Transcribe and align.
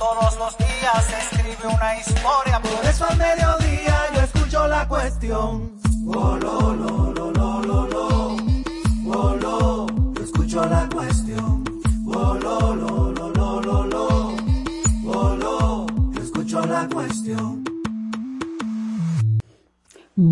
Todos 0.00 0.34
los 0.38 0.56
días 0.56 1.06
escribe 1.20 1.74
una 1.74 1.94
historia. 1.98 2.58
Por 2.62 2.86
eso 2.86 3.04
al 3.04 3.18
mediodía 3.18 4.06
yo 4.14 4.20
escucho 4.22 4.66
la 4.66 4.88
cuestión. 4.88 5.78
Oh, 6.06 6.38
lo, 6.40 6.74
lo, 6.74 7.12
lo. 7.12 7.30
Oh, 9.12 9.36
yo 9.38 9.86
escucho 10.22 10.64
la 10.64 10.88
cuestión. 10.88 11.59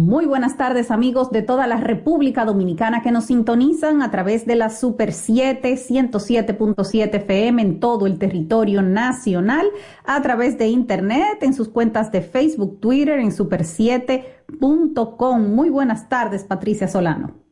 Muy 0.09 0.25
buenas 0.25 0.57
tardes 0.57 0.91
amigos 0.91 1.31
de 1.33 1.43
toda 1.43 1.67
la 1.67 1.77
República 1.77 2.47
Dominicana 2.47 3.03
que 3.03 3.11
nos 3.11 3.27
sintonizan 3.27 4.01
a 4.01 4.11
través 4.11 4.47
de 4.47 4.57
la 4.57 4.71
Super 4.71 5.13
7 5.13 5.75
107.7 5.75 7.15
FM 7.15 7.61
en 7.61 7.79
todo 7.79 8.07
el 8.07 8.19
territorio 8.19 8.81
nacional, 8.81 9.67
a 10.07 10.23
través 10.23 10.57
de 10.57 10.69
internet, 10.69 11.43
en 11.43 11.53
sus 11.53 11.69
cuentas 11.69 12.11
de 12.11 12.23
Facebook, 12.23 12.81
Twitter, 12.81 13.19
en 13.19 13.33
super7.com. 13.33 15.55
Muy 15.55 15.69
buenas 15.69 16.09
tardes, 16.09 16.45
Patricia 16.45 16.89
Solano. 16.89 17.48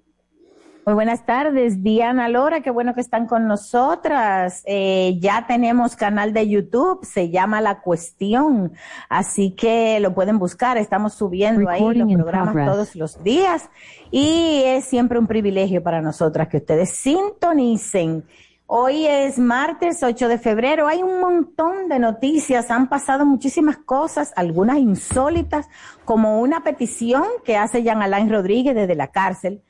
Muy 0.88 0.94
buenas 0.94 1.26
tardes, 1.26 1.82
Diana 1.82 2.28
Lora, 2.28 2.60
qué 2.60 2.70
bueno 2.70 2.94
que 2.94 3.00
están 3.00 3.26
con 3.26 3.48
nosotras. 3.48 4.62
Eh, 4.66 5.16
ya 5.18 5.44
tenemos 5.48 5.96
canal 5.96 6.32
de 6.32 6.48
YouTube, 6.48 7.04
se 7.04 7.28
llama 7.28 7.60
La 7.60 7.80
Cuestión, 7.80 8.72
así 9.08 9.50
que 9.50 9.98
lo 9.98 10.14
pueden 10.14 10.38
buscar, 10.38 10.78
estamos 10.78 11.14
subiendo 11.14 11.68
ahí 11.68 11.92
los 11.92 12.12
programas 12.14 12.54
todos 12.70 12.94
los 12.94 13.20
días 13.24 13.68
y 14.12 14.62
es 14.64 14.84
siempre 14.84 15.18
un 15.18 15.26
privilegio 15.26 15.82
para 15.82 16.00
nosotras 16.00 16.46
que 16.46 16.58
ustedes 16.58 16.90
sintonicen. 16.90 18.24
Hoy 18.66 19.06
es 19.06 19.40
martes 19.40 20.04
8 20.04 20.28
de 20.28 20.38
febrero, 20.38 20.86
hay 20.86 21.02
un 21.02 21.18
montón 21.18 21.88
de 21.88 21.98
noticias, 21.98 22.70
han 22.70 22.88
pasado 22.88 23.26
muchísimas 23.26 23.78
cosas, 23.78 24.32
algunas 24.36 24.78
insólitas, 24.78 25.68
como 26.04 26.40
una 26.40 26.62
petición 26.62 27.24
que 27.44 27.56
hace 27.56 27.82
Jean 27.82 28.02
Alain 28.02 28.30
Rodríguez 28.30 28.76
desde 28.76 28.94
la 28.94 29.08
cárcel 29.08 29.62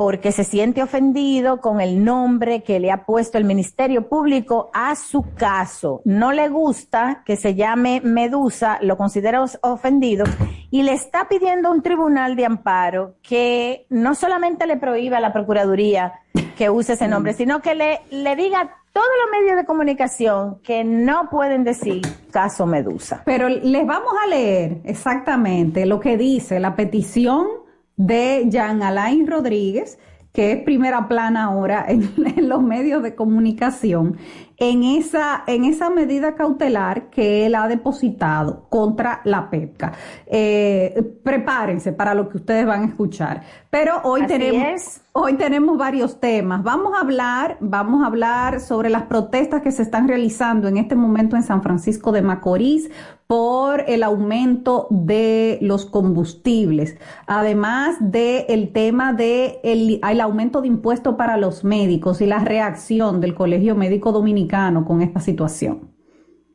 porque 0.00 0.32
se 0.32 0.44
siente 0.44 0.82
ofendido 0.82 1.60
con 1.60 1.78
el 1.82 2.02
nombre 2.02 2.62
que 2.62 2.80
le 2.80 2.90
ha 2.90 3.04
puesto 3.04 3.36
el 3.36 3.44
Ministerio 3.44 4.08
Público 4.08 4.70
a 4.72 4.96
su 4.96 5.34
caso. 5.34 6.00
No 6.06 6.32
le 6.32 6.48
gusta 6.48 7.22
que 7.26 7.36
se 7.36 7.54
llame 7.54 8.00
Medusa, 8.02 8.78
lo 8.80 8.96
considera 8.96 9.44
ofendido 9.60 10.24
y 10.70 10.84
le 10.84 10.94
está 10.94 11.28
pidiendo 11.28 11.68
a 11.68 11.72
un 11.72 11.82
tribunal 11.82 12.34
de 12.34 12.46
amparo 12.46 13.16
que 13.22 13.84
no 13.90 14.14
solamente 14.14 14.66
le 14.66 14.78
prohíba 14.78 15.18
a 15.18 15.20
la 15.20 15.34
Procuraduría 15.34 16.14
que 16.56 16.70
use 16.70 16.94
ese 16.94 17.06
nombre, 17.06 17.34
sino 17.34 17.60
que 17.60 17.74
le, 17.74 18.00
le 18.10 18.36
diga 18.36 18.60
a 18.62 18.70
todos 18.92 19.06
los 19.22 19.40
medios 19.40 19.58
de 19.58 19.66
comunicación 19.66 20.60
que 20.62 20.82
no 20.82 21.28
pueden 21.30 21.62
decir 21.62 22.00
caso 22.30 22.64
Medusa. 22.66 23.22
Pero 23.26 23.50
les 23.50 23.86
vamos 23.86 24.12
a 24.24 24.26
leer 24.28 24.78
exactamente 24.84 25.84
lo 25.84 26.00
que 26.00 26.16
dice 26.16 26.58
la 26.58 26.74
petición 26.74 27.46
de 28.00 28.46
Jean 28.48 28.82
Alain 28.82 29.26
Rodríguez, 29.26 29.98
que 30.32 30.52
es 30.52 30.62
primera 30.62 31.06
plana 31.06 31.44
ahora 31.44 31.84
en, 31.86 32.10
los 32.48 32.62
medios 32.62 33.02
de 33.02 33.14
comunicación, 33.14 34.16
en 34.60 34.84
esa, 34.84 35.42
en 35.46 35.64
esa 35.64 35.88
medida 35.88 36.34
cautelar 36.34 37.08
que 37.08 37.46
él 37.46 37.54
ha 37.54 37.66
depositado 37.66 38.66
contra 38.68 39.22
la 39.24 39.48
PEPCA. 39.48 39.92
Eh, 40.26 41.02
prepárense 41.24 41.94
para 41.94 42.12
lo 42.12 42.28
que 42.28 42.36
ustedes 42.36 42.66
van 42.66 42.82
a 42.82 42.86
escuchar. 42.86 43.42
Pero 43.70 44.02
hoy 44.04 44.26
tenemos, 44.26 45.00
hoy 45.12 45.34
tenemos 45.34 45.78
varios 45.78 46.20
temas. 46.20 46.62
Vamos 46.62 46.92
a 46.94 47.00
hablar, 47.00 47.56
vamos 47.60 48.02
a 48.02 48.06
hablar 48.06 48.60
sobre 48.60 48.90
las 48.90 49.04
protestas 49.04 49.62
que 49.62 49.72
se 49.72 49.82
están 49.82 50.06
realizando 50.06 50.68
en 50.68 50.76
este 50.76 50.94
momento 50.94 51.36
en 51.36 51.42
San 51.42 51.62
Francisco 51.62 52.12
de 52.12 52.20
Macorís 52.20 52.90
por 53.26 53.84
el 53.86 54.02
aumento 54.02 54.88
de 54.90 55.58
los 55.62 55.86
combustibles, 55.86 56.96
además 57.28 57.96
del 58.00 58.44
el 58.48 58.72
tema 58.72 59.12
de 59.12 59.60
el, 59.62 60.00
el 60.02 60.20
aumento 60.20 60.60
de 60.60 60.66
impuestos 60.66 61.14
para 61.14 61.36
los 61.36 61.62
médicos 61.62 62.20
y 62.20 62.26
la 62.26 62.40
reacción 62.40 63.20
del 63.20 63.36
Colegio 63.36 63.76
Médico 63.76 64.10
Dominicano 64.10 64.49
con 64.86 65.02
esta 65.02 65.20
situación. 65.20 65.92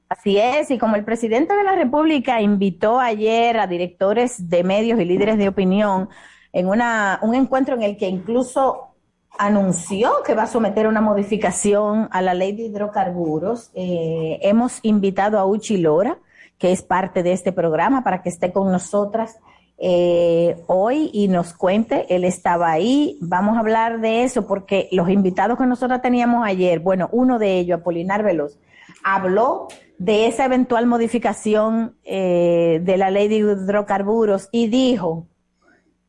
Así 0.08 0.38
es, 0.38 0.70
y 0.70 0.78
como 0.78 0.96
el 0.96 1.04
presidente 1.04 1.56
de 1.56 1.64
la 1.64 1.76
República 1.76 2.40
invitó 2.40 3.00
ayer 3.00 3.58
a 3.58 3.68
directores 3.68 4.50
de 4.50 4.64
medios 4.64 5.00
y 5.00 5.06
líderes 5.06 5.38
de 5.38 5.48
opinión 5.48 6.10
en 6.54 6.68
una, 6.68 7.20
un 7.22 7.34
encuentro 7.34 7.76
en 7.76 7.82
el 7.82 7.98
que 7.98 8.08
incluso 8.08 8.96
anunció 9.38 10.12
que 10.26 10.36
va 10.36 10.44
a 10.44 10.48
someter 10.48 10.88
una 10.88 11.02
modificación 11.02 12.08
a 12.12 12.22
la 12.22 12.34
ley 12.34 12.56
de 12.56 12.64
hidrocarburos. 12.64 13.72
Eh, 13.74 14.40
hemos 14.42 14.80
invitado 14.84 15.40
a 15.40 15.46
Uchi 15.46 15.78
Lora, 15.78 16.20
que 16.58 16.72
es 16.72 16.82
parte 16.82 17.24
de 17.24 17.34
este 17.34 17.52
programa, 17.52 18.04
para 18.04 18.22
que 18.22 18.30
esté 18.30 18.54
con 18.54 18.72
nosotras 18.72 19.40
eh, 19.78 20.64
hoy 20.68 21.10
y 21.14 21.28
nos 21.28 21.54
cuente. 21.54 22.06
Él 22.14 22.24
estaba 22.24 22.72
ahí. 22.72 23.18
Vamos 23.22 23.58
a 23.58 23.60
hablar 23.60 24.02
de 24.02 24.24
eso 24.24 24.48
porque 24.48 24.90
los 24.92 25.10
invitados 25.10 25.58
que 25.58 25.66
nosotros 25.66 26.02
teníamos 26.02 26.46
ayer, 26.46 26.80
bueno, 26.80 27.10
uno 27.12 27.40
de 27.40 27.60
ellos, 27.60 27.80
Apolinar 27.80 28.24
Veloz, 28.24 28.58
habló 29.04 29.68
de 29.98 30.28
esa 30.28 30.46
eventual 30.46 30.86
modificación 30.88 31.96
eh, 32.04 32.82
de 32.84 32.98
la 32.98 33.12
ley 33.12 33.28
de 33.28 33.36
hidrocarburos 33.36 34.50
y 34.52 34.68
dijo 34.68 35.28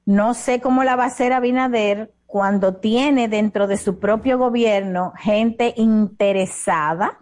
no 0.06 0.34
sé 0.34 0.60
cómo 0.60 0.84
la 0.84 0.94
va 0.94 1.02
a 1.02 1.08
hacer 1.08 1.32
Abinader 1.32 2.14
cuando 2.26 2.76
tiene 2.76 3.26
dentro 3.26 3.66
de 3.66 3.76
su 3.76 3.98
propio 3.98 4.38
gobierno 4.38 5.12
gente 5.16 5.74
interesada, 5.76 7.18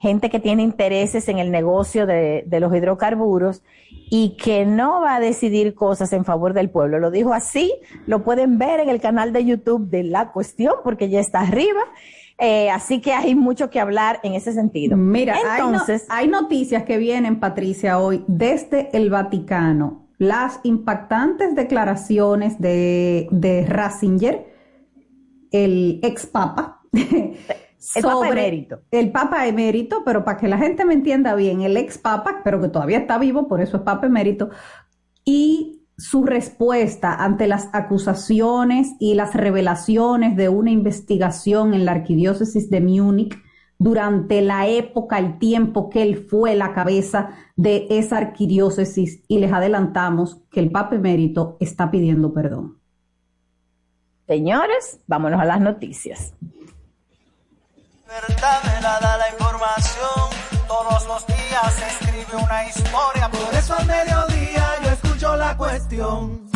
gente 0.00 0.30
que 0.30 0.40
tiene 0.40 0.62
intereses 0.62 1.28
en 1.28 1.38
el 1.38 1.50
negocio 1.50 2.06
de, 2.06 2.44
los 2.58 2.74
hidrocarburos 2.74 3.62
y 4.10 4.36
que 4.36 4.64
no 4.64 5.02
va 5.02 5.16
a 5.16 5.20
decidir 5.20 5.74
cosas 5.74 6.12
en 6.14 6.24
favor 6.24 6.54
del 6.54 6.70
pueblo. 6.70 6.98
Lo 6.98 7.10
dijo 7.10 7.34
así, 7.34 7.72
lo 8.06 8.24
pueden 8.24 8.58
ver 8.58 8.80
en 8.80 8.88
el 8.88 9.00
canal 9.00 9.32
de 9.32 9.44
YouTube 9.44 9.90
de 9.90 10.02
La 10.02 10.32
Cuestión 10.32 10.74
porque 10.82 11.10
ya 11.10 11.20
está 11.20 11.40
arriba. 11.40 11.82
Eh, 12.38 12.70
así 12.70 13.02
que 13.02 13.12
hay 13.12 13.34
mucho 13.34 13.68
que 13.68 13.78
hablar 13.78 14.18
en 14.22 14.32
ese 14.32 14.54
sentido. 14.54 14.96
Mira, 14.96 15.36
Entonces, 15.58 16.06
hay 16.08 16.26
noticias 16.26 16.84
que 16.84 16.96
vienen, 16.96 17.38
Patricia, 17.38 17.98
hoy 17.98 18.24
desde 18.26 18.88
el 18.96 19.10
Vaticano 19.10 20.08
las 20.20 20.60
impactantes 20.64 21.54
declaraciones 21.54 22.60
de, 22.60 23.26
de 23.30 23.64
Ratzinger, 23.66 24.46
el 25.50 25.98
ex 26.02 26.26
papa, 26.26 26.82
el 27.94 28.02
papa 28.02 28.28
emérito. 28.28 28.80
El 28.90 29.12
papa 29.12 29.46
emérito, 29.46 30.02
pero 30.04 30.24
para 30.24 30.36
que 30.38 30.48
la 30.48 30.58
gente 30.58 30.84
me 30.84 30.94
entienda 30.94 31.34
bien, 31.34 31.62
el 31.62 31.76
ex 31.76 31.98
papa, 31.98 32.40
pero 32.44 32.60
que 32.60 32.68
todavía 32.68 32.98
está 32.98 33.18
vivo, 33.18 33.48
por 33.48 33.60
eso 33.60 33.78
es 33.78 33.82
papa 33.82 34.06
emérito, 34.06 34.50
y 35.24 35.86
su 35.96 36.24
respuesta 36.24 37.14
ante 37.14 37.46
las 37.46 37.68
acusaciones 37.72 38.92
y 38.98 39.14
las 39.14 39.34
revelaciones 39.34 40.36
de 40.36 40.48
una 40.48 40.70
investigación 40.70 41.74
en 41.74 41.84
la 41.84 41.92
arquidiócesis 41.92 42.70
de 42.70 42.80
Múnich 42.80 43.36
durante 43.78 44.42
la 44.42 44.66
época, 44.66 45.18
el 45.18 45.38
tiempo 45.38 45.88
que 45.88 46.02
él 46.02 46.16
fue 46.16 46.54
la 46.54 46.74
cabeza 46.74 47.30
de 47.56 47.86
esa 47.88 48.18
arquidiócesis 48.18 49.22
y 49.26 49.38
les 49.38 49.52
adelantamos 49.52 50.42
que 50.50 50.60
el 50.60 50.70
Papa 50.70 50.96
Emérito 50.96 51.56
está 51.60 51.90
pidiendo 51.90 52.34
perdón. 52.34 52.78
Señores, 54.26 55.00
vámonos 55.06 55.40
a 55.40 55.46
las 55.46 55.60
noticias. 55.62 56.34
La 59.18 59.28
información, 59.30 60.30
todos 60.66 61.06
los 61.06 61.26
días 61.26 61.74
se 61.76 61.86
escribe 61.86 62.42
una 62.42 62.66
historia, 62.66 63.28
por 63.30 63.54
eso 63.54 63.74
al 63.74 63.86
mediodía 63.86 64.78
yo 64.82 64.90
escucho 64.90 65.36
la 65.36 65.56
cuestión. 65.56 66.50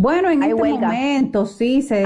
Bueno, 0.00 0.30
en 0.30 0.44
este 0.44 0.54
momento 0.54 1.44
sí 1.44 1.82
se, 1.82 2.04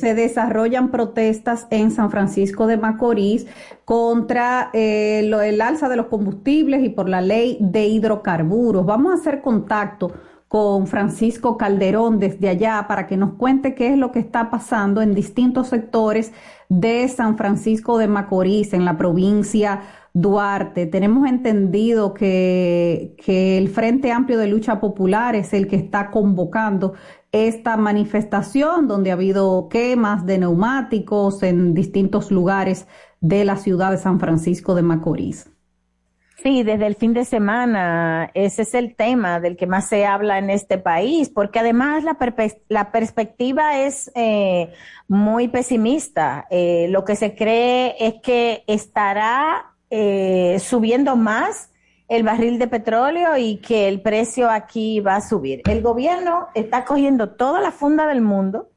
se, 0.00 0.14
desarrollan 0.14 0.90
protestas 0.90 1.68
en 1.70 1.92
San 1.92 2.10
Francisco 2.10 2.66
de 2.66 2.76
Macorís 2.76 3.46
contra 3.84 4.70
eh, 4.72 5.20
el 5.20 5.60
alza 5.60 5.88
de 5.88 5.94
los 5.94 6.06
combustibles 6.06 6.82
y 6.82 6.88
por 6.88 7.08
la 7.08 7.20
ley 7.20 7.56
de 7.60 7.86
hidrocarburos. 7.86 8.84
Vamos 8.84 9.12
a 9.12 9.14
hacer 9.14 9.42
contacto 9.42 10.10
con 10.48 10.88
Francisco 10.88 11.56
Calderón 11.56 12.18
desde 12.18 12.48
allá 12.48 12.86
para 12.88 13.06
que 13.06 13.16
nos 13.16 13.34
cuente 13.34 13.76
qué 13.76 13.92
es 13.92 13.96
lo 13.96 14.10
que 14.10 14.18
está 14.18 14.50
pasando 14.50 15.02
en 15.02 15.14
distintos 15.14 15.68
sectores 15.68 16.32
de 16.68 17.06
San 17.06 17.36
Francisco 17.36 17.96
de 17.96 18.08
Macorís, 18.08 18.72
en 18.72 18.84
la 18.84 18.98
provincia 18.98 19.82
Duarte. 20.14 20.86
Tenemos 20.86 21.28
entendido 21.28 22.14
que, 22.14 23.14
el 23.26 23.68
Frente 23.68 24.12
Amplio 24.12 24.38
de 24.38 24.48
Lucha 24.48 24.80
Popular 24.80 25.34
es 25.36 25.52
el 25.52 25.68
que 25.68 25.76
está 25.76 26.10
convocando 26.10 26.94
esta 27.30 27.76
manifestación 27.76 28.88
donde 28.88 29.10
ha 29.10 29.14
habido 29.14 29.68
quemas 29.68 30.24
de 30.24 30.38
neumáticos 30.38 31.42
en 31.42 31.74
distintos 31.74 32.30
lugares 32.30 32.86
de 33.20 33.44
la 33.44 33.56
ciudad 33.56 33.90
de 33.90 33.98
San 33.98 34.18
Francisco 34.18 34.74
de 34.74 34.82
Macorís. 34.82 35.50
Sí, 36.42 36.62
desde 36.62 36.86
el 36.86 36.94
fin 36.94 37.14
de 37.14 37.24
semana 37.24 38.30
ese 38.32 38.62
es 38.62 38.72
el 38.74 38.94
tema 38.94 39.40
del 39.40 39.56
que 39.56 39.66
más 39.66 39.88
se 39.88 40.06
habla 40.06 40.38
en 40.38 40.50
este 40.50 40.78
país, 40.78 41.30
porque 41.30 41.58
además 41.58 42.04
la, 42.04 42.92
perspectiva 42.92 43.80
es 43.80 44.12
eh, 44.14 44.72
muy 45.08 45.48
pesimista. 45.48 46.46
Eh, 46.48 46.86
lo 46.90 47.04
que 47.04 47.16
se 47.16 47.34
cree 47.34 47.96
es 47.98 48.14
que 48.22 48.62
estará 48.68 49.67
eh, 49.90 50.58
subiendo 50.60 51.16
más 51.16 51.70
el 52.08 52.22
barril 52.22 52.58
de 52.58 52.68
petróleo 52.68 53.36
y 53.36 53.58
que 53.58 53.88
el 53.88 54.00
precio 54.00 54.50
aquí 54.50 55.00
va 55.00 55.16
a 55.16 55.20
subir. 55.20 55.62
El 55.68 55.82
gobierno 55.82 56.48
está 56.54 56.84
cogiendo 56.84 57.30
toda 57.30 57.60
la 57.60 57.70
funda 57.70 58.06
del 58.06 58.22
mundo 58.22 58.70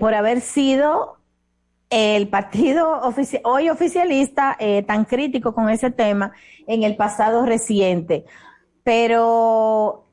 por 0.00 0.14
haber 0.14 0.40
sido 0.40 1.16
el 1.90 2.28
partido 2.28 3.00
hoy 3.44 3.70
oficialista 3.70 4.56
eh, 4.58 4.82
tan 4.82 5.04
crítico 5.04 5.54
con 5.54 5.70
ese 5.70 5.90
tema 5.90 6.32
en 6.66 6.82
el 6.82 6.96
pasado 6.96 7.46
reciente. 7.46 8.24
Pero 8.82 10.08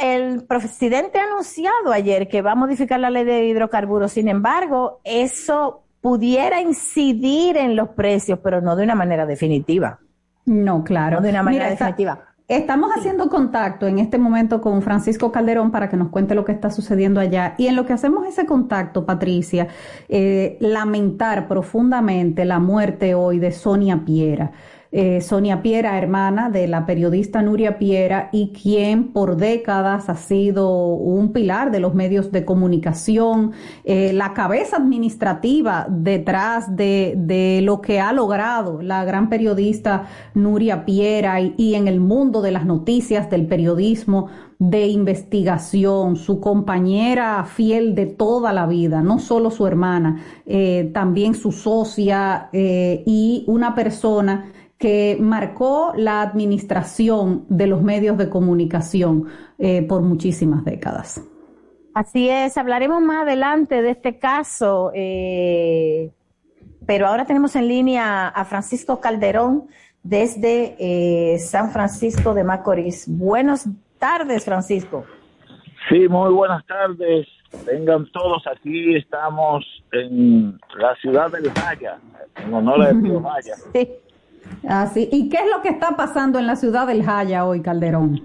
el 0.00 0.44
presidente 0.44 1.18
ha 1.18 1.24
anunciado 1.24 1.92
ayer 1.92 2.28
que 2.28 2.42
va 2.42 2.52
a 2.52 2.56
modificar 2.56 2.98
la 2.98 3.10
ley 3.10 3.24
de 3.24 3.46
hidrocarburos. 3.46 4.12
Sin 4.12 4.28
embargo, 4.28 5.00
eso 5.04 5.84
pudiera 6.00 6.60
incidir 6.60 7.56
en 7.56 7.76
los 7.76 7.90
precios, 7.90 8.38
pero 8.42 8.60
no 8.60 8.76
de 8.76 8.84
una 8.84 8.94
manera 8.94 9.26
definitiva. 9.26 9.98
No, 10.46 10.84
claro. 10.84 11.16
No 11.16 11.22
de 11.22 11.30
una 11.30 11.42
manera 11.42 11.68
definitiva. 11.68 12.24
Estamos 12.48 12.90
haciendo 12.96 13.28
contacto 13.28 13.86
en 13.86 13.98
este 13.98 14.16
momento 14.16 14.62
con 14.62 14.80
Francisco 14.80 15.30
Calderón 15.30 15.70
para 15.70 15.90
que 15.90 15.98
nos 15.98 16.08
cuente 16.08 16.34
lo 16.34 16.46
que 16.46 16.52
está 16.52 16.70
sucediendo 16.70 17.20
allá. 17.20 17.54
Y 17.58 17.66
en 17.66 17.76
lo 17.76 17.84
que 17.84 17.92
hacemos 17.92 18.26
ese 18.26 18.46
contacto, 18.46 19.04
Patricia, 19.04 19.68
eh, 20.08 20.56
lamentar 20.60 21.46
profundamente 21.46 22.46
la 22.46 22.58
muerte 22.58 23.14
hoy 23.14 23.38
de 23.38 23.52
Sonia 23.52 24.02
Piera. 24.02 24.52
Eh, 24.90 25.20
Sonia 25.20 25.60
Piera, 25.60 25.98
hermana 25.98 26.48
de 26.48 26.66
la 26.66 26.86
periodista 26.86 27.42
Nuria 27.42 27.78
Piera 27.78 28.30
y 28.32 28.52
quien 28.52 29.12
por 29.12 29.36
décadas 29.36 30.08
ha 30.08 30.14
sido 30.14 30.94
un 30.94 31.34
pilar 31.34 31.70
de 31.70 31.78
los 31.78 31.94
medios 31.94 32.32
de 32.32 32.46
comunicación, 32.46 33.52
eh, 33.84 34.14
la 34.14 34.32
cabeza 34.32 34.78
administrativa 34.78 35.86
detrás 35.90 36.74
de, 36.74 37.60
lo 37.62 37.82
que 37.82 38.00
ha 38.00 38.14
logrado 38.14 38.80
la 38.80 39.04
gran 39.04 39.28
periodista 39.28 40.06
Nuria 40.32 40.86
Piera 40.86 41.38
y, 41.42 41.74
en 41.74 41.86
el 41.86 42.00
mundo 42.00 42.40
de 42.40 42.52
las 42.52 42.64
noticias, 42.64 43.28
del 43.28 43.46
periodismo 43.46 44.28
de 44.58 44.86
investigación, 44.86 46.16
su 46.16 46.40
compañera 46.40 47.44
fiel 47.44 47.94
de 47.94 48.06
toda 48.06 48.54
la 48.54 48.66
vida, 48.66 49.02
no 49.02 49.18
solo 49.18 49.50
su 49.50 49.66
hermana, 49.66 50.22
eh, 50.46 50.90
también 50.94 51.34
su 51.34 51.52
socia 51.52 52.48
y 52.52 53.44
una 53.46 53.74
persona 53.74 54.52
que 54.78 55.16
marcó 55.20 55.92
la 55.96 56.22
administración 56.22 57.44
de 57.48 57.66
los 57.66 57.82
medios 57.82 58.16
de 58.16 58.30
comunicación 58.30 59.26
eh, 59.58 59.82
por 59.82 60.02
muchísimas 60.02 60.64
décadas. 60.64 61.20
Así 61.94 62.28
es, 62.28 62.56
hablaremos 62.56 63.02
más 63.02 63.22
adelante 63.22 63.82
de 63.82 63.90
este 63.90 64.18
caso, 64.20 64.92
eh, 64.94 66.12
pero 66.86 67.08
ahora 67.08 67.24
tenemos 67.24 67.56
en 67.56 67.66
línea 67.66 68.28
a 68.28 68.44
Francisco 68.44 69.00
Calderón 69.00 69.64
desde 70.04 70.76
eh, 70.78 71.38
San 71.40 71.72
Francisco 71.72 72.32
de 72.34 72.44
Macorís. 72.44 73.06
Buenas 73.08 73.68
tardes, 73.98 74.44
Francisco. 74.44 75.04
Sí, 75.88 76.06
muy 76.08 76.32
buenas 76.32 76.64
tardes. 76.66 77.26
Vengan 77.66 78.06
todos 78.12 78.46
aquí, 78.46 78.94
estamos 78.94 79.64
en 79.90 80.56
la 80.78 80.94
ciudad 80.96 81.32
del 81.32 81.50
Jaya, 81.50 81.98
en 82.36 82.54
honor 82.54 82.82
a 82.82 82.90
Tío 82.90 83.20
Jaya. 83.22 83.54
Sí. 83.72 83.88
Así. 84.68 85.08
¿Y 85.10 85.28
qué 85.28 85.38
es 85.38 85.50
lo 85.54 85.62
que 85.62 85.68
está 85.68 85.96
pasando 85.96 86.38
en 86.38 86.46
la 86.46 86.56
ciudad 86.56 86.86
del 86.86 87.04
Jaya 87.04 87.44
hoy, 87.44 87.62
Calderón? 87.62 88.20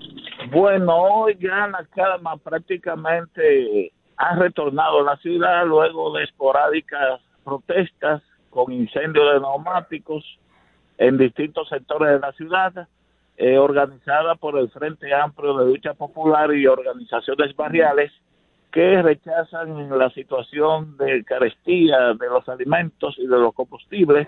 Bueno, 0.51 0.95
hoy 0.95 1.37
ya 1.39 1.67
la 1.67 1.85
calma 1.95 2.37
prácticamente 2.37 3.91
ha 4.17 4.35
retornado 4.35 4.99
a 4.99 5.03
la 5.03 5.17
ciudad 5.17 5.65
luego 5.65 6.13
de 6.13 6.23
esporádicas 6.23 7.21
protestas 7.43 8.21
con 8.49 8.71
incendios 8.71 9.33
de 9.33 9.39
neumáticos 9.39 10.23
en 10.97 11.17
distintos 11.17 11.67
sectores 11.69 12.13
de 12.13 12.19
la 12.19 12.31
ciudad, 12.33 12.87
eh, 13.37 13.57
organizada 13.57 14.35
por 14.35 14.57
el 14.57 14.69
Frente 14.69 15.13
Amplio 15.13 15.57
de 15.57 15.65
Lucha 15.65 15.93
Popular 15.93 16.53
y 16.53 16.67
organizaciones 16.67 17.55
barriales 17.55 18.11
que 18.71 19.01
rechazan 19.01 19.97
la 19.97 20.09
situación 20.11 20.97
de 20.97 21.23
carestía 21.23 22.13
de 22.13 22.27
los 22.27 22.47
alimentos 22.47 23.15
y 23.17 23.27
de 23.27 23.37
los 23.37 23.53
combustibles 23.53 24.27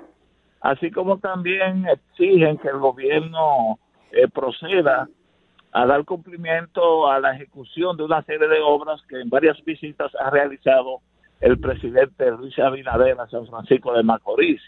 así 0.61 0.91
como 0.91 1.19
también 1.19 1.85
exigen 1.87 2.57
que 2.57 2.69
el 2.69 2.79
gobierno 2.79 3.79
eh, 4.11 4.27
proceda 4.27 5.07
a 5.71 5.85
dar 5.85 6.05
cumplimiento 6.05 7.09
a 7.09 7.19
la 7.19 7.35
ejecución 7.35 7.97
de 7.97 8.03
una 8.03 8.23
serie 8.23 8.47
de 8.47 8.61
obras 8.61 9.01
que 9.09 9.19
en 9.19 9.29
varias 9.29 9.61
visitas 9.65 10.11
ha 10.15 10.29
realizado 10.29 11.01
el 11.41 11.59
presidente 11.59 12.31
Luis 12.31 12.57
Abinader 12.59 13.19
a 13.19 13.27
San 13.27 13.45
Francisco 13.47 13.93
de 13.93 14.03
Macorís. 14.03 14.61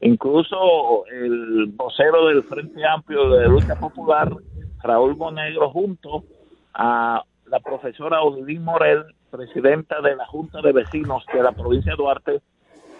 Incluso 0.00 1.06
el 1.06 1.66
vocero 1.76 2.28
del 2.28 2.42
Frente 2.44 2.84
Amplio 2.86 3.28
de 3.30 3.46
Lucha 3.46 3.74
Popular, 3.76 4.34
Raúl 4.82 5.16
Monegro, 5.16 5.70
junto 5.70 6.24
a 6.72 7.22
la 7.46 7.60
profesora 7.60 8.22
Odilín 8.22 8.64
Morel, 8.64 9.04
presidenta 9.30 10.00
de 10.00 10.16
la 10.16 10.26
Junta 10.26 10.60
de 10.62 10.72
Vecinos 10.72 11.24
de 11.32 11.42
la 11.42 11.52
provincia 11.52 11.92
de 11.92 11.96
Duarte, 11.96 12.40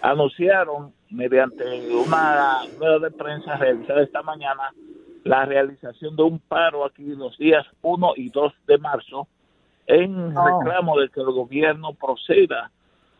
anunciaron 0.01 0.93
mediante 1.15 1.63
una 1.91 2.61
rueda 2.77 2.99
de 2.99 3.11
prensa 3.11 3.55
realizada 3.57 4.03
esta 4.03 4.21
mañana 4.21 4.73
la 5.23 5.45
realización 5.45 6.15
de 6.15 6.23
un 6.23 6.39
paro 6.39 6.85
aquí 6.85 7.03
los 7.03 7.37
días 7.37 7.65
1 7.81 8.13
y 8.17 8.29
2 8.29 8.53
de 8.67 8.77
marzo 8.77 9.27
en 9.87 10.37
oh. 10.37 10.59
reclamo 10.59 10.99
de 10.99 11.09
que 11.09 11.21
el 11.21 11.31
gobierno 11.31 11.93
proceda 11.93 12.71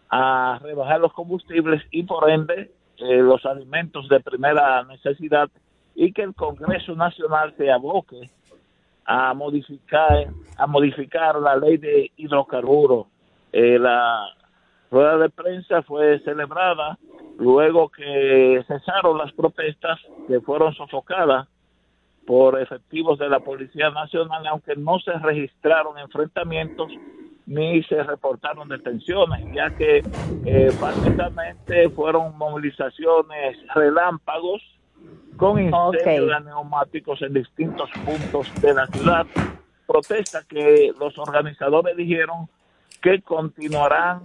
a 0.09 0.59
rebajar 0.61 0.99
los 0.99 1.13
combustibles 1.13 1.81
y 1.91 2.03
por 2.03 2.29
ende 2.29 2.71
eh, 2.97 3.17
los 3.17 3.45
alimentos 3.45 4.07
de 4.07 4.19
primera 4.19 4.83
necesidad 4.83 5.49
y 5.95 6.11
que 6.11 6.23
el 6.23 6.35
Congreso 6.35 6.95
Nacional 6.95 7.53
se 7.57 7.71
aboque 7.71 8.29
a 9.05 9.33
modificar 9.33 10.27
a 10.57 10.67
modificar 10.67 11.35
la 11.35 11.55
ley 11.55 11.77
de 11.77 12.11
hidrocarburos. 12.17 13.07
Eh, 13.51 13.77
la 13.79 14.27
rueda 14.91 15.17
de 15.17 15.29
prensa 15.29 15.81
fue 15.83 16.19
celebrada 16.19 16.97
luego 17.37 17.89
que 17.89 18.63
cesaron 18.67 19.17
las 19.17 19.31
protestas 19.33 19.99
que 20.27 20.39
fueron 20.41 20.73
sofocadas 20.73 21.47
por 22.25 22.59
efectivos 22.59 23.19
de 23.19 23.29
la 23.29 23.39
Policía 23.39 23.89
Nacional, 23.91 24.45
aunque 24.47 24.75
no 24.75 24.99
se 24.99 25.13
registraron 25.13 25.97
enfrentamientos 25.99 26.91
ni 27.45 27.83
se 27.83 28.01
reportaron 28.01 28.67
detenciones, 28.67 29.45
ya 29.53 29.69
que 29.75 30.03
eh, 30.45 30.71
básicamente 30.81 31.89
fueron 31.89 32.35
movilizaciones 32.37 33.57
relámpagos 33.75 34.63
con 35.37 35.61
incendios 35.61 36.27
de 36.27 36.45
neumáticos 36.45 37.21
en 37.21 37.33
distintos 37.33 37.89
puntos 38.03 38.61
de 38.61 38.73
la 38.73 38.87
ciudad. 38.87 39.27
Protesta 39.85 40.41
que 40.47 40.91
los 40.99 41.17
organizadores 41.19 41.95
dijeron 41.95 42.49
que 43.01 43.21
continuarán 43.21 44.21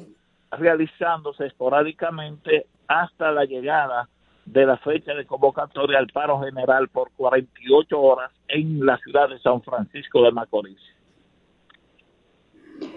realizándose 0.51 1.47
esporádicamente 1.47 2.67
hasta 2.91 3.31
la 3.31 3.45
llegada 3.45 4.09
de 4.45 4.67
la 4.67 4.77
fecha 4.79 5.15
de 5.15 5.25
convocatoria 5.25 5.99
al 5.99 6.09
paro 6.09 6.41
general 6.41 6.89
por 6.89 7.13
48 7.13 8.01
horas 8.01 8.33
en 8.49 8.85
la 8.85 8.99
ciudad 8.99 9.29
de 9.29 9.39
San 9.39 9.63
Francisco 9.63 10.25
de 10.25 10.33
Macorís. 10.33 10.81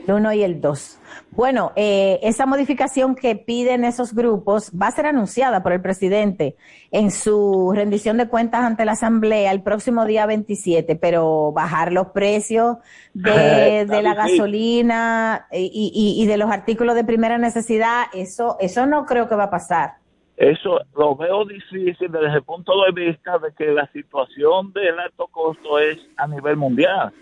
El 0.06 0.14
uno 0.14 0.34
y 0.34 0.44
el 0.44 0.60
dos. 0.62 1.00
Bueno, 1.32 1.72
eh, 1.76 2.20
esa 2.22 2.46
modificación 2.46 3.16
que 3.16 3.36
piden 3.36 3.84
esos 3.86 4.14
grupos 4.14 4.72
va 4.72 4.88
a 4.88 4.92
ser 4.92 5.08
anunciada 5.08 5.64
por 5.64 5.72
el 5.72 5.82
presidente 5.82 6.56
en 6.92 7.10
su 7.10 7.72
rendición 7.74 8.18
de 8.18 8.28
cuentas 8.28 8.62
ante 8.64 8.86
la 8.86 8.92
Asamblea 8.92 9.52
el 9.52 9.64
próximo 9.64 10.06
día 10.06 10.26
27, 10.26 10.96
pero 10.96 11.52
bajar 11.52 11.92
los 11.92 12.08
precios 12.08 12.78
de, 13.14 13.86
la 14.04 14.14
gasolina 14.14 15.48
y, 15.52 16.16
y, 16.18 16.26
de 16.28 16.38
los 16.38 16.52
artículos 16.52 16.96
de 16.96 17.04
primera 17.04 17.38
necesidad, 17.38 18.06
eso, 18.14 18.58
eso 18.60 18.86
no 18.86 19.06
creo 19.06 19.28
que 19.28 19.36
va 19.36 19.46
a 19.46 19.52
pasar. 19.52 19.94
Eso 20.38 20.80
lo 20.96 21.16
veo 21.16 21.46
difícil 21.46 22.12
desde 22.12 22.36
el 22.36 22.44
punto 22.44 22.74
de 22.84 22.92
vista 22.92 23.38
de 23.38 23.54
que 23.54 23.72
la 23.72 23.88
situación 23.92 24.74
del 24.74 25.00
alto 25.00 25.28
costo 25.28 25.80
es 25.80 26.00
a 26.18 26.28
nivel 26.28 26.58
mundial 26.58 27.14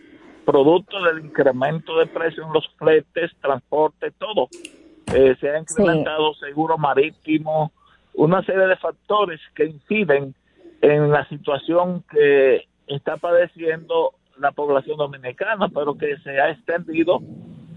producto 0.45 1.01
del 1.03 1.25
incremento 1.25 1.97
de 1.97 2.07
precios 2.07 2.45
en 2.45 2.53
los 2.53 2.67
fletes, 2.77 3.31
transporte, 3.41 4.11
todo. 4.11 4.47
Eh, 5.13 5.35
se 5.39 5.49
ha 5.49 5.59
incrementado 5.59 6.33
seguro 6.35 6.77
marítimo, 6.77 7.71
una 8.13 8.43
serie 8.43 8.67
de 8.67 8.75
factores 8.77 9.39
que 9.55 9.65
inciden 9.65 10.33
en 10.81 11.11
la 11.11 11.27
situación 11.27 12.03
que 12.09 12.65
está 12.87 13.17
padeciendo 13.17 14.13
la 14.37 14.51
población 14.51 14.97
dominicana, 14.97 15.69
pero 15.69 15.95
que 15.95 16.17
se 16.23 16.39
ha 16.39 16.49
extendido 16.49 17.19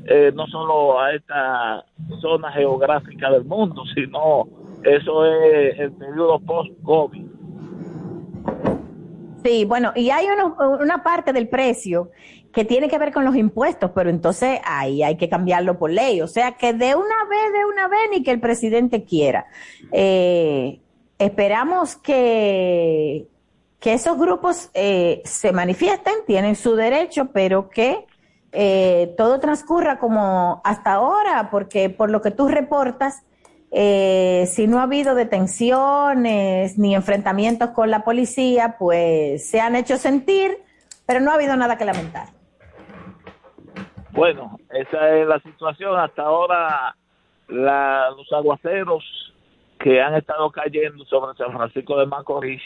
eh, 0.07 0.33
no 0.35 0.47
solo 0.47 1.01
a 1.01 1.15
esta 1.15 1.85
zona 2.21 2.53
geográfica 2.53 3.31
del 3.31 3.45
mundo, 3.45 3.83
sino 3.95 4.49
eso 4.83 5.25
es 5.27 5.79
el 5.79 5.93
periodo 5.93 6.39
post-COVID. 6.41 7.27
Sí, 9.43 9.65
bueno, 9.67 9.93
y 9.95 10.11
hay 10.11 10.27
una 10.81 11.03
parte 11.03 11.33
del 11.33 11.49
precio 11.49 12.11
que 12.55 12.65
tiene 12.65 12.89
que 12.89 12.99
ver 12.99 13.13
con 13.13 13.25
los 13.25 13.37
impuestos, 13.37 13.91
pero 13.95 14.11
entonces 14.11 14.61
ahí 14.65 15.03
hay 15.03 15.17
que 15.17 15.29
cambiarlo 15.29 15.79
por 15.79 15.91
ley. 15.91 16.21
O 16.21 16.29
sea, 16.29 16.53
que 16.53 16.73
de 16.73 16.95
una 16.95 17.25
vez, 17.29 17.53
de 17.53 17.65
una 17.65 17.89
vez, 17.89 18.01
ni 18.11 18.23
que 18.23 18.31
el 18.31 18.41
presidente 18.41 19.05
quiera. 19.05 19.47
Eh, 19.93 20.81
esperamos 21.19 21.97
que, 21.97 23.27
que 23.81 23.93
esos 23.93 24.17
grupos 24.19 24.71
eh, 24.75 25.21
se 25.25 25.53
manifiesten, 25.53 26.15
tienen 26.27 26.57
su 26.57 26.77
derecho, 26.77 27.31
pero 27.33 27.69
que 27.69 28.07
eh, 28.53 29.15
todo 29.17 29.41
transcurra 29.41 29.99
como 29.99 30.61
hasta 30.65 30.95
ahora, 30.95 31.51
porque 31.51 31.91
por 31.91 32.09
lo 32.09 32.23
que 32.23 32.31
tú 32.31 32.47
reportas, 32.47 33.25
eh, 33.73 34.49
si 34.53 34.69
no 34.69 34.79
ha 34.79 34.85
habido 34.85 35.17
detenciones 35.17 36.79
ni 36.79 36.95
enfrentamientos 36.95 37.71
con 37.71 37.91
la 37.91 38.05
policía, 38.05 38.77
pues 38.79 39.49
se 39.49 39.61
han 39.61 39.75
hecho 39.75 39.97
sentir, 39.97 40.59
pero 41.05 41.19
no 41.19 41.33
ha 41.33 41.35
habido 41.35 41.57
nada 41.57 41.77
que 41.77 41.85
lamentar. 41.85 42.29
Bueno, 44.15 44.59
esa 44.71 45.17
es 45.17 45.27
la 45.27 45.41
situación. 45.41 45.99
Hasta 45.99 46.23
ahora 46.23 46.95
los 47.49 48.33
aguaceros 48.33 49.05
que 49.79 50.01
han 50.01 50.15
estado 50.15 50.51
cayendo 50.51 51.05
sobre 51.05 51.37
San 51.37 51.53
Francisco 51.53 51.99
de 51.99 52.07
Macorís 52.07 52.63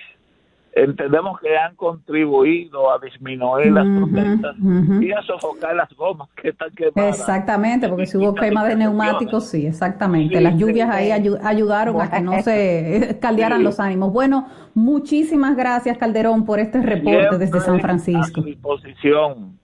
entendemos 0.83 1.41
que 1.41 1.57
han 1.57 1.75
contribuido 1.77 2.91
a 2.93 2.99
disminuir 2.99 3.73
las 3.73 3.87
protestas 3.87 4.57
y 5.01 5.13
a 5.13 5.23
sofocar 5.23 5.75
las 5.75 5.93
gomas 5.95 6.29
que 6.41 6.51
están 6.51 6.71
quemadas. 6.75 7.19
Exactamente, 7.19 7.89
porque 7.89 8.07
si 8.07 8.17
hubo 8.17 8.35
quema 8.35 8.67
de 8.67 8.77
neumáticos, 8.77 9.49
sí, 9.49 9.67
exactamente. 9.67 10.41
las 10.41 10.57
lluvias 10.57 10.91
ahí 10.91 11.11
ayudaron 11.11 12.01
a 12.01 12.11
que 12.11 12.21
no 12.21 12.41
se 12.43 13.19
caldearan 13.21 13.65
los 13.65 13.81
ánimos. 13.81 14.13
Bueno, 14.13 14.49
muchísimas 14.75 15.57
gracias 15.57 15.99
Calderón 15.99 16.45
por 16.45 16.59
este 16.59 16.81
reporte 16.81 17.39
desde 17.39 17.61
San 17.61 17.81
Francisco. 17.81 18.41
A 18.41 18.45
disposición. 18.45 19.58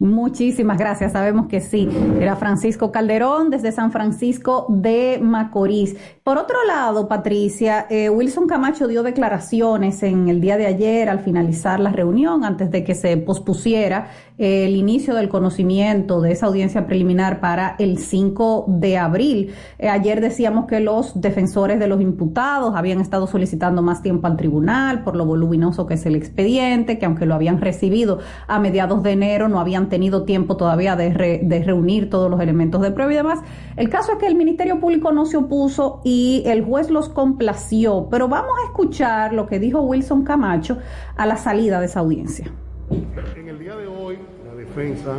Muchísimas 0.00 0.78
gracias, 0.78 1.12
sabemos 1.12 1.46
que 1.46 1.60
sí. 1.60 1.86
Era 2.18 2.34
Francisco 2.34 2.90
Calderón 2.90 3.50
desde 3.50 3.70
San 3.70 3.92
Francisco 3.92 4.64
de 4.70 5.20
Macorís. 5.22 5.94
Por 6.24 6.38
otro 6.38 6.56
lado, 6.66 7.06
Patricia, 7.06 7.86
eh, 7.90 8.08
Wilson 8.08 8.46
Camacho 8.46 8.88
dio 8.88 9.02
declaraciones 9.02 10.02
en 10.02 10.30
el 10.30 10.40
día 10.40 10.56
de 10.56 10.64
ayer 10.64 11.10
al 11.10 11.20
finalizar 11.20 11.80
la 11.80 11.92
reunión, 11.92 12.44
antes 12.44 12.70
de 12.70 12.82
que 12.82 12.94
se 12.94 13.14
pospusiera 13.18 14.08
el 14.40 14.74
inicio 14.74 15.14
del 15.14 15.28
conocimiento 15.28 16.22
de 16.22 16.32
esa 16.32 16.46
audiencia 16.46 16.86
preliminar 16.86 17.40
para 17.40 17.76
el 17.78 17.98
5 17.98 18.64
de 18.68 18.96
abril. 18.96 19.52
Eh, 19.78 19.90
ayer 19.90 20.22
decíamos 20.22 20.64
que 20.64 20.80
los 20.80 21.20
defensores 21.20 21.78
de 21.78 21.86
los 21.86 22.00
imputados 22.00 22.74
habían 22.74 23.02
estado 23.02 23.26
solicitando 23.26 23.82
más 23.82 24.00
tiempo 24.02 24.26
al 24.26 24.38
tribunal 24.38 25.04
por 25.04 25.14
lo 25.14 25.26
voluminoso 25.26 25.86
que 25.86 25.92
es 25.94 26.06
el 26.06 26.16
expediente, 26.16 26.98
que 26.98 27.04
aunque 27.04 27.26
lo 27.26 27.34
habían 27.34 27.60
recibido 27.60 28.20
a 28.46 28.58
mediados 28.58 29.02
de 29.02 29.12
enero, 29.12 29.50
no 29.50 29.60
habían 29.60 29.90
tenido 29.90 30.22
tiempo 30.24 30.56
todavía 30.56 30.96
de, 30.96 31.10
reunir 31.66 32.08
todos 32.08 32.30
los 32.30 32.40
elementos 32.40 32.80
de 32.80 32.92
prueba 32.92 33.12
y 33.12 33.16
demás. 33.16 33.40
El 33.76 33.90
caso 33.90 34.12
es 34.12 34.18
que 34.18 34.26
el 34.26 34.36
Ministerio 34.36 34.80
Público 34.80 35.12
no 35.12 35.26
se 35.26 35.36
opuso 35.36 36.00
y 36.02 36.42
el 36.46 36.64
juez 36.64 36.88
los 36.88 37.10
complació, 37.10 38.08
pero 38.10 38.26
vamos 38.26 38.52
a 38.62 38.68
escuchar 38.68 39.34
lo 39.34 39.46
que 39.46 39.58
dijo 39.58 39.82
Wilson 39.82 40.24
Camacho 40.24 40.78
a 41.18 41.26
la 41.26 41.36
salida 41.36 41.78
de 41.78 41.86
esa 41.86 42.00
audiencia. 42.00 42.50
En 43.36 43.48
el 43.48 43.58
día 43.58 43.76
de 43.76 43.86
hoy, 43.86 44.18
defensa 44.70 45.16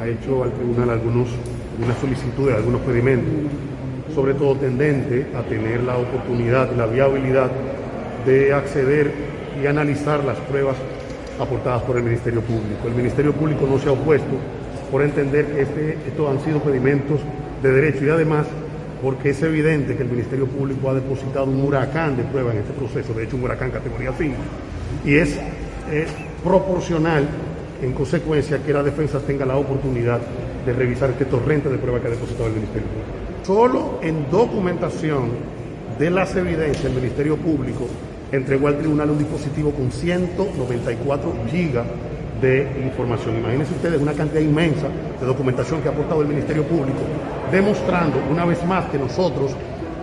ha 0.00 0.06
hecho 0.08 0.42
al 0.42 0.52
tribunal 0.52 0.90
algunos, 0.90 1.28
algunas 1.74 1.98
solicitudes, 1.98 2.56
algunos 2.56 2.80
pedimentos, 2.82 3.32
sobre 4.14 4.34
todo 4.34 4.56
tendente 4.56 5.26
a 5.36 5.42
tener 5.42 5.82
la 5.82 5.98
oportunidad 5.98 6.74
la 6.74 6.86
viabilidad 6.86 7.50
de 8.26 8.52
acceder 8.52 9.12
y 9.62 9.66
analizar 9.66 10.24
las 10.24 10.38
pruebas 10.38 10.76
aportadas 11.38 11.82
por 11.82 11.96
el 11.96 12.04
Ministerio 12.04 12.40
Público. 12.40 12.88
El 12.88 12.94
Ministerio 12.94 13.32
Público 13.32 13.66
no 13.70 13.78
se 13.78 13.88
ha 13.88 13.92
opuesto 13.92 14.36
por 14.90 15.02
entender 15.02 15.46
que 15.46 15.62
este, 15.62 15.98
estos 16.06 16.30
han 16.30 16.44
sido 16.44 16.60
pedimentos 16.60 17.20
de 17.62 17.70
derecho 17.70 18.04
y 18.04 18.08
además 18.08 18.46
porque 19.02 19.30
es 19.30 19.42
evidente 19.42 19.96
que 19.96 20.02
el 20.02 20.08
Ministerio 20.08 20.46
Público 20.46 20.88
ha 20.88 20.94
depositado 20.94 21.44
un 21.44 21.60
huracán 21.62 22.16
de 22.16 22.22
pruebas 22.22 22.54
en 22.54 22.60
este 22.62 22.72
proceso, 22.72 23.12
de 23.12 23.24
hecho 23.24 23.36
un 23.36 23.44
huracán 23.44 23.70
categoría 23.70 24.12
5, 24.16 24.34
y 25.04 25.16
es, 25.16 25.38
es 25.92 26.08
proporcional 26.42 27.26
en 27.84 27.92
consecuencia 27.92 28.62
que 28.62 28.72
la 28.72 28.82
defensa 28.82 29.20
tenga 29.20 29.44
la 29.44 29.56
oportunidad 29.56 30.18
de 30.64 30.72
revisar 30.72 31.10
este 31.10 31.26
torrente 31.26 31.68
de 31.68 31.76
pruebas 31.76 32.00
que 32.00 32.08
ha 32.08 32.10
depositado 32.12 32.46
el 32.46 32.54
Ministerio 32.54 32.88
Público. 32.88 33.44
Solo 33.44 33.98
en 34.02 34.30
documentación 34.30 35.28
de 35.98 36.10
las 36.10 36.34
evidencias 36.34 36.86
el 36.86 36.94
Ministerio 36.94 37.36
Público 37.36 37.86
entregó 38.32 38.68
al 38.68 38.78
tribunal 38.78 39.10
un 39.10 39.18
dispositivo 39.18 39.70
con 39.70 39.92
194 39.92 41.34
gigas 41.50 41.86
de 42.40 42.66
información. 42.86 43.36
Imagínense 43.36 43.74
ustedes 43.74 44.00
una 44.00 44.14
cantidad 44.14 44.40
inmensa 44.40 44.88
de 45.20 45.26
documentación 45.26 45.82
que 45.82 45.88
ha 45.88 45.92
aportado 45.92 46.22
el 46.22 46.28
Ministerio 46.28 46.64
Público, 46.64 47.00
demostrando 47.52 48.16
una 48.30 48.46
vez 48.46 48.64
más 48.64 48.86
que 48.86 48.98
nosotros, 48.98 49.54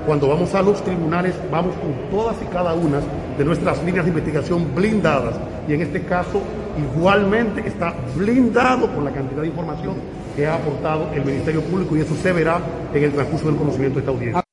cuando 0.05 0.27
vamos 0.27 0.53
a 0.53 0.61
los 0.61 0.83
tribunales, 0.83 1.33
vamos 1.51 1.75
con 1.75 2.09
todas 2.11 2.35
y 2.41 2.45
cada 2.45 2.73
una 2.73 2.99
de 3.37 3.43
nuestras 3.43 3.83
líneas 3.83 4.05
de 4.05 4.09
investigación 4.09 4.73
blindadas. 4.75 5.35
Y 5.67 5.73
en 5.73 5.81
este 5.81 6.03
caso, 6.03 6.41
igualmente 6.81 7.67
está 7.67 7.93
blindado 8.15 8.87
por 8.87 9.03
la 9.03 9.11
cantidad 9.11 9.41
de 9.41 9.47
información 9.47 9.95
que 10.35 10.47
ha 10.47 10.55
aportado 10.55 11.09
el 11.13 11.25
Ministerio 11.25 11.61
Público 11.61 11.95
y 11.95 12.01
eso 12.01 12.15
se 12.15 12.31
verá 12.31 12.59
en 12.93 13.03
el 13.03 13.11
transcurso 13.11 13.47
del 13.47 13.57
conocimiento 13.57 13.95
de 13.95 14.01
esta 14.01 14.11
audiencia. 14.11 14.43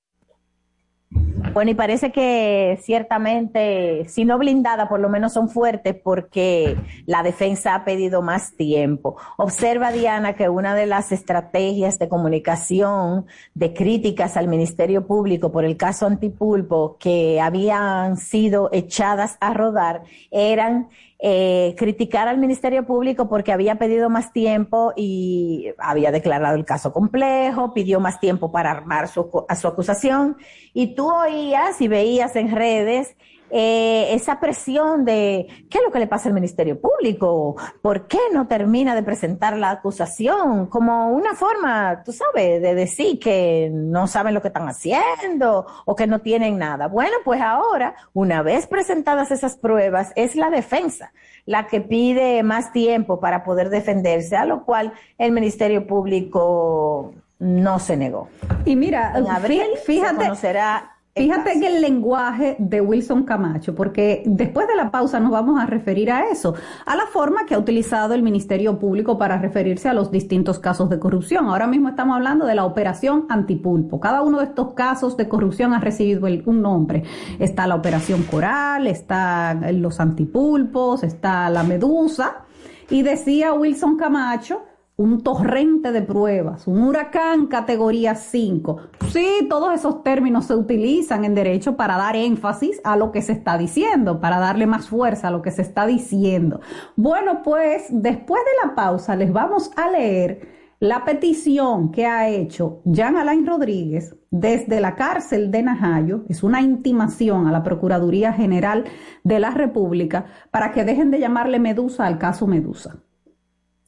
Bueno, 1.58 1.70
y 1.70 1.74
parece 1.74 2.12
que 2.12 2.78
ciertamente, 2.82 4.04
si 4.08 4.24
no 4.24 4.38
blindada, 4.38 4.88
por 4.88 5.00
lo 5.00 5.08
menos 5.08 5.32
son 5.32 5.48
fuertes 5.48 5.96
porque 5.96 6.76
la 7.06 7.22
defensa 7.22 7.74
ha 7.74 7.84
pedido 7.84 8.22
más 8.22 8.54
tiempo. 8.54 9.16
Observa, 9.38 9.90
Diana, 9.90 10.34
que 10.34 10.48
una 10.48 10.74
de 10.74 10.86
las 10.86 11.10
estrategias 11.10 11.98
de 11.98 12.08
comunicación, 12.08 13.26
de 13.54 13.72
críticas 13.72 14.36
al 14.36 14.46
Ministerio 14.46 15.06
Público 15.06 15.50
por 15.50 15.64
el 15.64 15.76
caso 15.76 16.06
Antipulpo 16.06 16.96
que 17.00 17.40
habían 17.40 18.18
sido 18.18 18.68
echadas 18.72 19.36
a 19.40 19.52
rodar 19.52 20.02
eran 20.30 20.88
eh, 21.20 21.74
criticar 21.76 22.28
al 22.28 22.38
Ministerio 22.38 22.86
Público 22.86 23.28
porque 23.28 23.50
había 23.52 23.74
pedido 23.74 24.08
más 24.08 24.32
tiempo 24.32 24.92
y 24.96 25.72
había 25.78 26.12
declarado 26.12 26.54
el 26.54 26.64
caso 26.64 26.92
complejo, 26.92 27.74
pidió 27.74 27.98
más 27.98 28.20
tiempo 28.20 28.52
para 28.52 28.70
armar 28.70 29.08
su, 29.08 29.44
a 29.48 29.56
su 29.56 29.66
acusación. 29.66 30.36
Y 30.72 30.94
tú 30.94 31.10
oías 31.10 31.80
y 31.80 31.88
veías 31.88 32.36
en 32.36 32.54
redes 32.54 33.16
eh, 33.50 34.08
esa 34.14 34.40
presión 34.40 35.04
de 35.04 35.46
qué 35.70 35.78
es 35.78 35.84
lo 35.84 35.90
que 35.90 35.98
le 35.98 36.06
pasa 36.06 36.28
al 36.28 36.34
Ministerio 36.34 36.80
Público, 36.80 37.56
por 37.82 38.06
qué 38.06 38.18
no 38.32 38.46
termina 38.46 38.94
de 38.94 39.02
presentar 39.02 39.56
la 39.56 39.70
acusación, 39.70 40.66
como 40.66 41.10
una 41.10 41.34
forma, 41.34 42.02
tú 42.04 42.12
sabes, 42.12 42.60
de 42.62 42.74
decir 42.74 43.18
que 43.18 43.70
no 43.72 44.06
saben 44.06 44.34
lo 44.34 44.42
que 44.42 44.48
están 44.48 44.68
haciendo 44.68 45.66
o 45.84 45.96
que 45.96 46.06
no 46.06 46.20
tienen 46.20 46.58
nada. 46.58 46.88
Bueno, 46.88 47.16
pues 47.24 47.40
ahora, 47.40 47.94
una 48.12 48.42
vez 48.42 48.66
presentadas 48.66 49.30
esas 49.30 49.56
pruebas, 49.56 50.12
es 50.16 50.36
la 50.36 50.50
defensa 50.50 51.12
la 51.48 51.66
que 51.66 51.80
pide 51.80 52.42
más 52.42 52.72
tiempo 52.72 53.20
para 53.20 53.42
poder 53.42 53.70
defenderse, 53.70 54.36
a 54.36 54.44
lo 54.44 54.66
cual 54.66 54.92
el 55.16 55.32
Ministerio 55.32 55.86
Público 55.86 57.14
no 57.38 57.78
se 57.78 57.96
negó. 57.96 58.28
Y 58.66 58.76
mira, 58.76 59.14
en 59.16 59.28
abril 59.28 59.62
fíjate, 59.86 60.10
se 60.10 60.24
conocerá 60.24 60.97
Fíjate 61.14 61.58
que 61.58 61.66
el 61.66 61.82
lenguaje 61.82 62.54
de 62.60 62.80
Wilson 62.80 63.24
Camacho, 63.24 63.74
porque 63.74 64.22
después 64.24 64.68
de 64.68 64.76
la 64.76 64.92
pausa 64.92 65.18
nos 65.18 65.32
vamos 65.32 65.60
a 65.60 65.66
referir 65.66 66.12
a 66.12 66.30
eso, 66.30 66.54
a 66.86 66.94
la 66.94 67.06
forma 67.06 67.44
que 67.44 67.56
ha 67.56 67.58
utilizado 67.58 68.14
el 68.14 68.22
Ministerio 68.22 68.78
Público 68.78 69.18
para 69.18 69.36
referirse 69.36 69.88
a 69.88 69.94
los 69.94 70.12
distintos 70.12 70.60
casos 70.60 70.88
de 70.88 71.00
corrupción. 71.00 71.46
Ahora 71.46 71.66
mismo 71.66 71.88
estamos 71.88 72.14
hablando 72.14 72.46
de 72.46 72.54
la 72.54 72.64
operación 72.64 73.26
Antipulpo. 73.28 73.98
Cada 73.98 74.22
uno 74.22 74.38
de 74.38 74.44
estos 74.44 74.74
casos 74.74 75.16
de 75.16 75.28
corrupción 75.28 75.74
ha 75.74 75.80
recibido 75.80 76.28
un 76.46 76.62
nombre. 76.62 77.02
Está 77.40 77.66
la 77.66 77.74
operación 77.74 78.22
Coral, 78.22 78.86
está 78.86 79.54
los 79.72 79.98
antipulpos, 79.98 81.02
está 81.02 81.50
la 81.50 81.64
Medusa. 81.64 82.44
Y 82.90 83.02
decía 83.02 83.52
Wilson 83.52 83.96
Camacho 83.96 84.67
un 84.98 85.20
torrente 85.20 85.92
de 85.92 86.02
pruebas, 86.02 86.66
un 86.66 86.82
huracán 86.82 87.46
categoría 87.46 88.16
5. 88.16 88.78
Sí, 89.10 89.46
todos 89.48 89.72
esos 89.72 90.02
términos 90.02 90.46
se 90.46 90.56
utilizan 90.56 91.24
en 91.24 91.36
derecho 91.36 91.76
para 91.76 91.96
dar 91.96 92.16
énfasis 92.16 92.80
a 92.82 92.96
lo 92.96 93.12
que 93.12 93.22
se 93.22 93.32
está 93.32 93.56
diciendo, 93.56 94.20
para 94.20 94.40
darle 94.40 94.66
más 94.66 94.88
fuerza 94.88 95.28
a 95.28 95.30
lo 95.30 95.40
que 95.40 95.52
se 95.52 95.62
está 95.62 95.86
diciendo. 95.86 96.60
Bueno, 96.96 97.42
pues 97.44 97.86
después 97.90 98.42
de 98.44 98.68
la 98.68 98.74
pausa 98.74 99.14
les 99.14 99.32
vamos 99.32 99.70
a 99.76 99.88
leer 99.88 100.48
la 100.80 101.04
petición 101.04 101.92
que 101.92 102.06
ha 102.06 102.28
hecho 102.28 102.80
Jean 102.84 103.16
Alain 103.16 103.46
Rodríguez 103.46 104.16
desde 104.32 104.80
la 104.80 104.96
cárcel 104.96 105.52
de 105.52 105.62
Najayo, 105.62 106.24
es 106.28 106.42
una 106.42 106.60
intimación 106.60 107.46
a 107.46 107.52
la 107.52 107.62
Procuraduría 107.62 108.32
General 108.32 108.84
de 109.22 109.38
la 109.38 109.50
República 109.50 110.26
para 110.50 110.72
que 110.72 110.84
dejen 110.84 111.12
de 111.12 111.20
llamarle 111.20 111.60
Medusa 111.60 112.04
al 112.04 112.18
caso 112.18 112.48
Medusa 112.48 112.98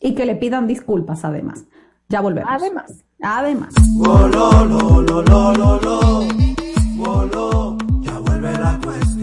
y 0.00 0.14
que 0.14 0.24
le 0.24 0.36
pidan 0.36 0.66
disculpas 0.66 1.24
además. 1.24 1.64
Ya 2.08 2.20
volvemos. 2.20 2.50
Además. 2.50 3.04
Además. 3.22 3.74
ya 8.02 8.18
vuelve 8.18 8.52
la 8.58 8.78
cuestión. 8.82 9.20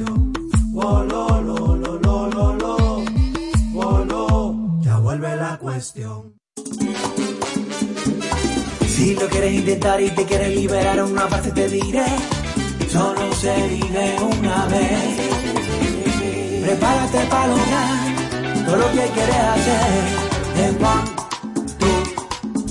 cuestión. 5.60 6.34
Si 8.88 9.15
lo 9.15 9.27
quieres 9.27 9.53
intentar 9.53 10.01
y 10.01 10.10
te 10.12 10.25
quieres 10.25 10.55
liberar 10.55 11.03
una 11.03 11.27
parte 11.27 11.51
te 11.51 11.67
diré, 11.69 12.05
solo 12.89 13.31
se 13.34 13.67
vive 13.67 14.15
una 14.19 14.65
vez. 14.67 15.17
Prepárate 16.63 17.19
para 17.29 17.48
lograr 17.48 18.65
todo 18.65 18.75
lo 18.77 18.91
que 18.91 19.07
quieres 19.13 19.36
hacer. 19.36 20.26
En 20.60 20.76
one, 20.84 21.06
two, 21.78 22.04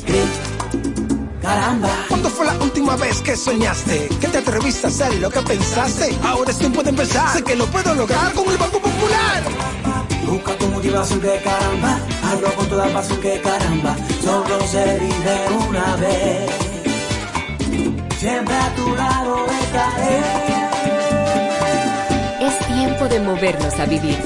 three, 0.04 0.26
caramba. 1.40 1.88
¿Cuándo 2.08 2.28
fue 2.28 2.46
la 2.46 2.54
última 2.58 2.96
vez 2.96 3.20
que 3.20 3.36
soñaste? 3.36 4.08
Que 4.20 4.26
te 4.26 4.38
atreviste 4.38 4.86
a 4.86 4.90
hacer 4.90 5.14
lo 5.20 5.30
que 5.30 5.40
pensaste? 5.42 6.16
Ahora 6.24 6.50
es 6.50 6.58
tiempo 6.58 6.82
de 6.82 6.90
empezar. 6.90 7.32
Sé 7.32 7.44
que 7.44 7.54
lo 7.54 7.66
puedo 7.66 7.94
lograr 7.94 8.32
con 8.32 8.50
el 8.50 8.56
Banco 8.56 8.80
Popular. 8.80 9.42
Busca 10.26 10.58
tu 10.58 10.66
motivación 10.66 11.20
que 11.20 11.40
caramba, 11.44 12.00
hazlo 12.24 12.52
con 12.54 12.68
toda 12.68 12.92
pasión 12.92 13.20
que 13.20 13.40
caramba, 13.40 13.96
solo 14.24 14.60
se 14.66 14.98
vive 14.98 15.46
una 15.68 15.96
vez. 15.96 16.50
Siempre 18.18 18.54
a 18.54 18.74
tu 18.74 18.94
lado 18.96 19.46
estaré. 19.62 20.20
Es 22.40 22.58
tiempo 22.66 23.06
de 23.06 23.20
movernos 23.20 23.78
a 23.78 23.86
vivir. 23.86 24.18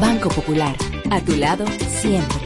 Banco 0.00 0.28
Popular, 0.28 0.74
a 1.10 1.20
tu 1.20 1.36
lado 1.36 1.64
siempre. 2.00 2.45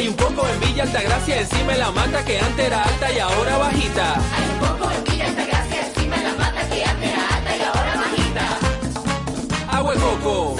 Hay 0.00 0.08
un 0.08 0.14
coco 0.14 0.48
en 0.48 0.60
Villa 0.60 0.84
Altagracia 0.84 1.40
encima 1.42 1.72
de 1.74 1.78
la 1.78 1.90
mata 1.92 2.24
que 2.24 2.38
antes 2.38 2.64
era 2.64 2.82
alta 2.84 3.12
y 3.12 3.18
ahora 3.18 3.58
bajita. 3.58 4.14
Hay 4.14 4.48
un 4.50 4.58
coco 4.58 4.90
en 4.90 5.04
Villa 5.04 5.26
Altagracia 5.26 5.86
encima 5.86 6.16
de 6.16 6.22
la 6.22 6.34
mata 6.36 6.68
que 6.70 6.84
antes 6.84 7.10
era 7.10 7.28
alta 7.28 7.56
y 7.56 7.60
ahora 7.60 7.96
bajita. 7.96 9.76
Agua 9.76 9.92
de 9.92 10.00
coco. 10.00 10.56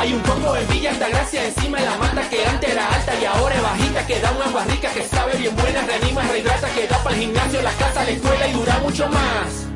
Hay 0.00 0.12
un 0.12 0.20
coco 0.22 0.56
en 0.56 0.68
Villa 0.68 0.90
Altagracia 0.90 1.44
encima 1.44 1.78
de 1.78 1.86
la 1.86 1.96
mata 1.96 2.28
que 2.28 2.44
antes 2.44 2.70
era 2.70 2.88
alta 2.92 3.12
y 3.20 3.24
ahora 3.24 3.54
es 3.54 3.62
bajita 3.62 4.06
que 4.08 4.18
da 4.18 4.32
una 4.32 4.44
agua 4.46 4.64
rica 4.64 4.92
que 4.94 5.04
sabe 5.04 5.36
bien 5.36 5.54
buena, 5.54 5.82
reanima, 5.82 6.22
rehidrata, 6.22 6.74
que 6.74 6.88
da 6.88 7.00
para 7.04 7.14
el 7.14 7.22
gimnasio, 7.22 7.62
la 7.62 7.72
casa, 7.74 8.02
la 8.02 8.10
escuela 8.10 8.48
y 8.48 8.52
dura 8.52 8.80
mucho 8.80 9.08
más. 9.10 9.68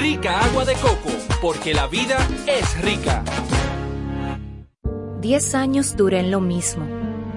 Rica 0.00 0.40
agua 0.40 0.64
de 0.64 0.72
coco, 0.76 1.10
porque 1.42 1.74
la 1.74 1.86
vida 1.86 2.16
es 2.46 2.80
rica. 2.80 3.22
Diez 5.20 5.54
años 5.54 5.96
duré 5.98 6.20
en 6.20 6.30
lo 6.30 6.40
mismo. 6.40 7.09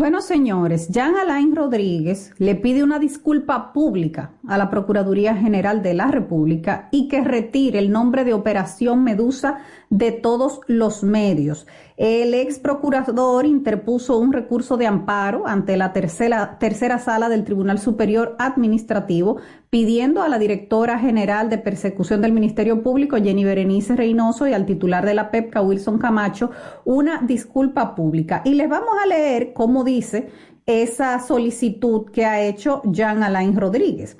Bueno, 0.00 0.22
señores, 0.22 0.88
Jean 0.88 1.14
Alain 1.14 1.54
Rodríguez 1.54 2.32
le 2.38 2.54
pide 2.54 2.82
una 2.82 2.98
disculpa 2.98 3.74
pública 3.74 4.32
a 4.48 4.56
la 4.56 4.70
Procuraduría 4.70 5.36
General 5.36 5.82
de 5.82 5.92
la 5.92 6.06
República 6.06 6.88
y 6.90 7.06
que 7.06 7.22
retire 7.22 7.80
el 7.80 7.90
nombre 7.90 8.24
de 8.24 8.32
Operación 8.32 9.04
Medusa 9.04 9.58
de 9.90 10.12
todos 10.12 10.62
los 10.66 11.02
medios. 11.02 11.66
El 12.00 12.32
ex 12.32 12.58
procurador 12.58 13.44
interpuso 13.44 14.16
un 14.16 14.32
recurso 14.32 14.78
de 14.78 14.86
amparo 14.86 15.46
ante 15.46 15.76
la 15.76 15.92
tercera, 15.92 16.56
tercera 16.58 16.98
sala 16.98 17.28
del 17.28 17.44
Tribunal 17.44 17.78
Superior 17.78 18.36
Administrativo 18.38 19.36
pidiendo 19.68 20.22
a 20.22 20.30
la 20.30 20.38
directora 20.38 20.98
general 20.98 21.50
de 21.50 21.58
persecución 21.58 22.22
del 22.22 22.32
Ministerio 22.32 22.82
Público, 22.82 23.18
Jenny 23.18 23.44
Berenice 23.44 23.96
Reynoso, 23.96 24.48
y 24.48 24.54
al 24.54 24.64
titular 24.64 25.04
de 25.04 25.12
la 25.12 25.30
PEPCA, 25.30 25.60
Wilson 25.60 25.98
Camacho, 25.98 26.52
una 26.86 27.20
disculpa 27.20 27.94
pública. 27.94 28.40
Y 28.46 28.54
les 28.54 28.70
vamos 28.70 28.94
a 28.98 29.06
leer 29.06 29.52
cómo 29.52 29.84
dice 29.84 30.30
esa 30.64 31.20
solicitud 31.20 32.10
que 32.10 32.24
ha 32.24 32.40
hecho 32.40 32.80
Jean 32.86 33.22
Alain 33.22 33.54
Rodríguez. 33.54 34.16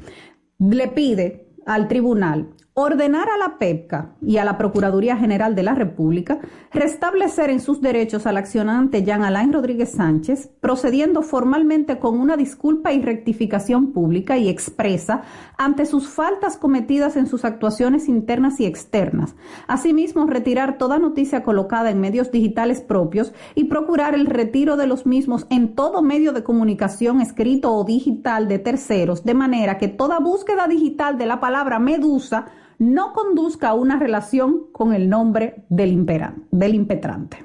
Le 0.58 0.88
pide 0.88 1.46
al 1.64 1.88
tribunal 1.88 2.50
ordenar 2.80 3.28
a 3.28 3.38
la 3.38 3.58
PEPCA 3.58 4.16
y 4.22 4.36
a 4.38 4.44
la 4.44 4.58
Procuraduría 4.58 5.16
General 5.16 5.54
de 5.54 5.62
la 5.62 5.74
República 5.74 6.38
restablecer 6.72 7.50
en 7.50 7.60
sus 7.60 7.80
derechos 7.80 8.26
al 8.26 8.36
accionante 8.36 9.02
Jean 9.02 9.22
Alain 9.22 9.52
Rodríguez 9.52 9.92
Sánchez, 9.92 10.50
procediendo 10.60 11.22
formalmente 11.22 11.98
con 11.98 12.18
una 12.18 12.36
disculpa 12.36 12.92
y 12.92 13.00
rectificación 13.00 13.92
pública 13.92 14.38
y 14.38 14.48
expresa 14.48 15.22
ante 15.58 15.86
sus 15.86 16.08
faltas 16.08 16.56
cometidas 16.56 17.16
en 17.16 17.26
sus 17.26 17.44
actuaciones 17.44 18.08
internas 18.08 18.60
y 18.60 18.66
externas. 18.66 19.34
Asimismo, 19.66 20.26
retirar 20.26 20.78
toda 20.78 20.98
noticia 20.98 21.42
colocada 21.42 21.90
en 21.90 22.00
medios 22.00 22.30
digitales 22.30 22.80
propios 22.80 23.32
y 23.54 23.64
procurar 23.64 24.14
el 24.14 24.26
retiro 24.26 24.76
de 24.76 24.86
los 24.86 25.06
mismos 25.06 25.46
en 25.50 25.74
todo 25.74 26.02
medio 26.02 26.32
de 26.32 26.42
comunicación 26.42 27.20
escrito 27.20 27.72
o 27.72 27.84
digital 27.84 28.48
de 28.48 28.58
terceros, 28.58 29.24
de 29.24 29.34
manera 29.34 29.78
que 29.78 29.88
toda 29.88 30.18
búsqueda 30.18 30.66
digital 30.68 31.18
de 31.18 31.26
la 31.26 31.40
palabra 31.40 31.78
medusa 31.78 32.46
no 32.80 33.12
conduzca 33.12 33.68
a 33.68 33.74
una 33.74 33.98
relación 33.98 34.72
con 34.72 34.94
el 34.94 35.10
nombre 35.10 35.66
del, 35.68 35.92
imperan, 35.92 36.46
del 36.50 36.74
impetrante. 36.74 37.44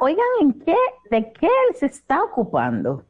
Oigan, 0.00 0.24
¿en 0.40 0.52
qué, 0.54 0.76
¿de 1.10 1.32
qué 1.32 1.46
él 1.46 1.76
se 1.76 1.86
está 1.86 2.24
ocupando? 2.24 3.04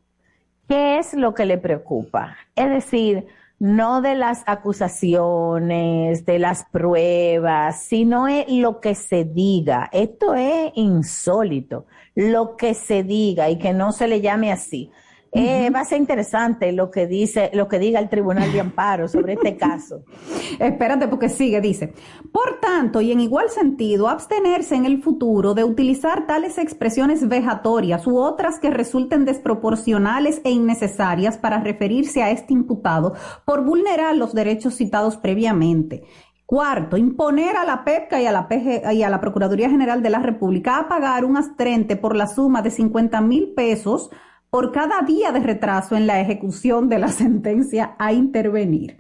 ¿Qué 0.69 0.99
es 0.99 1.15
lo 1.15 1.33
que 1.33 1.47
le 1.47 1.59
preocupa? 1.59 2.37
Es 2.57 2.69
decir, 2.71 3.29
no 3.61 4.03
de 4.03 4.17
las 4.17 4.43
acusaciones, 4.47 6.27
de 6.27 6.41
las 6.41 6.65
pruebas, 6.65 7.81
sino 7.85 8.27
es 8.27 8.49
lo 8.49 8.81
que 8.81 8.97
se 8.97 9.25
diga. 9.25 9.91
Esto 9.93 10.35
es 10.35 10.73
insólito, 10.75 11.87
lo 12.17 12.57
que 12.57 12.75
se 12.75 13.05
diga 13.05 13.49
y 13.49 13.59
que 13.61 13.73
no 13.73 13.93
se 13.93 14.09
le 14.09 14.21
llame 14.21 14.51
así. 14.51 14.91
Eh, 15.35 15.71
va 15.71 15.81
a 15.81 15.85
ser 15.87 15.97
interesante 15.97 16.73
lo 16.73 16.91
que 16.91 17.07
dice, 17.07 17.51
lo 17.55 17.67
que 17.67 17.79
diga 17.79 17.99
el 17.99 18.11
Tribunal 18.11 18.53
de 18.53 18.61
Amparo 18.61 19.09
sobre 19.09 19.33
este 19.33 19.57
caso. 19.57 20.05
Espérate 20.59 21.09
porque 21.09 21.31
sigue, 21.31 21.63
dice. 21.63 21.95
Por 22.31 22.61
tanto, 22.61 23.01
y 23.01 23.13
en 23.13 23.21
igual 23.21 23.49
sentido, 23.49 24.11
abstenerse 24.11 24.75
en 24.75 24.85
el 24.85 25.03
futuro 25.03 25.55
de 25.55 25.65
utilizar 25.65 26.27
tales 26.27 26.59
expresiones 26.59 27.27
vejatorias 27.27 28.07
u 28.07 28.19
otras 28.19 28.59
que 28.59 28.69
resulten 28.69 29.25
desproporcionales 29.25 30.43
e 30.45 30.51
innecesarias 30.51 31.39
para 31.39 31.61
referirse 31.61 32.23
a 32.23 32.31
este 32.31 32.53
imputado 32.53 33.15
por 33.47 33.65
vulnerar 33.65 34.15
los 34.15 34.35
derechos 34.35 34.75
citados 34.75 35.17
previamente. 35.17 36.03
Cuarto, 36.45 36.99
imponer 36.99 37.57
a 37.57 37.65
la 37.65 37.85
PEPCA 37.85 38.21
y 38.21 38.27
a 38.27 38.33
la, 38.33 38.47
PG, 38.49 38.93
y 38.93 39.03
a 39.03 39.09
la 39.09 39.23
Procuraduría 39.23 39.71
General 39.71 40.03
de 40.03 40.11
la 40.11 40.19
República 40.19 40.77
a 40.77 40.89
pagar 40.89 41.25
un 41.25 41.39
astrente 41.39 41.97
por 41.97 42.15
la 42.15 42.27
suma 42.27 42.61
de 42.61 42.71
50 42.71 43.19
mil 43.23 43.55
pesos 43.55 44.11
por 44.53 44.71
cada 44.71 45.01
día 45.01 45.33
de 45.33 45.41
retraso 45.41 45.97
en 45.97 46.07
la 46.07 46.21
ejecución 46.21 46.91
de 46.91 46.99
la 46.99 47.09
sentencia 47.09 47.97
a 47.99 48.13
intervenir. 48.13 48.99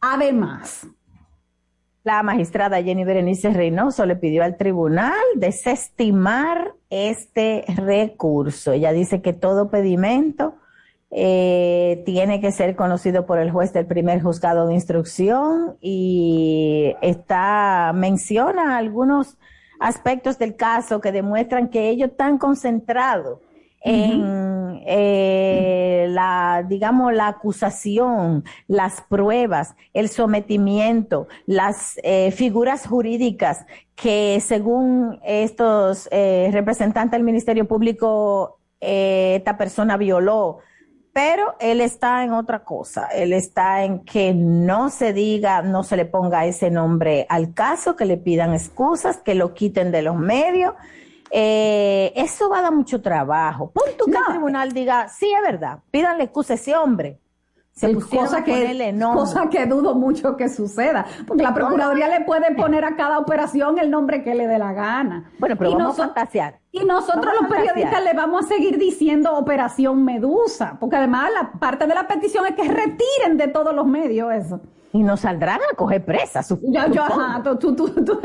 Además, 0.00 0.88
la 2.02 2.20
magistrada 2.24 2.82
Jenny 2.82 3.04
Berenice 3.04 3.50
Reynoso 3.50 4.04
le 4.04 4.16
pidió 4.16 4.42
al 4.42 4.56
tribunal 4.56 5.14
desestimar 5.36 6.72
este 6.90 7.64
recurso. 7.76 8.72
Ella 8.72 8.90
dice 8.90 9.22
que 9.22 9.34
todo 9.34 9.70
pedimento 9.70 10.56
eh, 11.12 12.02
tiene 12.04 12.40
que 12.40 12.50
ser 12.50 12.74
conocido 12.74 13.26
por 13.26 13.38
el 13.38 13.52
juez 13.52 13.72
del 13.72 13.86
primer 13.86 14.20
juzgado 14.20 14.66
de 14.66 14.74
instrucción 14.74 15.76
y 15.80 16.92
está 17.02 17.92
menciona 17.94 18.78
algunos 18.78 19.38
aspectos 19.78 20.40
del 20.40 20.56
caso 20.56 21.00
que 21.00 21.12
demuestran 21.12 21.68
que 21.68 21.88
ellos 21.88 22.10
están 22.10 22.36
concentrados 22.38 23.38
en 23.84 24.82
eh, 24.86 26.06
la, 26.08 26.64
digamos, 26.66 27.12
la 27.12 27.28
acusación, 27.28 28.44
las 28.66 29.02
pruebas, 29.02 29.76
el 29.92 30.08
sometimiento, 30.08 31.28
las 31.46 32.00
eh, 32.02 32.30
figuras 32.30 32.86
jurídicas 32.86 33.66
que 33.94 34.40
según 34.40 35.20
estos 35.24 36.08
eh, 36.10 36.48
representantes 36.52 37.12
del 37.12 37.24
Ministerio 37.24 37.68
Público, 37.68 38.58
esta 38.80 39.56
persona 39.56 39.96
violó, 39.96 40.58
pero 41.14 41.54
él 41.60 41.80
está 41.80 42.24
en 42.24 42.32
otra 42.32 42.64
cosa. 42.64 43.06
Él 43.06 43.32
está 43.32 43.84
en 43.84 44.00
que 44.04 44.34
no 44.34 44.90
se 44.90 45.12
diga, 45.12 45.62
no 45.62 45.84
se 45.84 45.96
le 45.96 46.04
ponga 46.04 46.44
ese 46.44 46.70
nombre 46.70 47.24
al 47.28 47.54
caso, 47.54 47.96
que 47.96 48.04
le 48.04 48.16
pidan 48.16 48.52
excusas, 48.52 49.18
que 49.18 49.34
lo 49.34 49.54
quiten 49.54 49.92
de 49.92 50.02
los 50.02 50.16
medios. 50.16 50.74
Eh, 51.30 52.12
eso 52.16 52.48
va 52.48 52.58
a 52.58 52.62
dar 52.62 52.72
mucho 52.72 53.00
trabajo. 53.00 53.70
Pon 53.72 53.84
tú 53.98 54.06
que 54.06 54.16
el 54.16 54.24
tribunal 54.24 54.72
diga, 54.72 55.08
sí, 55.08 55.32
es 55.32 55.42
verdad, 55.42 55.80
pídanle 55.90 56.24
excusa 56.24 56.54
a 56.54 56.56
ese 56.56 56.76
hombre. 56.76 57.20
Se 57.72 57.92
cosa, 57.92 58.44
que, 58.44 58.96
cosa 59.12 59.48
que 59.50 59.66
dudo 59.66 59.96
mucho 59.96 60.36
que 60.36 60.48
suceda, 60.48 61.06
porque 61.26 61.42
la 61.42 61.52
Procuraduría 61.52 62.06
le 62.06 62.24
puede 62.24 62.54
poner 62.54 62.84
a 62.84 62.94
cada 62.94 63.18
operación 63.18 63.80
el 63.80 63.90
nombre 63.90 64.22
que 64.22 64.32
le 64.36 64.46
dé 64.46 64.60
la 64.60 64.72
gana. 64.72 65.32
Bueno, 65.40 65.56
pero 65.56 65.72
vamos 65.72 65.98
a 65.98 66.04
fantasear. 66.04 66.60
Y 66.70 66.84
nosotros 66.84 67.34
los 67.40 67.50
periodistas 67.50 68.04
le 68.04 68.12
vamos 68.12 68.44
a 68.44 68.48
seguir 68.48 68.78
diciendo 68.78 69.36
Operación 69.36 70.04
Medusa, 70.04 70.76
porque 70.78 70.94
además 70.94 71.32
la 71.34 71.50
parte 71.58 71.88
de 71.88 71.94
la 71.96 72.06
petición 72.06 72.46
es 72.46 72.54
que 72.54 72.62
retiren 72.62 73.36
de 73.36 73.48
todos 73.48 73.74
los 73.74 73.86
medios 73.86 74.32
eso. 74.32 74.60
Y 74.92 75.02
nos 75.02 75.18
saldrán 75.18 75.58
a 75.72 75.74
coger 75.74 76.04
presa. 76.04 76.44
Su, 76.44 76.60
yo, 76.62 76.86
yo, 76.92 77.02
ajá, 77.02 77.42
tú, 77.42 77.56
tú, 77.56 77.74
tú. 77.74 78.20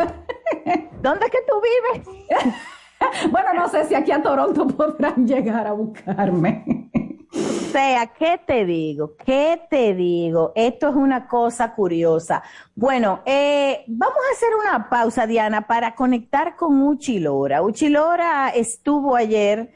¿Dónde 1.01 1.25
es 1.25 1.31
que 1.31 1.39
tú 1.47 1.59
vives? 1.59 2.07
bueno, 3.31 3.53
no 3.53 3.67
sé 3.69 3.85
si 3.85 3.95
aquí 3.95 4.11
a 4.11 4.21
Toronto 4.21 4.67
podrán 4.77 5.27
llegar 5.27 5.67
a 5.67 5.73
buscarme. 5.73 6.89
O 7.31 7.71
sea, 7.71 8.07
¿qué 8.07 8.39
te 8.45 8.65
digo? 8.65 9.15
¿Qué 9.23 9.61
te 9.69 9.93
digo? 9.93 10.51
Esto 10.55 10.89
es 10.89 10.95
una 10.95 11.27
cosa 11.27 11.75
curiosa. 11.75 12.41
Bueno, 12.75 13.21
eh, 13.25 13.83
vamos 13.87 14.17
a 14.17 14.33
hacer 14.33 14.49
una 14.59 14.89
pausa, 14.89 15.27
Diana, 15.27 15.67
para 15.67 15.93
conectar 15.93 16.55
con 16.55 16.81
Uchilora. 16.81 17.61
Uchilora 17.61 18.49
estuvo 18.49 19.15
ayer 19.15 19.69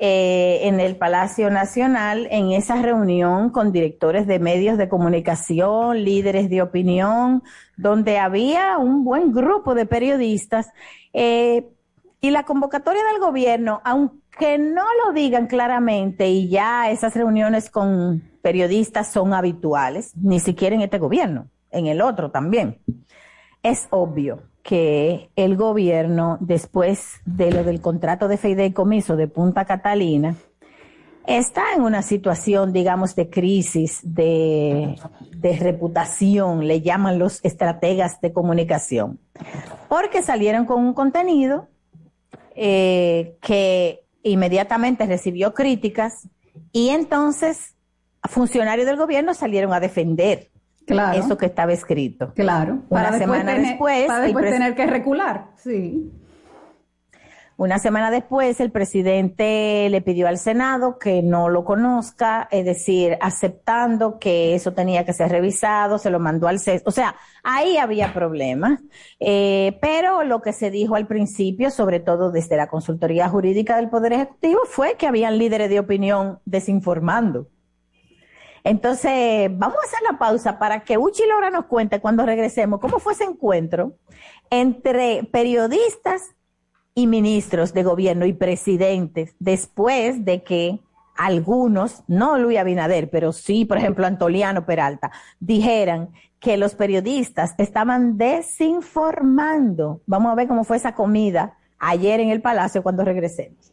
eh, 0.00 0.60
en 0.64 0.78
el 0.78 0.96
Palacio 0.96 1.50
Nacional 1.50 2.28
en 2.30 2.52
esa 2.52 2.80
reunión 2.82 3.48
con 3.48 3.72
directores 3.72 4.26
de 4.26 4.38
medios 4.38 4.76
de 4.76 4.90
comunicación, 4.90 6.04
líderes 6.04 6.50
de 6.50 6.60
opinión, 6.60 7.42
donde 7.78 8.18
había 8.18 8.76
un 8.76 9.02
buen 9.02 9.32
grupo 9.32 9.74
de 9.74 9.86
periodistas. 9.86 10.70
Eh, 11.14 11.66
y 12.20 12.30
la 12.30 12.44
convocatoria 12.44 13.02
del 13.12 13.20
gobierno, 13.20 13.80
aunque 13.84 14.58
no 14.58 14.84
lo 15.04 15.12
digan 15.12 15.46
claramente 15.46 16.28
y 16.28 16.48
ya 16.48 16.90
esas 16.90 17.14
reuniones 17.14 17.70
con 17.70 18.22
periodistas 18.42 19.12
son 19.12 19.34
habituales, 19.34 20.16
ni 20.16 20.40
siquiera 20.40 20.74
en 20.74 20.82
este 20.82 20.98
gobierno, 20.98 21.48
en 21.70 21.86
el 21.86 22.00
otro 22.00 22.30
también, 22.30 22.80
es 23.62 23.86
obvio 23.90 24.42
que 24.62 25.30
el 25.36 25.56
gobierno, 25.56 26.36
después 26.40 27.20
de 27.24 27.50
lo 27.52 27.64
del 27.64 27.80
contrato 27.80 28.28
de 28.28 28.36
fideicomiso 28.36 29.16
de 29.16 29.28
Punta 29.28 29.64
Catalina, 29.64 30.34
está 31.26 31.74
en 31.74 31.82
una 31.82 32.02
situación, 32.02 32.72
digamos, 32.72 33.14
de 33.14 33.30
crisis, 33.30 34.00
de, 34.02 34.96
de, 35.36 35.56
reputación, 35.56 36.66
le 36.66 36.80
llaman 36.80 37.18
los 37.18 37.44
estrategas 37.44 38.20
de 38.20 38.32
comunicación, 38.32 39.20
porque 39.88 40.22
salieron 40.22 40.64
con 40.64 40.84
un 40.84 40.94
contenido 40.94 41.68
eh, 42.60 43.36
que 43.40 44.04
inmediatamente 44.24 45.06
recibió 45.06 45.54
críticas 45.54 46.28
y 46.72 46.88
entonces 46.88 47.76
funcionarios 48.24 48.86
del 48.86 48.96
gobierno 48.96 49.32
salieron 49.32 49.72
a 49.72 49.78
defender 49.80 50.50
eso 51.14 51.38
que 51.38 51.46
estaba 51.46 51.72
escrito. 51.72 52.32
Claro. 52.34 52.80
Una 52.88 53.16
semana 53.16 53.54
después. 53.54 54.06
Para 54.06 54.24
después 54.24 54.50
tener 54.50 54.74
que 54.74 54.86
recular, 54.86 55.50
sí. 55.56 56.10
Una 57.58 57.80
semana 57.80 58.12
después, 58.12 58.60
el 58.60 58.70
presidente 58.70 59.88
le 59.90 60.00
pidió 60.00 60.28
al 60.28 60.38
Senado 60.38 60.96
que 60.96 61.24
no 61.24 61.48
lo 61.48 61.64
conozca, 61.64 62.46
es 62.52 62.64
decir, 62.64 63.18
aceptando 63.20 64.20
que 64.20 64.54
eso 64.54 64.74
tenía 64.74 65.04
que 65.04 65.12
ser 65.12 65.32
revisado, 65.32 65.98
se 65.98 66.10
lo 66.10 66.20
mandó 66.20 66.46
al 66.46 66.60
CES. 66.60 66.84
O 66.86 66.92
sea, 66.92 67.16
ahí 67.42 67.76
había 67.76 68.14
problemas. 68.14 68.80
Eh, 69.18 69.76
pero 69.82 70.22
lo 70.22 70.40
que 70.40 70.52
se 70.52 70.70
dijo 70.70 70.94
al 70.94 71.08
principio, 71.08 71.72
sobre 71.72 71.98
todo 71.98 72.30
desde 72.30 72.56
la 72.56 72.68
consultoría 72.68 73.28
jurídica 73.28 73.74
del 73.74 73.90
Poder 73.90 74.12
Ejecutivo, 74.12 74.60
fue 74.64 74.94
que 74.94 75.08
habían 75.08 75.36
líderes 75.36 75.68
de 75.68 75.80
opinión 75.80 76.38
desinformando. 76.44 77.48
Entonces, 78.62 79.50
vamos 79.52 79.78
a 79.82 79.86
hacer 79.88 80.02
la 80.08 80.16
pausa 80.16 80.60
para 80.60 80.84
que 80.84 80.96
Uchi 80.96 81.26
Laura 81.26 81.50
nos 81.50 81.64
cuente 81.64 82.00
cuando 82.00 82.24
regresemos 82.24 82.78
cómo 82.78 83.00
fue 83.00 83.14
ese 83.14 83.24
encuentro 83.24 83.96
entre 84.48 85.24
periodistas 85.24 86.36
y 86.98 87.06
ministros 87.06 87.72
de 87.72 87.84
gobierno 87.84 88.26
y 88.26 88.32
presidentes 88.32 89.36
después 89.38 90.24
de 90.24 90.42
que 90.42 90.80
algunos, 91.16 92.02
no 92.08 92.38
Luis 92.38 92.58
Abinader, 92.58 93.08
pero 93.08 93.32
sí, 93.32 93.64
por 93.64 93.78
ejemplo, 93.78 94.04
Antoliano 94.04 94.66
Peralta, 94.66 95.12
dijeran 95.38 96.08
que 96.40 96.56
los 96.56 96.74
periodistas 96.74 97.54
estaban 97.58 98.18
desinformando. 98.18 100.00
Vamos 100.06 100.32
a 100.32 100.34
ver 100.34 100.48
cómo 100.48 100.64
fue 100.64 100.76
esa 100.76 100.96
comida 100.96 101.56
ayer 101.78 102.18
en 102.18 102.30
el 102.30 102.42
Palacio 102.42 102.82
cuando 102.82 103.04
regresemos. 103.04 103.72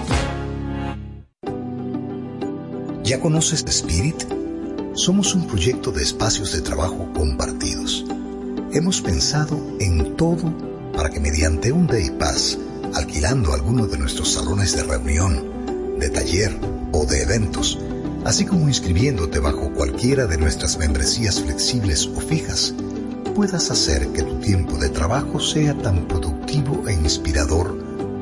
¿Ya 3.11 3.19
conoces 3.19 3.65
Spirit? 3.67 4.23
Somos 4.93 5.35
un 5.35 5.45
proyecto 5.45 5.91
de 5.91 6.01
espacios 6.01 6.53
de 6.53 6.61
trabajo 6.61 7.09
compartidos. 7.13 8.05
Hemos 8.71 9.01
pensado 9.01 9.59
en 9.81 10.15
todo 10.15 10.55
para 10.95 11.09
que 11.09 11.19
mediante 11.19 11.73
un 11.73 11.87
Day 11.87 12.09
Pass, 12.11 12.57
alquilando 12.93 13.51
alguno 13.51 13.85
de 13.85 13.97
nuestros 13.97 14.31
salones 14.31 14.77
de 14.77 14.83
reunión, 14.83 15.99
de 15.99 16.09
taller 16.09 16.57
o 16.93 17.05
de 17.05 17.23
eventos, 17.23 17.77
así 18.23 18.45
como 18.45 18.69
inscribiéndote 18.69 19.39
bajo 19.39 19.73
cualquiera 19.73 20.25
de 20.25 20.37
nuestras 20.37 20.77
membresías 20.77 21.41
flexibles 21.41 22.07
o 22.07 22.21
fijas, 22.21 22.73
puedas 23.35 23.69
hacer 23.71 24.07
que 24.13 24.23
tu 24.23 24.39
tiempo 24.39 24.77
de 24.77 24.87
trabajo 24.87 25.41
sea 25.41 25.77
tan 25.79 26.07
productivo 26.07 26.87
e 26.87 26.93
inspirador 26.93 27.77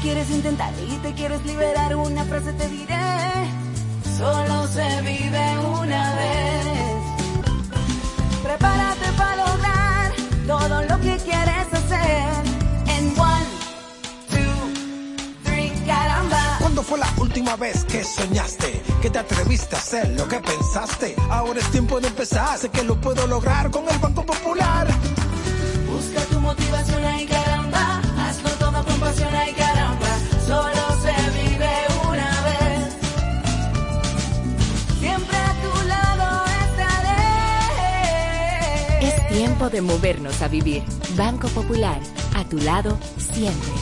Quieres 0.00 0.30
intentar 0.30 0.72
y 0.88 0.96
te 0.98 1.12
quieres 1.14 1.44
liberar, 1.44 1.96
una 1.96 2.24
frase 2.24 2.52
te 2.52 2.68
diré. 2.68 2.96
Solo 4.16 4.66
se 4.68 5.02
vive 5.02 5.58
una 5.80 6.14
vez. 6.14 6.66
Prepárate 8.42 9.12
para 9.16 9.36
lograr 9.36 10.12
todo 10.46 10.82
lo 10.82 11.00
que 11.00 11.16
quieres 11.18 11.66
hacer. 11.72 12.28
En 12.86 13.18
one, 13.18 13.46
two, 14.28 15.44
three, 15.44 15.72
caramba. 15.86 16.56
¿Cuándo 16.60 16.82
fue 16.82 16.98
la 16.98 17.12
última 17.18 17.56
vez 17.56 17.84
que 17.84 18.04
soñaste? 18.04 18.82
Que 19.02 19.10
te 19.10 19.18
atreviste 19.18 19.76
a 19.76 19.78
hacer 19.78 20.08
lo 20.10 20.26
que 20.28 20.40
pensaste. 20.40 21.14
Ahora 21.30 21.60
es 21.60 21.70
tiempo 21.70 22.00
de 22.00 22.08
empezar. 22.08 22.58
Sé 22.58 22.68
que 22.70 22.82
lo 22.82 23.00
puedo 23.00 23.26
lograr 23.26 23.70
con 23.70 23.88
el 23.88 23.98
Banco 23.98 24.24
Popular. 24.24 24.86
Busca 25.90 26.20
tu 26.30 26.40
motivación 26.40 27.04
ahí, 27.04 27.26
caramba. 27.26 28.00
Hazlo 28.18 28.50
todo 28.50 28.84
con 28.84 29.00
pasión 29.00 29.34
ahí, 29.34 29.52
tiempo 39.38 39.70
de 39.70 39.80
movernos 39.80 40.42
a 40.42 40.48
vivir. 40.48 40.82
Banco 41.16 41.46
Popular, 41.50 42.00
a 42.34 42.44
tu 42.48 42.58
lado 42.58 42.98
siempre. 43.18 43.72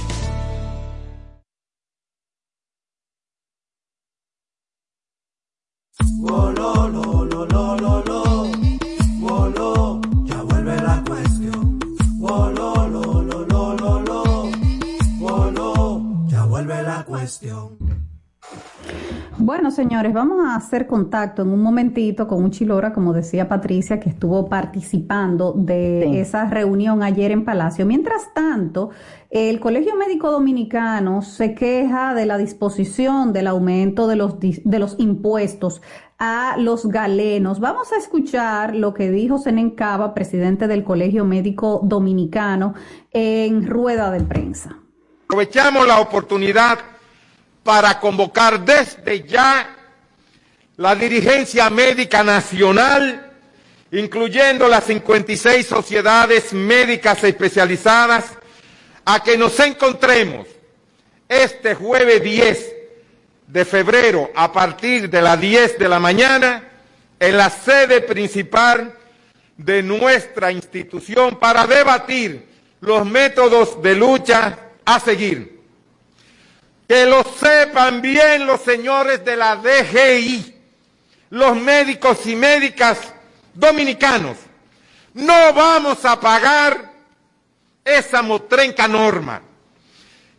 Bueno, 19.46 19.70
señores, 19.70 20.12
vamos 20.12 20.44
a 20.44 20.56
hacer 20.56 20.88
contacto 20.88 21.42
en 21.42 21.50
un 21.50 21.62
momentito 21.62 22.26
con 22.26 22.42
un 22.42 22.50
chilora, 22.50 22.92
como 22.92 23.12
decía 23.12 23.48
Patricia, 23.48 24.00
que 24.00 24.08
estuvo 24.08 24.48
participando 24.48 25.52
de 25.52 26.02
Sí. 26.10 26.18
esa 26.18 26.46
reunión 26.46 27.04
ayer 27.04 27.30
en 27.30 27.44
Palacio. 27.44 27.86
Mientras 27.86 28.34
tanto, 28.34 28.90
el 29.30 29.60
Colegio 29.60 29.94
Médico 29.94 30.32
Dominicano 30.32 31.22
se 31.22 31.54
queja 31.54 32.12
de 32.12 32.26
la 32.26 32.38
disposición 32.38 33.32
del 33.32 33.46
aumento 33.46 34.08
de 34.08 34.16
los, 34.16 34.40
dis- 34.40 34.62
de 34.64 34.80
los 34.80 34.96
impuestos 34.98 35.80
a 36.18 36.56
los 36.58 36.84
galenos. 36.86 37.60
Vamos 37.60 37.92
a 37.92 37.98
escuchar 37.98 38.74
lo 38.74 38.94
que 38.94 39.12
dijo 39.12 39.38
Senen 39.38 39.70
Cava, 39.76 40.12
presidente 40.12 40.66
del 40.66 40.82
Colegio 40.82 41.24
Médico 41.24 41.82
Dominicano, 41.84 42.74
en 43.12 43.64
rueda 43.68 44.10
de 44.10 44.22
prensa. 44.24 44.76
Aprovechamos 45.28 45.86
la 45.86 46.00
oportunidad 46.00 46.78
para 47.66 47.98
convocar 47.98 48.64
desde 48.64 49.26
ya 49.26 49.76
la 50.76 50.94
dirigencia 50.94 51.68
médica 51.68 52.22
nacional, 52.22 53.32
incluyendo 53.90 54.68
las 54.68 54.84
56 54.84 55.66
sociedades 55.66 56.52
médicas 56.52 57.24
especializadas, 57.24 58.26
a 59.04 59.20
que 59.20 59.36
nos 59.36 59.58
encontremos 59.58 60.46
este 61.28 61.74
jueves 61.74 62.22
10 62.22 62.74
de 63.48 63.64
febrero 63.64 64.30
a 64.36 64.52
partir 64.52 65.10
de 65.10 65.20
las 65.20 65.40
10 65.40 65.76
de 65.76 65.88
la 65.88 65.98
mañana 65.98 66.68
en 67.18 67.36
la 67.36 67.50
sede 67.50 68.00
principal 68.00 68.94
de 69.56 69.82
nuestra 69.82 70.52
institución 70.52 71.36
para 71.40 71.66
debatir 71.66 72.46
los 72.80 73.04
métodos 73.04 73.82
de 73.82 73.96
lucha 73.96 74.56
a 74.84 75.00
seguir. 75.00 75.55
Que 76.88 77.04
lo 77.06 77.24
sepan 77.24 78.00
bien 78.00 78.46
los 78.46 78.60
señores 78.60 79.24
de 79.24 79.36
la 79.36 79.56
DGI, 79.56 80.54
los 81.30 81.56
médicos 81.56 82.26
y 82.26 82.36
médicas 82.36 82.98
dominicanos. 83.54 84.36
No 85.14 85.52
vamos 85.52 86.04
a 86.04 86.20
pagar 86.20 86.92
esa 87.84 88.22
motrenca 88.22 88.86
norma 88.86 89.42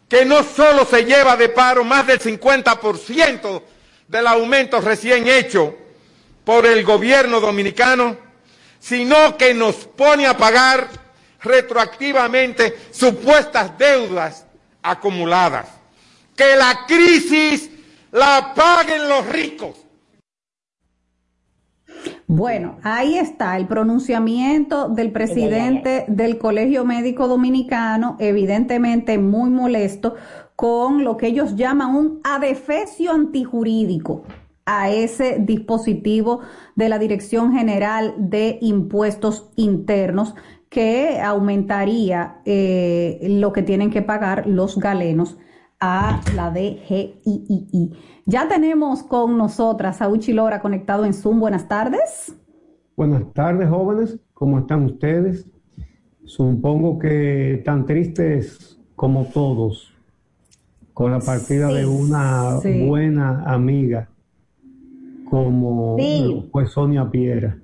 que 0.08 0.24
no 0.26 0.44
solo 0.44 0.86
se 0.86 1.04
lleva 1.04 1.36
de 1.36 1.50
paro 1.50 1.84
más 1.84 2.08
del 2.08 2.20
50% 2.20 3.64
del 4.08 4.28
aumento 4.28 4.80
recién 4.80 5.28
hecho 5.28 5.76
por 6.46 6.66
el 6.66 6.86
gobierno 6.86 7.42
dominicano, 7.42 8.16
sino 8.80 9.38
que 9.38 9.54
nos 9.54 9.76
pone 9.76 10.26
a 10.26 10.38
pagar 10.38 10.88
retroactivamente 11.42 12.88
supuestas 12.92 13.78
deudas 13.78 14.46
acumuladas. 14.82 15.68
Que 16.38 16.56
la 16.56 16.86
crisis 16.88 17.72
la 18.12 18.54
paguen 18.56 19.10
los 19.10 19.28
ricos. 19.28 19.88
Bueno, 22.28 22.78
ahí 22.84 23.18
está 23.18 23.58
el 23.58 23.68
pronunciamiento 23.68 24.88
del 24.90 25.12
presidente 25.12 26.06
del 26.08 26.38
Colegio 26.38 26.86
Médico 26.86 27.28
Dominicano, 27.28 28.18
evidentemente 28.20 29.18
muy 29.18 29.50
molesto 29.50 30.16
con 30.56 31.04
lo 31.04 31.18
que 31.18 31.28
ellos 31.28 31.56
llaman 31.56 31.96
un 31.96 32.22
adefesio 32.24 33.14
antijurídico 33.14 34.24
a 34.66 34.92
ese 34.92 35.38
dispositivo 35.40 36.42
de 36.76 36.90
la 36.90 37.00
Dirección 37.00 37.54
General 37.54 38.14
de 38.18 38.60
Impuestos 38.62 39.50
Internos 39.56 40.36
que 40.70 41.20
aumentaría 41.20 42.42
eh, 42.46 43.26
lo 43.30 43.54
que 43.54 43.64
tienen 43.64 43.90
que 43.90 44.02
pagar 44.02 44.46
los 44.46 44.78
galenos 44.78 45.38
a 45.80 46.22
la 46.36 46.52
DGII. 46.52 47.92
Ya 48.26 48.48
tenemos 48.48 49.04
con 49.04 49.38
nosotras 49.38 50.02
a 50.02 50.10
Uchi 50.10 50.34
Lora 50.34 50.60
conectado 50.62 51.06
en 51.06 51.14
Zoom. 51.14 51.40
Buenas 51.40 51.68
tardes. 51.68 52.36
Buenas 52.96 53.24
tardes, 53.34 53.70
jóvenes. 53.70 54.20
¿Cómo 54.34 54.60
están 54.60 54.86
ustedes? 54.86 55.48
Supongo 56.26 57.00
que 57.00 57.62
tan 57.64 57.86
tristes 57.86 58.80
como 58.96 59.26
todos 59.26 59.94
con 60.94 61.12
la 61.12 61.20
partida 61.20 61.68
de 61.68 61.86
una 61.86 62.58
sí. 62.60 62.86
buena 62.88 63.44
amiga 63.46 64.10
como 65.30 65.96
Sí. 65.98 66.50
pues 66.52 66.72
Sonia 66.72 67.10
Piera. 67.10 67.58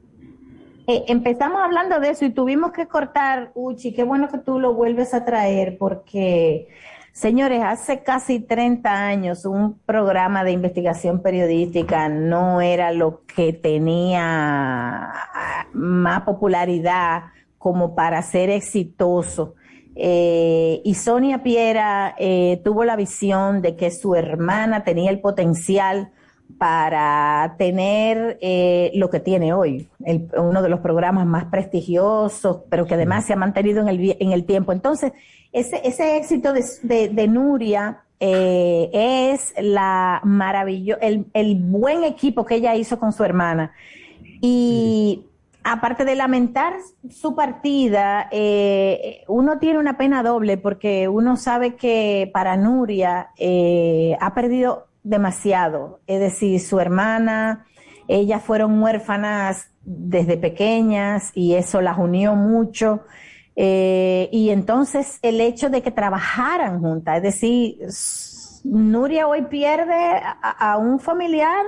Eh, 0.85 1.05
empezamos 1.07 1.61
hablando 1.61 1.99
de 1.99 2.09
eso 2.09 2.25
y 2.25 2.29
tuvimos 2.31 2.71
que 2.73 2.87
cortar, 2.87 3.51
Uchi, 3.55 3.93
qué 3.93 4.03
bueno 4.03 4.27
que 4.27 4.37
tú 4.37 4.59
lo 4.59 4.73
vuelves 4.73 5.13
a 5.13 5.23
traer 5.25 5.77
porque, 5.77 6.67
señores, 7.13 7.61
hace 7.63 8.03
casi 8.03 8.39
30 8.41 8.91
años 8.91 9.45
un 9.45 9.79
programa 9.85 10.43
de 10.43 10.51
investigación 10.51 11.21
periodística 11.21 12.09
no 12.09 12.59
era 12.59 12.91
lo 12.91 13.21
que 13.25 13.53
tenía 13.53 14.23
ah, 14.25 15.67
más 15.73 16.23
popularidad 16.23 17.23
como 17.57 17.95
para 17.95 18.21
ser 18.23 18.49
exitoso. 18.49 19.55
Eh, 19.95 20.81
y 20.83 20.95
Sonia 20.95 21.43
Piera 21.43 22.15
eh, 22.17 22.59
tuvo 22.65 22.83
la 22.83 22.95
visión 22.95 23.61
de 23.61 23.75
que 23.75 23.91
su 23.91 24.15
hermana 24.15 24.83
tenía 24.83 25.11
el 25.11 25.21
potencial 25.21 26.11
para 26.57 27.55
tener 27.57 28.37
eh, 28.41 28.91
lo 28.95 29.09
que 29.09 29.19
tiene 29.19 29.53
hoy, 29.53 29.87
el- 30.03 30.29
uno 30.37 30.61
de 30.61 30.69
los 30.69 30.79
programas 30.79 31.25
más 31.25 31.45
prestigiosos, 31.45 32.61
pero 32.69 32.85
que 32.85 32.95
además 32.95 33.25
se 33.25 33.33
ha 33.33 33.35
mantenido 33.35 33.81
en 33.81 33.87
el, 33.87 34.17
en 34.19 34.31
el 34.31 34.45
tiempo. 34.45 34.71
Entonces, 34.71 35.11
ese, 35.53 35.81
ese 35.87 36.17
éxito 36.17 36.51
de, 36.53 36.63
de- 36.83 37.09
de 37.09 37.27
Nuria 37.27 38.01
eh, 38.19 38.89
es 39.33 39.53
la 39.57 40.19
maravillo 40.23 40.97
el, 41.01 41.25
el 41.33 41.55
buen 41.55 42.03
equipo 42.03 42.45
que 42.45 42.55
ella 42.55 42.75
hizo 42.75 42.99
con 42.99 43.11
su 43.13 43.23
hermana. 43.23 43.71
Y 44.41 45.25
aparte 45.63 46.03
de 46.05 46.15
lamentar 46.15 46.73
su 47.09 47.35
partida, 47.35 48.27
eh, 48.31 49.23
uno 49.27 49.59
tiene 49.59 49.79
una 49.79 49.97
pena 49.97 50.23
doble 50.23 50.57
porque 50.57 51.07
uno 51.07 51.37
sabe 51.37 51.75
que 51.75 52.29
para 52.33 52.57
Nuria 52.57 53.29
eh, 53.37 54.17
ha 54.19 54.33
perdido 54.33 54.87
demasiado. 55.03 55.99
Es 56.07 56.19
decir, 56.19 56.59
su 56.59 56.79
hermana, 56.79 57.65
ellas 58.07 58.41
fueron 58.43 58.81
huérfanas 58.81 59.69
desde 59.85 60.37
pequeñas 60.37 61.31
y 61.35 61.55
eso 61.55 61.81
las 61.81 61.97
unió 61.97 62.35
mucho. 62.35 63.01
Eh, 63.55 64.29
y 64.31 64.49
entonces 64.49 65.19
el 65.21 65.39
hecho 65.41 65.69
de 65.69 65.81
que 65.83 65.91
trabajaran 65.91 66.79
juntas, 66.81 67.17
es 67.17 67.23
decir, 67.23 67.77
Nuria 68.63 69.27
hoy 69.27 69.43
pierde 69.43 69.93
a, 69.93 70.71
a 70.71 70.77
un 70.77 70.99
familiar, 70.99 71.65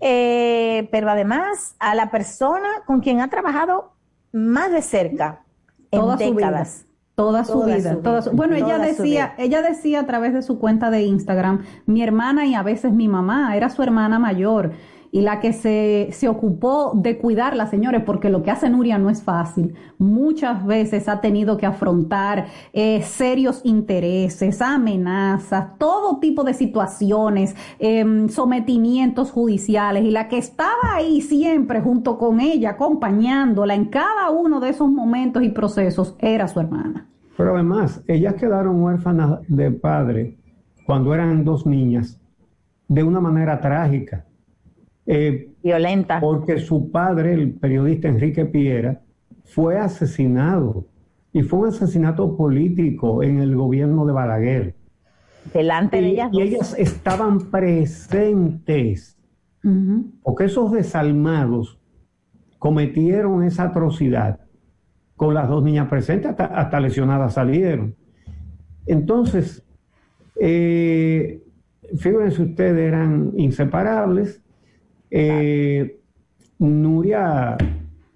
eh, 0.00 0.88
pero 0.92 1.08
además 1.10 1.76
a 1.78 1.94
la 1.94 2.10
persona 2.10 2.68
con 2.86 3.00
quien 3.00 3.20
ha 3.20 3.28
trabajado 3.30 3.92
más 4.32 4.70
de 4.70 4.82
cerca 4.82 5.42
en 5.90 6.00
Toda 6.00 6.18
su 6.18 6.24
vida. 6.24 6.34
décadas. 6.34 6.86
Toda 7.14 7.44
su 7.44 7.52
Toda 7.52 7.76
vida, 7.76 7.92
su 7.94 8.02
toda 8.02 8.22
su- 8.22 8.30
vida. 8.30 8.36
bueno, 8.36 8.56
ella 8.56 8.74
Toda 8.74 8.86
decía, 8.86 9.34
ella 9.38 9.62
decía 9.62 10.00
a 10.00 10.06
través 10.06 10.34
de 10.34 10.42
su 10.42 10.58
cuenta 10.58 10.90
de 10.90 11.02
Instagram, 11.04 11.64
mi 11.86 12.02
hermana 12.02 12.44
y 12.44 12.54
a 12.56 12.62
veces 12.64 12.92
mi 12.92 13.06
mamá, 13.06 13.56
era 13.56 13.70
su 13.70 13.82
hermana 13.84 14.18
mayor. 14.18 14.72
Y 15.14 15.20
la 15.20 15.38
que 15.38 15.52
se, 15.52 16.08
se 16.10 16.26
ocupó 16.26 16.90
de 16.96 17.18
cuidarla, 17.18 17.68
señores, 17.68 18.02
porque 18.04 18.30
lo 18.30 18.42
que 18.42 18.50
hace 18.50 18.68
Nuria 18.68 18.98
no 18.98 19.10
es 19.10 19.22
fácil. 19.22 19.76
Muchas 19.96 20.66
veces 20.66 21.08
ha 21.08 21.20
tenido 21.20 21.56
que 21.56 21.66
afrontar 21.66 22.46
eh, 22.72 23.00
serios 23.02 23.60
intereses, 23.62 24.60
amenazas, 24.60 25.78
todo 25.78 26.18
tipo 26.18 26.42
de 26.42 26.52
situaciones, 26.52 27.54
em, 27.78 28.28
sometimientos 28.28 29.30
judiciales 29.30 30.02
y 30.02 30.10
la 30.10 30.26
que 30.26 30.36
estaba 30.36 30.96
ahí 30.96 31.20
siempre 31.20 31.80
junto 31.80 32.18
con 32.18 32.40
ella, 32.40 32.70
acompañándola 32.70 33.76
en 33.76 33.84
cada 33.84 34.30
uno 34.30 34.58
de 34.58 34.70
esos 34.70 34.90
momentos 34.90 35.44
y 35.44 35.50
procesos, 35.50 36.16
era 36.18 36.48
su 36.48 36.58
hermana. 36.58 37.06
Pero 37.36 37.54
además, 37.54 38.02
ellas 38.08 38.34
quedaron 38.34 38.82
huérfanas 38.82 39.38
de 39.46 39.70
padre 39.70 40.38
cuando 40.84 41.14
eran 41.14 41.44
dos 41.44 41.66
niñas, 41.66 42.20
de 42.88 43.04
una 43.04 43.20
manera 43.20 43.60
trágica. 43.60 44.24
Eh, 45.06 45.52
Violenta. 45.62 46.20
Porque 46.20 46.58
su 46.58 46.90
padre, 46.90 47.34
el 47.34 47.52
periodista 47.52 48.08
Enrique 48.08 48.44
Piera, 48.46 49.02
fue 49.44 49.78
asesinado. 49.78 50.86
Y 51.32 51.42
fue 51.42 51.60
un 51.60 51.66
asesinato 51.68 52.36
político 52.36 53.22
en 53.22 53.40
el 53.40 53.56
gobierno 53.56 54.06
de 54.06 54.12
Balaguer. 54.12 54.74
Delante 55.52 56.00
de 56.00 56.08
ellas. 56.08 56.30
Y 56.32 56.42
ellas 56.42 56.74
estaban 56.78 57.50
presentes. 57.50 59.18
Porque 60.22 60.44
esos 60.44 60.72
desalmados 60.72 61.78
cometieron 62.58 63.42
esa 63.42 63.64
atrocidad 63.64 64.40
con 65.16 65.32
las 65.32 65.48
dos 65.48 65.62
niñas 65.62 65.88
presentes, 65.88 66.30
hasta, 66.30 66.46
hasta 66.46 66.80
lesionadas 66.80 67.34
salieron. 67.34 67.94
Entonces, 68.86 69.64
eh, 70.40 71.42
fíjense 71.96 72.42
ustedes, 72.42 72.88
eran 72.88 73.32
inseparables. 73.36 74.43
Eh, 75.16 76.00
Nuria, 76.58 77.56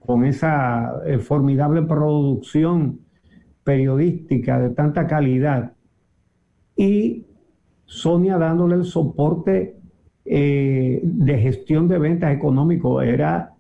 con 0.05 0.25
esa 0.25 1.01
eh, 1.07 1.19
formidable 1.19 1.83
producción 1.83 2.99
periodística 3.63 4.59
de 4.59 4.71
tanta 4.71 5.07
calidad, 5.07 5.75
y 6.75 7.25
Sonia 7.85 8.37
dándole 8.37 8.75
el 8.75 8.85
soporte 8.85 9.77
eh, 10.25 11.01
de 11.05 11.39
gestión 11.39 11.87
de 11.87 12.01
ventas 12.01 12.35
económicos, 12.35 13.05
era 13.05 13.53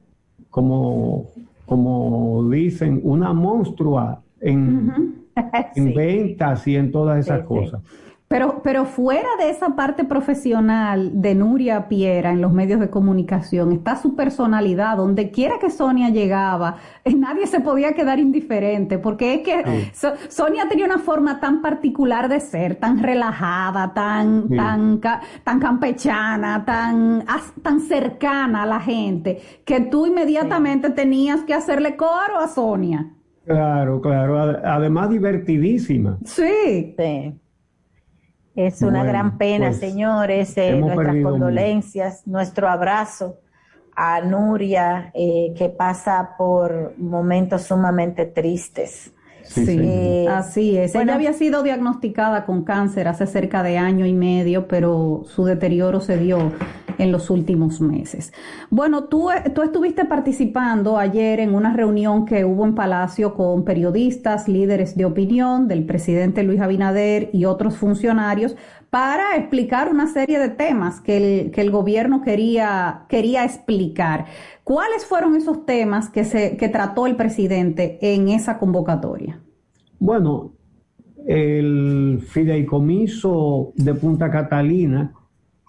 como, 0.50 1.30
como 1.64 2.50
dicen, 2.50 3.00
una 3.04 3.32
monstrua 3.32 4.20
en, 4.40 5.22
en 5.76 5.94
ventas 5.94 6.66
y 6.66 6.74
en 6.74 6.90
todas 6.90 7.20
esas 7.20 7.44
cosas. 7.44 7.82
Pero, 8.28 8.60
pero 8.62 8.84
fuera 8.84 9.28
de 9.38 9.48
esa 9.48 9.74
parte 9.74 10.04
profesional 10.04 11.10
de 11.14 11.34
Nuria 11.34 11.88
Piera 11.88 12.30
en 12.30 12.42
los 12.42 12.52
medios 12.52 12.78
de 12.78 12.90
comunicación, 12.90 13.72
está 13.72 13.96
su 13.96 14.14
personalidad, 14.14 14.98
donde 14.98 15.30
quiera 15.30 15.58
que 15.58 15.70
Sonia 15.70 16.10
llegaba, 16.10 16.76
eh, 17.04 17.14
nadie 17.14 17.46
se 17.46 17.60
podía 17.60 17.94
quedar 17.94 18.18
indiferente, 18.18 18.98
porque 18.98 19.34
es 19.34 19.40
que 19.40 19.90
Sonia 20.28 20.68
tenía 20.68 20.84
una 20.84 20.98
forma 20.98 21.40
tan 21.40 21.62
particular 21.62 22.28
de 22.28 22.40
ser, 22.40 22.74
tan 22.74 23.02
relajada, 23.02 23.94
tan, 23.94 24.50
tan, 24.50 25.00
tan 25.00 25.58
campechana, 25.58 26.66
tan, 26.66 27.24
tan 27.62 27.80
cercana 27.80 28.64
a 28.64 28.66
la 28.66 28.80
gente, 28.80 29.40
que 29.64 29.80
tú 29.80 30.04
inmediatamente 30.04 30.90
tenías 30.90 31.44
que 31.44 31.54
hacerle 31.54 31.96
coro 31.96 32.38
a 32.38 32.48
Sonia. 32.48 33.10
Claro, 33.46 34.02
claro, 34.02 34.38
además 34.62 35.08
divertidísima. 35.08 36.18
Sí. 36.26 36.94
Sí. 36.98 37.34
Es 38.58 38.82
una 38.82 39.04
gran 39.04 39.38
pena, 39.38 39.68
pues, 39.68 39.78
señores. 39.78 40.58
Eh, 40.58 40.74
nuestras 40.74 41.22
condolencias, 41.22 42.26
nuestro 42.26 42.68
abrazo 42.68 43.38
a 43.94 44.20
Nuria, 44.20 45.12
eh, 45.14 45.54
que 45.56 45.68
pasa 45.68 46.34
por 46.36 46.98
momentos 46.98 47.62
sumamente 47.62 48.26
tristes. 48.26 49.12
Sí, 49.48 49.78
eh, 49.80 50.26
así 50.28 50.76
es. 50.76 50.94
Ella 50.94 51.14
había 51.14 51.32
sido 51.32 51.62
diagnosticada 51.62 52.44
con 52.44 52.64
cáncer 52.64 53.08
hace 53.08 53.26
cerca 53.26 53.62
de 53.62 53.78
año 53.78 54.06
y 54.06 54.12
medio, 54.12 54.68
pero 54.68 55.24
su 55.26 55.44
deterioro 55.44 56.00
se 56.00 56.18
dio 56.18 56.52
en 56.98 57.12
los 57.12 57.30
últimos 57.30 57.80
meses. 57.80 58.32
Bueno, 58.70 59.04
tú, 59.04 59.28
tú 59.54 59.62
estuviste 59.62 60.04
participando 60.04 60.98
ayer 60.98 61.40
en 61.40 61.54
una 61.54 61.72
reunión 61.72 62.26
que 62.26 62.44
hubo 62.44 62.66
en 62.66 62.74
Palacio 62.74 63.34
con 63.34 63.64
periodistas, 63.64 64.48
líderes 64.48 64.96
de 64.96 65.04
opinión 65.04 65.68
del 65.68 65.86
presidente 65.86 66.42
Luis 66.42 66.60
Abinader 66.60 67.30
y 67.32 67.44
otros 67.44 67.76
funcionarios 67.76 68.56
para 68.90 69.36
explicar 69.36 69.90
una 69.90 70.06
serie 70.06 70.38
de 70.38 70.48
temas 70.48 71.00
que 71.00 71.16
el, 71.16 71.50
que 71.50 71.60
el 71.60 71.70
gobierno 71.70 72.22
quería, 72.22 73.04
quería 73.08 73.44
explicar. 73.44 74.26
¿Cuáles 74.64 75.04
fueron 75.04 75.36
esos 75.36 75.66
temas 75.66 76.08
que, 76.08 76.24
se, 76.24 76.56
que 76.56 76.68
trató 76.68 77.06
el 77.06 77.16
presidente 77.16 77.98
en 78.00 78.28
esa 78.28 78.58
convocatoria? 78.58 79.40
Bueno, 79.98 80.52
el 81.26 82.20
fideicomiso 82.26 83.72
de 83.76 83.94
Punta 83.94 84.30
Catalina 84.30 85.12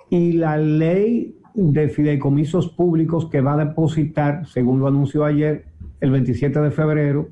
y 0.09 0.33
la 0.33 0.57
ley 0.57 1.35
de 1.53 1.89
fideicomisos 1.89 2.69
públicos 2.69 3.27
que 3.29 3.41
va 3.41 3.53
a 3.53 3.65
depositar, 3.65 4.47
según 4.47 4.79
lo 4.79 4.87
anunció 4.87 5.25
ayer, 5.25 5.65
el 5.99 6.11
27 6.11 6.59
de 6.61 6.71
febrero, 6.71 7.29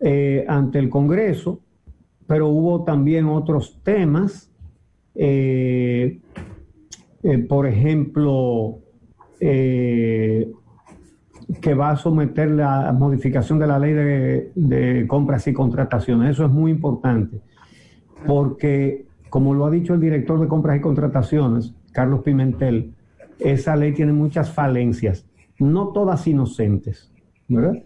eh, 0.00 0.44
ante 0.48 0.78
el 0.78 0.88
Congreso, 0.88 1.60
pero 2.26 2.48
hubo 2.48 2.84
también 2.84 3.26
otros 3.26 3.80
temas, 3.82 4.51
eh, 5.14 6.18
eh, 7.22 7.38
por 7.38 7.66
ejemplo, 7.66 8.78
que 9.38 10.54
va 11.74 11.90
a 11.90 11.96
someter 11.96 12.50
la 12.50 12.92
modificación 12.92 13.58
de 13.58 13.66
la 13.66 13.78
ley 13.78 13.92
de, 13.92 14.52
de 14.54 15.06
compras 15.08 15.46
y 15.48 15.52
contrataciones. 15.52 16.30
Eso 16.30 16.46
es 16.46 16.52
muy 16.52 16.70
importante, 16.70 17.40
porque, 18.26 19.06
como 19.30 19.54
lo 19.54 19.66
ha 19.66 19.70
dicho 19.70 19.94
el 19.94 20.00
director 20.00 20.40
de 20.40 20.46
compras 20.46 20.78
y 20.78 20.80
contrataciones, 20.80 21.74
Carlos 21.92 22.22
Pimentel, 22.22 22.94
esa 23.38 23.76
ley 23.76 23.92
tiene 23.92 24.12
muchas 24.12 24.50
falencias, 24.50 25.26
no 25.58 25.88
todas 25.88 26.26
inocentes, 26.26 27.12
¿verdad? 27.48 27.82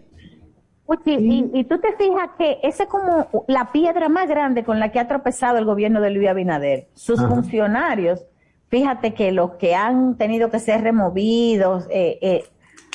Y, 1.05 1.63
tú 1.65 1.79
te 1.79 1.93
fijas 1.93 2.29
que 2.37 2.59
esa 2.63 2.83
es 2.83 2.89
como 2.89 3.27
la 3.47 3.71
piedra 3.71 4.07
más 4.07 4.27
grande 4.29 4.63
con 4.63 4.79
la 4.79 4.91
que 4.91 4.99
ha 4.99 5.07
tropezado 5.07 5.57
el 5.57 5.65
gobierno 5.65 5.99
de 5.99 6.11
Luis 6.11 6.29
Abinader. 6.29 6.87
Sus 6.93 7.19
funcionarios, 7.19 8.25
fíjate 8.69 9.13
que 9.13 9.31
los 9.31 9.55
que 9.55 9.75
han 9.75 10.17
tenido 10.17 10.49
que 10.49 10.59
ser 10.59 10.81
removidos, 10.81 11.87
eh, 11.89 12.19
eh, 12.21 12.45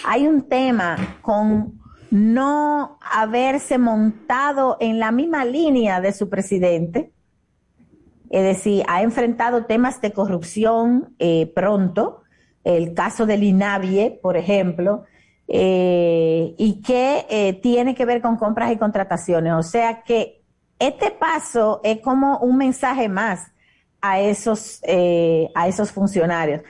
hay 0.04 0.26
un 0.26 0.48
tema 0.48 0.96
con 1.20 1.80
no 2.10 2.98
haberse 3.00 3.78
montado 3.78 4.76
en 4.80 4.98
la 4.98 5.12
misma 5.12 5.44
línea 5.44 6.00
de 6.00 6.12
su 6.12 6.28
presidente, 6.28 7.12
es 8.30 8.42
decir, 8.42 8.84
ha 8.88 9.02
enfrentado 9.02 9.66
temas 9.66 10.00
de 10.00 10.12
corrupción 10.12 11.14
eh, 11.18 11.52
pronto, 11.54 12.22
el 12.64 12.94
caso 12.94 13.26
del 13.26 13.42
INAVIE, 13.42 14.18
por 14.22 14.36
ejemplo, 14.36 15.04
eh, 15.52 16.54
y 16.56 16.80
que 16.80 17.26
eh, 17.28 17.52
tiene 17.62 17.94
que 17.94 18.06
ver 18.06 18.22
con 18.22 18.36
compras 18.36 18.72
y 18.72 18.78
contrataciones. 18.78 19.52
O 19.52 19.62
sea 19.62 20.02
que 20.02 20.42
este 20.78 21.10
paso 21.10 21.80
es 21.84 22.00
como 22.00 22.38
un 22.38 22.56
mensaje 22.56 23.08
más 23.08 23.52
a 24.00 24.18
esos, 24.18 24.80
a 25.54 25.68
esos 25.68 25.92
funcionarios. 25.92 26.62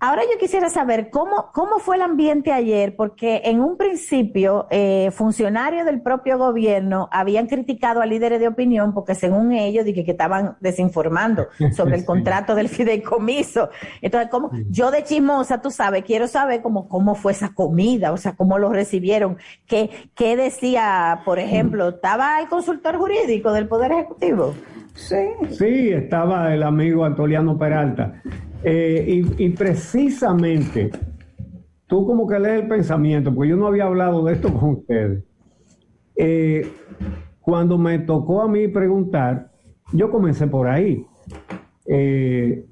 Ahora 0.00 0.22
yo 0.22 0.38
quisiera 0.38 0.68
saber 0.68 1.10
cómo, 1.10 1.50
cómo 1.52 1.80
fue 1.80 1.96
el 1.96 2.02
ambiente 2.02 2.52
ayer, 2.52 2.94
porque 2.94 3.42
en 3.44 3.60
un 3.60 3.76
principio 3.76 4.68
eh, 4.70 5.10
funcionarios 5.10 5.84
del 5.86 6.02
propio 6.02 6.38
gobierno 6.38 7.08
habían 7.10 7.48
criticado 7.48 8.00
a 8.00 8.06
líderes 8.06 8.38
de 8.38 8.46
opinión 8.46 8.94
porque 8.94 9.16
según 9.16 9.50
ellos 9.50 9.84
dije 9.84 10.04
que 10.04 10.12
estaban 10.12 10.56
desinformando 10.60 11.48
sobre 11.72 11.96
el 11.96 12.04
contrato 12.04 12.54
del 12.54 12.68
fideicomiso. 12.68 13.70
Entonces, 14.00 14.30
como 14.30 14.52
yo 14.70 14.92
de 14.92 15.02
chismosa, 15.02 15.60
tú 15.60 15.72
sabes, 15.72 16.04
quiero 16.04 16.28
saber 16.28 16.62
cómo, 16.62 16.88
cómo 16.88 17.16
fue 17.16 17.32
esa 17.32 17.52
comida, 17.52 18.12
o 18.12 18.16
sea, 18.16 18.36
cómo 18.36 18.56
lo 18.58 18.72
recibieron, 18.72 19.36
qué, 19.66 19.90
qué 20.14 20.36
decía, 20.36 21.22
por 21.24 21.40
ejemplo, 21.40 21.88
¿estaba 21.88 22.40
el 22.40 22.46
consultor 22.46 22.98
jurídico 22.98 23.52
del 23.52 23.66
Poder 23.66 23.90
Ejecutivo? 23.90 24.54
Sí. 24.94 25.16
Sí, 25.50 25.90
estaba 25.90 26.54
el 26.54 26.62
amigo 26.62 27.04
Antoliano 27.04 27.58
Peralta. 27.58 28.20
Eh, 28.64 29.24
y, 29.38 29.48
precisamente, 29.50 30.90
tú 31.86 32.06
como 32.06 32.26
que 32.26 32.38
lees 32.38 32.62
el 32.62 32.68
pensamiento, 32.68 33.34
porque 33.34 33.50
yo 33.50 33.56
no 33.56 33.66
había 33.66 33.84
hablado 33.84 34.24
de 34.24 34.34
esto 34.34 34.52
con 34.58 34.70
ustedes. 34.70 35.24
Eh, 36.16 36.68
cuando 37.40 37.78
me 37.78 37.98
tocó 38.00 38.42
a 38.42 38.48
mí 38.48 38.68
preguntar, 38.68 39.52
yo 39.92 40.10
comencé 40.10 40.46
por 40.46 40.68
ahí. 40.68 41.06
Eh, 41.86 42.64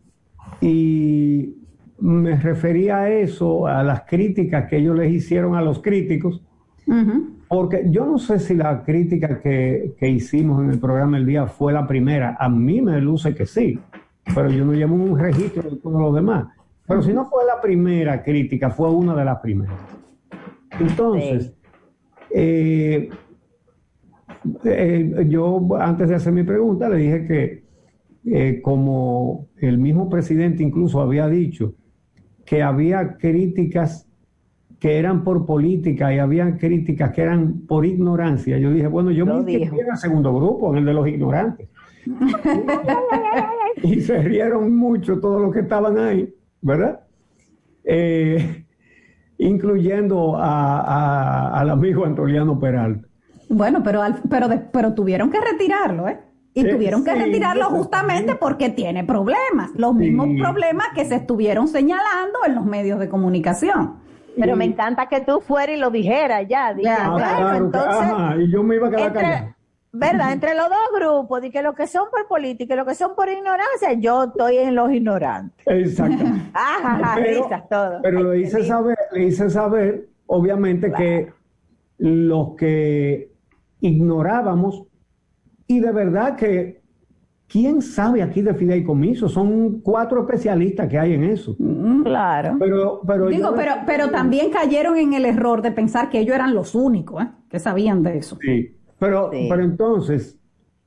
y 0.61 1.55
me 1.99 2.37
refería 2.37 2.99
a 2.99 3.11
eso, 3.11 3.67
a 3.67 3.83
las 3.83 4.03
críticas 4.03 4.69
que 4.69 4.79
ellos 4.79 4.97
les 4.99 5.13
hicieron 5.13 5.55
a 5.55 5.63
los 5.63 5.81
críticos, 5.81 6.43
porque 7.49 7.87
yo 7.89 8.05
no 8.05 8.19
sé 8.19 8.39
si 8.39 8.55
la 8.55 8.85
crítica 8.85 9.41
que, 9.41 9.95
que, 9.99 10.09
hicimos 10.09 10.63
en 10.63 10.71
el 10.71 10.79
programa 10.79 11.17
el 11.17 11.27
día 11.27 11.47
fue 11.47 11.73
la 11.73 11.87
primera, 11.87 12.37
a 12.39 12.49
mí 12.49 12.81
me 12.81 13.01
luce 13.01 13.35
que 13.35 13.47
sí 13.47 13.79
pero 14.35 14.51
yo 14.51 14.65
no 14.65 14.73
llevo 14.73 14.95
un 14.95 15.19
registro 15.19 15.71
de 15.71 15.77
todos 15.77 16.01
los 16.01 16.15
demás. 16.15 16.47
Pero 16.87 17.03
si 17.03 17.13
no 17.13 17.25
fue 17.25 17.45
la 17.45 17.61
primera 17.61 18.23
crítica, 18.23 18.71
fue 18.71 18.91
una 18.91 19.15
de 19.15 19.25
las 19.25 19.41
primeras. 19.41 19.75
Entonces, 20.79 21.53
eh, 22.31 23.11
eh, 24.65 25.27
yo 25.29 25.69
antes 25.79 26.09
de 26.09 26.15
hacer 26.15 26.33
mi 26.33 26.43
pregunta 26.45 26.89
le 26.89 26.97
dije 26.97 27.27
que 27.27 27.65
eh, 28.27 28.61
como 28.61 29.49
el 29.59 29.79
mismo 29.79 30.09
presidente 30.09 30.63
incluso 30.63 31.01
había 31.01 31.29
dicho 31.29 31.75
que 32.45 32.63
había 32.63 33.17
críticas 33.17 34.09
que 34.79 34.99
eran 34.99 35.25
por 35.25 35.47
política 35.47 36.15
y 36.15 36.19
había 36.19 36.57
críticas 36.57 37.13
que 37.13 37.23
eran 37.23 37.61
por 37.67 37.87
ignorancia, 37.87 38.59
yo 38.59 38.71
dije, 38.71 38.87
bueno, 38.87 39.11
yo 39.11 39.25
Lo 39.25 39.43
me 39.43 39.55
en 39.55 39.63
el 39.63 39.97
segundo 39.97 40.35
grupo, 40.35 40.73
en 40.73 40.79
el 40.79 40.85
de 40.85 40.93
los 40.93 41.09
ignorantes. 41.09 41.69
y 43.83 44.01
se 44.01 44.19
rieron 44.23 44.75
mucho 44.77 45.19
todos 45.21 45.41
los 45.43 45.53
que 45.53 45.61
estaban 45.61 45.99
ahí, 45.99 46.33
¿verdad? 46.63 47.01
Eh, 47.85 48.65
incluyendo 49.39 50.37
a- 50.37 50.81
a- 50.81 51.61
al 51.61 51.71
amigo 51.71 52.05
Antoliano 52.05 52.59
Peralta. 52.59 53.07
Bueno, 53.49 53.83
pero, 53.83 54.03
al- 54.03 54.21
pero, 54.29 54.49
de- 54.49 54.59
pero 54.59 54.95
tuvieron 54.95 55.31
que 55.31 55.39
retirarlo, 55.41 56.09
¿eh? 56.09 56.19
Y 56.55 56.61
Eh, 56.67 56.73
tuvieron 56.75 57.05
que 57.05 57.13
sí, 57.13 57.19
retirarlo 57.19 57.67
justamente 57.67 58.35
porque 58.35 58.71
tiene 58.71 59.05
problemas, 59.05 59.71
los 59.77 59.95
mismos 59.95 60.29
Sí. 60.29 60.39
problemas 60.41 60.87
que 60.95 61.05
se 61.05 61.17
estuvieron 61.17 61.69
señalando 61.69 62.39
en 62.47 62.55
los 62.55 62.65
medios 62.65 62.99
de 62.99 63.09
comunicación. 63.11 63.97
Pero 64.39 64.57
me 64.57 64.65
encanta 64.65 65.07
que 65.09 65.21
tú 65.21 65.41
fueras 65.41 65.77
y 65.77 65.81
lo 65.81 65.91
dijeras 65.91 66.45
ya. 66.49 66.75
Dije, 66.75 66.89
Ah, 66.91 67.15
claro, 67.17 67.51
que- 67.53 67.57
entonces, 67.59 67.91
ajá, 68.13 68.37
y 68.39 68.51
yo 68.51 68.63
me 68.63 68.77
iba 68.77 68.89
a 68.89 68.91
quedar 68.91 69.13
callado. 69.13 69.49
¿Verdad? 69.99 70.33
Entre 70.33 70.55
los 70.55 70.69
dos 70.69 70.79
grupos, 70.95 71.43
de 71.43 71.51
que 71.51 71.63
lo 71.63 71.75
que 71.75 71.87
son 71.87 72.05
por 72.11 72.27
política 72.29 72.75
y 72.75 72.77
lo 72.77 72.85
que 72.87 72.95
son 72.95 73.15
por 73.15 73.29
ignorancia, 73.29 73.93
yo 73.99 74.25
estoy 74.25 74.59
en 74.59 74.75
los 74.75 74.91
ignorantes. 74.93 75.67
Exactamente. 75.67 76.51
Ajá, 76.55 77.15
Pero- 77.17 77.43
risas, 77.45 77.69
todo. 77.69 78.01
Pero 78.03 78.33
le 78.33 78.41
hice 78.41 78.65
saber, 78.65 78.99
le 79.13 79.25
hice 79.25 79.51
saber, 79.51 80.09
obviamente, 80.27 80.93
que 80.93 81.29
los 81.99 82.55
que 82.57 83.31
ignorábamos, 83.81 84.85
y 85.67 85.81
de 85.81 85.93
verdad 85.93 86.37
que, 86.37 86.83
¿quién 87.49 87.81
sabe 87.83 88.23
aquí 88.23 88.43
de 88.43 88.55
fideicomiso? 88.55 89.29
Son 89.29 89.81
cuatro 89.81 90.21
especialistas 90.21 90.89
que 90.89 90.99
hay 90.99 91.15
en 91.15 91.25
eso. 91.25 91.57
Claro. 92.05 92.57
Pero, 92.59 93.01
pero 93.07 93.27
Digo, 93.29 93.53
pero, 93.57 93.73
pero 93.87 94.11
también 94.11 94.51
cayeron 94.51 94.97
en 94.97 95.13
el 95.15 95.25
error 95.25 95.63
de 95.63 95.73
pensar 95.73 96.09
que 96.09 96.21
ellos 96.21 96.35
eran 96.35 96.55
los 96.55 96.75
únicos, 96.75 97.23
¿eh? 97.23 97.29
Que 97.49 97.59
sabían 97.59 98.03
de 98.03 98.19
eso. 98.19 98.37
Sí, 98.41 98.76
pero, 98.99 99.31
Sí. 99.33 99.47
pero 99.49 99.63
entonces 99.63 100.39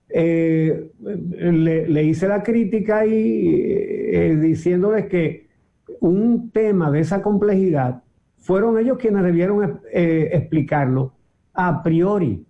eh, 0.10 0.91
le, 1.01 1.88
le 1.88 2.03
hice 2.03 2.28
la 2.28 2.41
crítica 2.41 3.05
y 3.05 3.55
eh, 3.55 4.38
diciéndoles 4.41 5.05
que 5.07 5.47
un 5.99 6.49
tema 6.51 6.89
de 6.91 6.99
esa 7.01 7.22
complejidad 7.22 8.01
fueron 8.38 8.80
ellos 8.80 8.97
quienes 8.97 9.24
debieron 9.24 9.80
eh, 9.93 10.30
explicarlo 10.34 11.14
a 11.53 11.84
priori. 11.84 12.43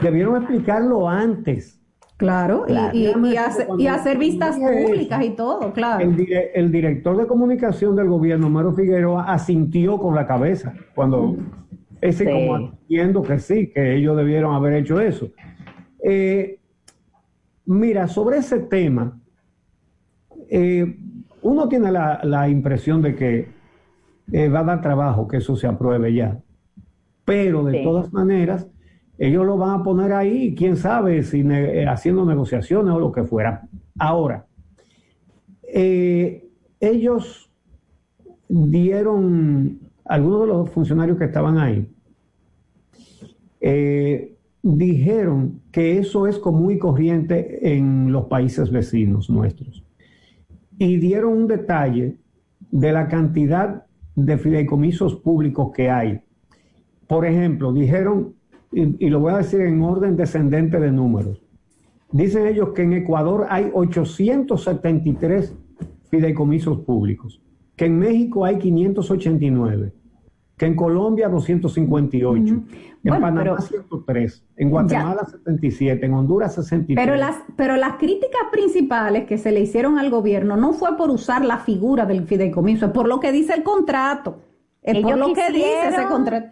Debieron 0.00 0.36
explicarlo 0.36 1.08
antes. 1.08 1.78
Claro, 2.16 2.64
y- 2.68 2.70
Claro. 2.72 2.96
Y, 2.96 2.98
y 3.02 3.06
Dígame, 3.08 3.38
hace- 3.38 3.66
cuando- 3.66 3.82
y 3.82 3.86
hacer 3.88 4.16
vistas 4.18 4.56
públicas 4.56 5.20
eso, 5.20 5.32
y 5.32 5.36
todo, 5.36 5.72
claro. 5.72 6.04
El, 6.04 6.16
dire- 6.16 6.50
el 6.54 6.70
director 6.70 7.16
de 7.16 7.26
comunicación 7.26 7.96
del 7.96 8.08
gobierno, 8.08 8.48
Maro 8.48 8.72
Figueroa, 8.72 9.24
asintió 9.32 9.98
con 9.98 10.14
la 10.14 10.26
cabeza 10.26 10.72
cuando 10.94 11.36
ese 12.02 12.24
Sí. 12.26 12.30
como 12.30 12.56
entiendo 12.56 13.22
que 13.22 13.38
sí, 13.38 13.68
que 13.72 13.96
ellos 13.96 14.14
debieron 14.16 14.54
haber 14.54 14.74
hecho 14.74 15.00
eso. 15.00 15.30
Eh, 16.04 16.58
mira, 17.64 18.06
sobre 18.08 18.38
ese 18.38 18.58
tema, 18.58 19.18
eh, 20.50 20.98
uno 21.40 21.68
tiene 21.68 21.90
la, 21.90 22.20
la 22.24 22.48
impresión 22.48 23.00
de 23.00 23.14
que 23.14 23.48
eh, 24.32 24.48
va 24.48 24.60
a 24.60 24.64
dar 24.64 24.80
trabajo 24.80 25.26
que 25.28 25.38
eso 25.38 25.56
se 25.56 25.66
apruebe 25.66 26.12
ya. 26.12 26.38
Pero 27.24 27.64
de 27.64 27.78
Sí. 27.78 27.84
todas 27.84 28.12
maneras, 28.12 28.66
ellos 29.18 29.46
lo 29.46 29.56
van 29.56 29.80
a 29.80 29.84
poner 29.84 30.12
ahí, 30.12 30.54
quién 30.56 30.76
sabe, 30.76 31.22
si 31.22 31.44
ne- 31.44 31.86
haciendo 31.86 32.24
negociaciones 32.24 32.92
o 32.94 32.98
lo 32.98 33.12
que 33.12 33.22
fuera. 33.24 33.68
Ahora, 33.98 34.46
eh, 35.72 36.48
ellos 36.80 37.50
dieron, 38.48 39.78
algunos 40.04 40.42
de 40.42 40.46
los 40.48 40.70
funcionarios 40.70 41.18
que 41.18 41.24
estaban 41.24 41.58
ahí, 41.58 41.88
eh, 43.60 44.36
dijeron 44.62 45.60
que 45.70 45.98
eso 45.98 46.26
es 46.26 46.38
común 46.38 46.72
y 46.72 46.78
corriente 46.78 47.74
en 47.74 48.12
los 48.12 48.26
países 48.26 48.70
vecinos 48.70 49.30
nuestros. 49.30 49.84
Y 50.78 50.96
dieron 50.96 51.32
un 51.32 51.46
detalle 51.46 52.16
de 52.70 52.92
la 52.92 53.08
cantidad 53.08 53.86
de 54.14 54.38
fideicomisos 54.38 55.16
públicos 55.16 55.72
que 55.74 55.90
hay. 55.90 56.20
Por 57.06 57.26
ejemplo, 57.26 57.72
dijeron, 57.72 58.34
y, 58.72 59.06
y 59.06 59.10
lo 59.10 59.20
voy 59.20 59.32
a 59.32 59.38
decir 59.38 59.60
en 59.60 59.82
orden 59.82 60.16
descendente 60.16 60.80
de 60.80 60.90
números, 60.90 61.42
dicen 62.10 62.46
ellos 62.46 62.70
que 62.70 62.82
en 62.82 62.94
Ecuador 62.94 63.46
hay 63.48 63.70
873 63.72 65.54
fideicomisos 66.10 66.80
públicos, 66.80 67.40
que 67.82 67.86
en 67.86 67.98
México 67.98 68.44
hay 68.44 68.58
589, 68.58 69.92
que 70.56 70.66
en 70.66 70.76
Colombia 70.76 71.28
258, 71.28 72.54
en 72.54 72.64
Bueno, 73.02 73.20
Panamá 73.26 73.40
pero- 73.42 73.60
103, 73.60 74.44
en 74.56 74.70
Guatemala 74.70 75.24
77, 75.28 76.06
en 76.06 76.14
Honduras 76.14 76.54
63. 76.54 77.04
Pero 77.04 77.16
las, 77.18 77.38
pero 77.56 77.76
las 77.76 77.94
críticas 77.94 78.42
principales 78.52 79.24
que 79.24 79.36
se 79.36 79.50
le 79.50 79.58
hicieron 79.58 79.98
al 79.98 80.10
gobierno 80.10 80.56
no 80.56 80.74
fue 80.74 80.96
por 80.96 81.10
usar 81.10 81.44
la 81.44 81.58
figura 81.58 82.06
del 82.06 82.24
fideicomiso, 82.24 82.86
es 82.86 82.92
por 82.92 83.08
lo 83.08 83.18
que 83.18 83.32
dice 83.32 83.52
el 83.54 83.64
contrato. 83.64 84.38
Es 84.80 84.96
por 85.02 85.18
lo 85.18 85.32
que 85.32 85.50
dice 85.52 85.88
ese 85.88 86.04
contrato. 86.06 86.46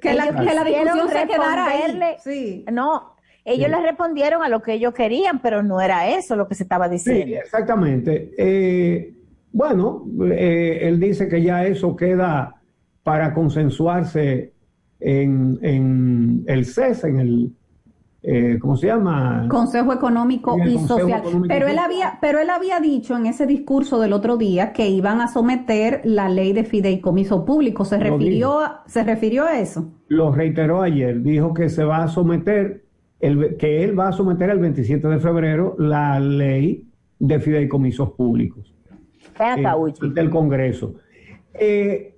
Que 0.00 0.14
la, 0.14 0.28
que 0.34 0.54
la 0.54 0.64
discusión 0.64 1.08
se 1.10 1.26
quedara 1.26 1.66
ahí. 1.66 2.00
Sí. 2.24 2.64
No, 2.72 3.14
ellos 3.44 3.66
Sí. 3.66 3.70
le 3.76 3.82
respondieron 3.82 4.42
a 4.42 4.48
lo 4.48 4.62
que 4.62 4.72
ellos 4.72 4.94
querían, 4.94 5.42
pero 5.42 5.62
no 5.62 5.82
era 5.82 6.08
eso 6.08 6.34
lo 6.34 6.48
que 6.48 6.54
se 6.54 6.62
estaba 6.62 6.86
Sí, 6.86 6.92
diciendo. 6.92 7.36
exactamente. 7.44 8.32
Eh, 8.38 9.18
bueno, 9.52 10.04
eh, 10.30 10.80
él 10.82 10.98
dice 11.00 11.28
que 11.28 11.42
ya 11.42 11.64
eso 11.66 11.94
queda 11.96 12.60
para 13.02 13.34
consensuarse 13.34 14.52
en, 15.00 15.58
en 15.62 16.44
el 16.46 16.64
CES, 16.64 17.04
en 17.04 17.18
el, 17.18 17.52
eh, 18.22 18.58
¿cómo 18.60 18.76
se 18.76 18.86
llama? 18.86 19.46
Consejo 19.50 19.92
Económico 19.92 20.56
y 20.56 20.74
Consejo 20.74 21.00
Social. 21.00 21.20
Económico 21.20 21.48
pero 21.48 21.66
él 21.66 21.78
había, 21.78 22.18
pero 22.20 22.38
él 22.38 22.50
había 22.50 22.78
dicho 22.78 23.16
en 23.16 23.26
ese 23.26 23.46
discurso 23.46 23.98
del 24.00 24.12
otro 24.12 24.36
día 24.36 24.72
que 24.72 24.88
iban 24.88 25.20
a 25.20 25.26
someter 25.28 26.00
la 26.04 26.28
ley 26.28 26.52
de 26.52 26.62
fideicomiso 26.64 27.44
público. 27.44 27.84
Se 27.84 27.98
Lo 27.98 28.04
refirió, 28.16 28.60
a- 28.60 28.84
se 28.86 29.02
refirió 29.02 29.44
a 29.44 29.58
eso. 29.58 29.90
Lo 30.06 30.30
reiteró 30.32 30.82
ayer, 30.82 31.20
dijo 31.22 31.52
que 31.52 31.68
se 31.68 31.82
va 31.82 32.04
a 32.04 32.08
someter, 32.08 32.84
el, 33.18 33.56
que 33.56 33.82
él 33.82 33.98
va 33.98 34.08
a 34.08 34.12
someter 34.12 34.50
el 34.50 34.60
27 34.60 35.08
de 35.08 35.18
febrero 35.18 35.74
la 35.78 36.20
ley 36.20 36.86
de 37.18 37.40
fideicomisos 37.40 38.12
públicos. 38.12 38.72
Acá, 39.34 39.56
eh, 39.72 39.76
Uchi. 39.76 40.06
ante 40.06 40.20
el 40.20 40.30
Congreso. 40.30 40.94
Eh, 41.54 42.14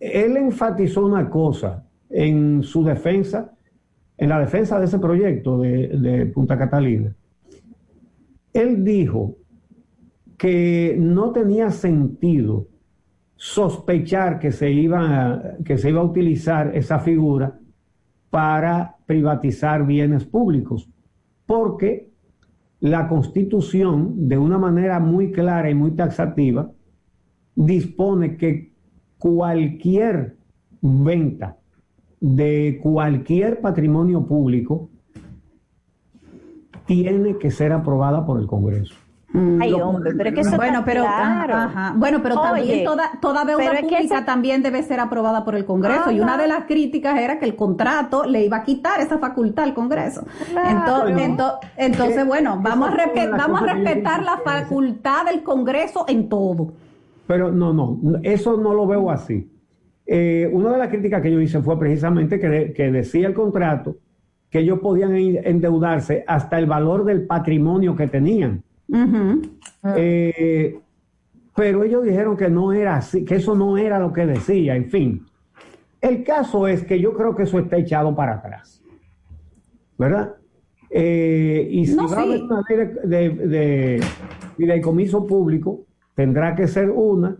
él 0.00 0.36
enfatizó 0.36 1.04
una 1.06 1.28
cosa 1.30 1.86
en 2.10 2.62
su 2.62 2.84
defensa, 2.84 3.52
en 4.18 4.28
la 4.28 4.40
defensa 4.40 4.78
de 4.78 4.86
ese 4.86 4.98
proyecto 4.98 5.58
de, 5.58 5.88
de 5.88 6.26
Punta 6.26 6.56
Catalina. 6.58 7.14
Él 8.52 8.84
dijo 8.84 9.36
que 10.38 10.96
no 10.98 11.32
tenía 11.32 11.70
sentido 11.70 12.66
sospechar 13.36 14.38
que 14.38 14.52
se 14.52 14.70
iba, 14.70 15.00
a- 15.32 15.56
que 15.64 15.76
se 15.78 15.90
iba 15.90 16.00
a 16.00 16.04
utilizar 16.04 16.74
esa 16.76 16.98
figura 16.98 17.58
para 18.30 18.96
privatizar 19.06 19.86
bienes 19.86 20.24
públicos, 20.24 20.88
porque 21.46 22.10
la 22.80 23.08
Constitución, 23.08 24.28
de 24.28 24.38
una 24.38 24.58
manera 24.58 25.00
muy 25.00 25.32
clara 25.32 25.70
y 25.70 25.74
muy 25.74 25.92
taxativa, 25.92 26.70
dispone 27.54 28.36
que 28.36 28.72
cualquier 29.18 30.36
venta 30.82 31.56
de 32.20 32.78
cualquier 32.82 33.60
patrimonio 33.60 34.26
público 34.26 34.90
tiene 36.86 37.38
que 37.38 37.50
ser 37.50 37.72
aprobada 37.72 38.24
por 38.24 38.40
el 38.40 38.46
Congreso. 38.46 38.94
Ay, 39.34 39.70
Lo- 39.72 39.88
hombre, 39.88 40.12
pero 40.16 40.28
es 40.30 40.34
que 40.34 40.40
eso 40.42 40.56
Bueno, 40.56 40.78
está 40.78 40.84
pero, 40.84 41.02
claro. 41.02 41.54
ajá. 41.56 41.92
bueno, 41.96 42.20
pero 42.22 42.36
también 42.40 42.84
toda, 42.84 43.10
toda 43.20 43.44
deuda 43.44 43.58
pero 43.58 43.72
es 43.74 43.80
que 43.80 43.96
pública 43.96 44.16
eso- 44.18 44.24
también 44.24 44.62
debe 44.62 44.82
ser 44.82 45.00
aprobada 45.00 45.44
por 45.44 45.56
el 45.56 45.64
Congreso. 45.66 46.10
Y 46.10 46.20
una 46.20 46.38
de 46.38 46.46
las 46.48 46.64
críticas 46.64 47.18
era 47.18 47.38
que 47.38 47.44
el 47.44 47.56
contrato 47.56 48.24
le 48.24 48.44
iba 48.44 48.58
a 48.58 48.62
quitar 48.62 49.00
esa 49.00 49.18
facultad 49.18 49.64
al 49.64 49.74
Congreso. 49.74 50.24
Claro. 50.52 50.68
Entonces, 50.78 51.28
ento- 51.28 51.58
entonces, 51.76 52.24
bueno, 52.26 52.60
vamos 52.62 52.88
a, 52.90 53.36
vamos 53.36 53.62
a 53.62 53.74
respetar 53.74 54.22
la 54.22 54.38
facultad 54.38 55.26
del 55.26 55.42
Congreso 55.42 56.04
en 56.08 56.28
todo. 56.28 56.72
Pero 57.26 57.50
no, 57.50 57.72
no, 57.74 57.98
eso 58.22 58.56
no 58.56 58.72
lo 58.72 58.86
veo 58.86 59.10
así. 59.10 59.50
Eh, 60.06 60.48
una 60.52 60.70
de 60.70 60.78
las 60.78 60.88
críticas 60.88 61.20
que 61.20 61.32
yo 61.32 61.40
hice 61.40 61.60
fue 61.60 61.76
precisamente 61.78 62.38
que, 62.38 62.48
de- 62.48 62.72
que 62.72 62.92
decía 62.92 63.26
el 63.26 63.34
contrato 63.34 63.96
que 64.48 64.60
ellos 64.60 64.78
podían 64.78 65.14
en- 65.16 65.44
endeudarse 65.44 66.24
hasta 66.28 66.58
el 66.58 66.66
valor 66.66 67.04
del 67.04 67.26
patrimonio 67.26 67.96
que 67.96 68.06
tenían. 68.06 68.62
Eh, 69.96 70.78
pero 71.54 71.84
ellos 71.84 72.04
dijeron 72.04 72.36
que 72.36 72.50
no 72.50 72.72
era 72.72 72.96
así, 72.96 73.24
que 73.24 73.36
eso 73.36 73.54
no 73.54 73.78
era 73.78 73.98
lo 73.98 74.12
que 74.12 74.26
decía, 74.26 74.76
en 74.76 74.90
fin. 74.90 75.26
El 76.00 76.22
caso 76.24 76.68
es 76.68 76.84
que 76.84 77.00
yo 77.00 77.14
creo 77.14 77.34
que 77.34 77.44
eso 77.44 77.58
está 77.58 77.78
echado 77.78 78.14
para 78.14 78.34
atrás, 78.34 78.82
¿verdad? 79.98 80.34
Eh, 80.90 81.68
y 81.70 81.86
si 81.86 81.96
No, 81.96 82.08
va 82.08 82.18
a 82.18 82.22
haber 82.22 82.38
sí. 82.38 82.44
una 82.44 82.62
ley 82.68 82.78
de, 82.78 83.08
de, 83.08 83.46
de 83.48 84.04
fideicomiso 84.56 85.26
público, 85.26 85.84
tendrá 86.14 86.54
que 86.54 86.68
ser 86.68 86.90
una 86.90 87.36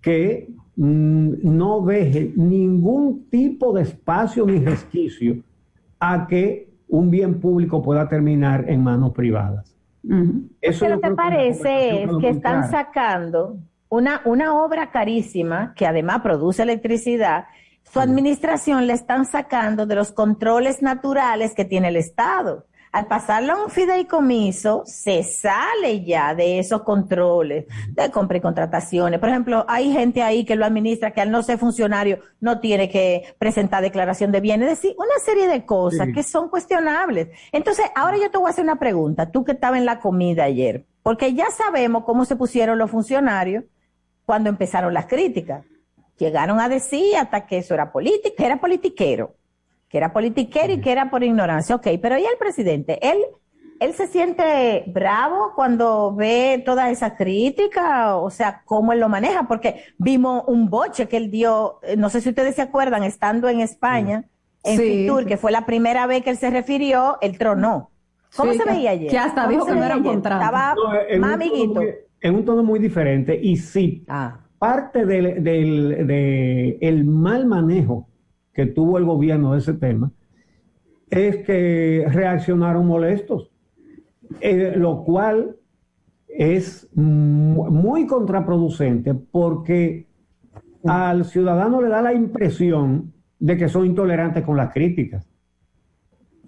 que 0.00 0.48
mm, 0.76 1.32
no 1.42 1.80
deje 1.84 2.32
ningún 2.36 3.28
tipo 3.30 3.72
de 3.72 3.82
espacio 3.82 4.46
ni 4.46 4.58
resquicio 4.58 5.36
a 5.98 6.26
que 6.26 6.68
un 6.88 7.10
bien 7.10 7.40
público 7.40 7.82
pueda 7.82 8.08
terminar 8.08 8.64
en 8.68 8.82
manos 8.82 9.12
privadas. 9.12 9.69
Eso 10.60 10.86
que 10.86 10.90
lo 10.90 11.00
que 11.00 11.10
parece 11.10 12.04
es 12.04 12.10
que 12.20 12.30
están 12.30 12.68
clara. 12.68 12.70
sacando 12.70 13.58
una, 13.88 14.22
una 14.24 14.54
obra 14.54 14.90
carísima 14.90 15.74
que 15.74 15.86
además 15.86 16.20
produce 16.20 16.62
electricidad. 16.62 17.46
Su 17.82 18.00
administración 18.00 18.86
le 18.86 18.92
están 18.94 19.26
sacando 19.26 19.86
de 19.86 19.96
los 19.96 20.12
controles 20.12 20.80
naturales 20.80 21.54
que 21.54 21.64
tiene 21.64 21.88
el 21.88 21.96
Estado. 21.96 22.66
Al 22.92 23.06
pasarlo 23.06 23.52
a 23.52 23.64
un 23.64 23.70
fideicomiso, 23.70 24.82
se 24.84 25.22
sale 25.22 26.04
ya 26.04 26.34
de 26.34 26.58
esos 26.58 26.82
controles 26.82 27.66
de 27.90 28.10
compra 28.10 28.38
y 28.38 28.40
contrataciones. 28.40 29.20
Por 29.20 29.28
ejemplo, 29.28 29.64
hay 29.68 29.92
gente 29.92 30.24
ahí 30.24 30.44
que 30.44 30.56
lo 30.56 30.64
administra 30.66 31.12
que 31.12 31.20
al 31.20 31.30
no 31.30 31.40
ser 31.44 31.58
funcionario 31.58 32.18
no 32.40 32.58
tiene 32.58 32.88
que 32.88 33.32
presentar 33.38 33.80
declaración 33.82 34.32
de 34.32 34.40
bienes. 34.40 34.72
Es 34.72 34.82
decir, 34.82 34.96
una 34.98 35.18
serie 35.24 35.46
de 35.46 35.64
cosas 35.64 36.08
Sí. 36.08 36.12
que 36.14 36.24
son 36.24 36.48
cuestionables. 36.48 37.28
Entonces, 37.52 37.86
ahora 37.94 38.16
yo 38.16 38.28
te 38.28 38.38
voy 38.38 38.48
a 38.48 38.50
hacer 38.50 38.64
una 38.64 38.80
pregunta, 38.80 39.30
tú 39.30 39.44
que 39.44 39.52
estabas 39.52 39.78
en 39.78 39.86
la 39.86 40.00
comida 40.00 40.42
ayer, 40.44 40.84
porque 41.04 41.32
ya 41.32 41.48
sabemos 41.52 42.02
cómo 42.04 42.24
se 42.24 42.34
pusieron 42.34 42.76
los 42.76 42.90
funcionarios 42.90 43.62
cuando 44.26 44.50
empezaron 44.50 44.92
las 44.94 45.06
críticas. 45.06 45.64
Llegaron 46.18 46.58
a 46.58 46.68
decir 46.68 47.16
hasta 47.16 47.46
que 47.46 47.58
eso 47.58 47.72
era 47.72 47.92
política, 47.92 48.44
era 48.44 48.60
politiquero, 48.60 49.36
que 49.90 49.98
era 49.98 50.12
politiquero 50.12 50.72
y 50.72 50.80
que 50.80 50.92
era 50.92 51.10
por 51.10 51.22
ignorancia. 51.24 51.74
Ok, 51.74 51.88
pero 52.00 52.16
¿y 52.16 52.22
el 52.22 52.38
presidente? 52.38 52.98
Él, 53.02 53.18
él 53.80 53.92
se 53.92 54.06
siente 54.06 54.84
bravo 54.86 55.52
cuando 55.56 56.14
ve 56.14 56.62
toda 56.64 56.90
esa 56.90 57.16
crítica, 57.16 58.16
o 58.16 58.30
sea, 58.30 58.62
cómo 58.64 58.92
él 58.92 59.00
lo 59.00 59.08
maneja, 59.08 59.48
porque 59.48 59.82
vimos 59.98 60.44
un 60.46 60.70
boche 60.70 61.08
que 61.08 61.16
él 61.16 61.30
dio, 61.32 61.80
eh, 61.82 61.96
no 61.96 62.08
sé 62.08 62.20
si 62.20 62.28
ustedes 62.28 62.54
se 62.54 62.62
acuerdan, 62.62 63.02
estando 63.02 63.48
en 63.48 63.60
España, 63.60 64.24
en 64.62 64.78
Sí. 64.78 64.82
Fitur, 65.02 65.26
que 65.26 65.36
fue 65.36 65.50
la 65.50 65.66
primera 65.66 66.06
vez 66.06 66.22
que 66.22 66.30
él 66.30 66.36
se 66.36 66.50
refirió, 66.50 67.18
él 67.20 67.36
tronó. 67.36 67.90
¿Cómo 68.36 68.52
Sí, 68.52 68.58
se 68.58 68.64
veía 68.64 68.90
ayer? 68.92 69.10
que 69.10 69.18
hasta 69.18 69.42
¿Cómo 69.42 69.50
dijo 69.54 69.66
que 69.66 69.74
no 69.74 69.84
era 69.84 69.96
un 69.96 70.04
contrato. 70.04 70.44
Estaba 70.44 70.74
No, 70.76 70.94
en 71.08 71.20
más 71.20 71.32
un 71.32 71.38
tono 71.40 71.52
amiguito. 71.52 71.80
muy- 71.80 71.94
en 72.22 72.34
un 72.36 72.44
tono 72.44 72.62
muy 72.62 72.78
diferente 72.78 73.36
y 73.42 73.56
sí, 73.56 74.04
parte 74.58 75.04
del, 75.04 75.42
del- 75.42 76.06
de 76.06 76.78
el 76.80 77.04
mal 77.06 77.46
manejo 77.46 78.06
que 78.52 78.66
tuvo 78.66 78.98
el 78.98 79.04
gobierno 79.04 79.52
de 79.52 79.58
ese 79.58 79.74
tema 79.74 80.10
es 81.10 81.38
que 81.38 82.04
reaccionaron 82.08 82.86
molestos, 82.86 83.50
eh, 84.40 84.74
lo 84.76 85.02
cual 85.04 85.56
es 86.28 86.88
mu- 86.94 87.68
muy 87.70 88.06
contraproducente 88.06 89.14
porque 89.14 90.06
al 90.86 91.24
ciudadano 91.24 91.82
le 91.82 91.88
da 91.88 92.00
la 92.00 92.14
impresión 92.14 93.12
de 93.38 93.56
que 93.56 93.68
son 93.68 93.86
intolerantes 93.86 94.44
con 94.44 94.56
las 94.56 94.72
críticas. 94.72 95.26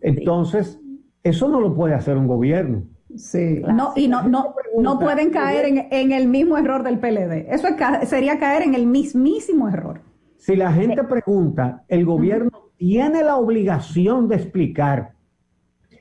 Entonces, 0.00 0.80
eso 1.22 1.48
no 1.48 1.60
lo 1.60 1.74
puede 1.74 1.94
hacer 1.94 2.16
un 2.16 2.26
gobierno. 2.26 2.84
Sí. 3.16 3.60
No, 3.74 3.92
y 3.94 4.08
no, 4.08 4.22
no, 4.28 4.54
no 4.78 4.98
pueden 4.98 5.30
caer 5.30 5.66
en, 5.66 5.86
en 5.90 6.12
el 6.12 6.28
mismo 6.28 6.56
error 6.56 6.82
del 6.82 6.98
PLD. 6.98 7.52
Eso 7.52 7.66
es 7.68 7.74
ca- 7.74 8.04
sería 8.06 8.38
caer 8.38 8.62
en 8.62 8.74
el 8.74 8.86
mismísimo 8.86 9.68
error. 9.68 10.00
Si 10.42 10.56
la 10.56 10.72
gente 10.72 11.04
pregunta, 11.04 11.84
el 11.86 12.04
gobierno 12.04 12.50
tiene 12.76 13.22
la 13.22 13.36
obligación 13.36 14.26
de 14.28 14.34
explicar 14.36 15.12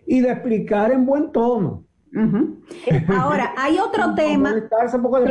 y 0.07 0.19
de 0.21 0.31
explicar 0.31 0.91
en 0.91 1.05
buen 1.05 1.31
tono. 1.31 1.83
Ahora, 3.15 3.53
hay 3.55 3.77
otro 3.77 4.15
tema. 4.15 4.51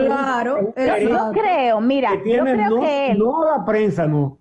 Claro, 0.07 0.73
Yo 0.77 1.33
creo, 1.33 1.81
mira, 1.81 2.23
que 2.23 2.37
yo 2.37 2.43
creo 2.45 2.71
no, 2.71 2.81
que 2.81 3.11
él, 3.11 3.19
no 3.19 3.45
la 3.45 3.65
prensa, 3.65 4.07
no. 4.07 4.39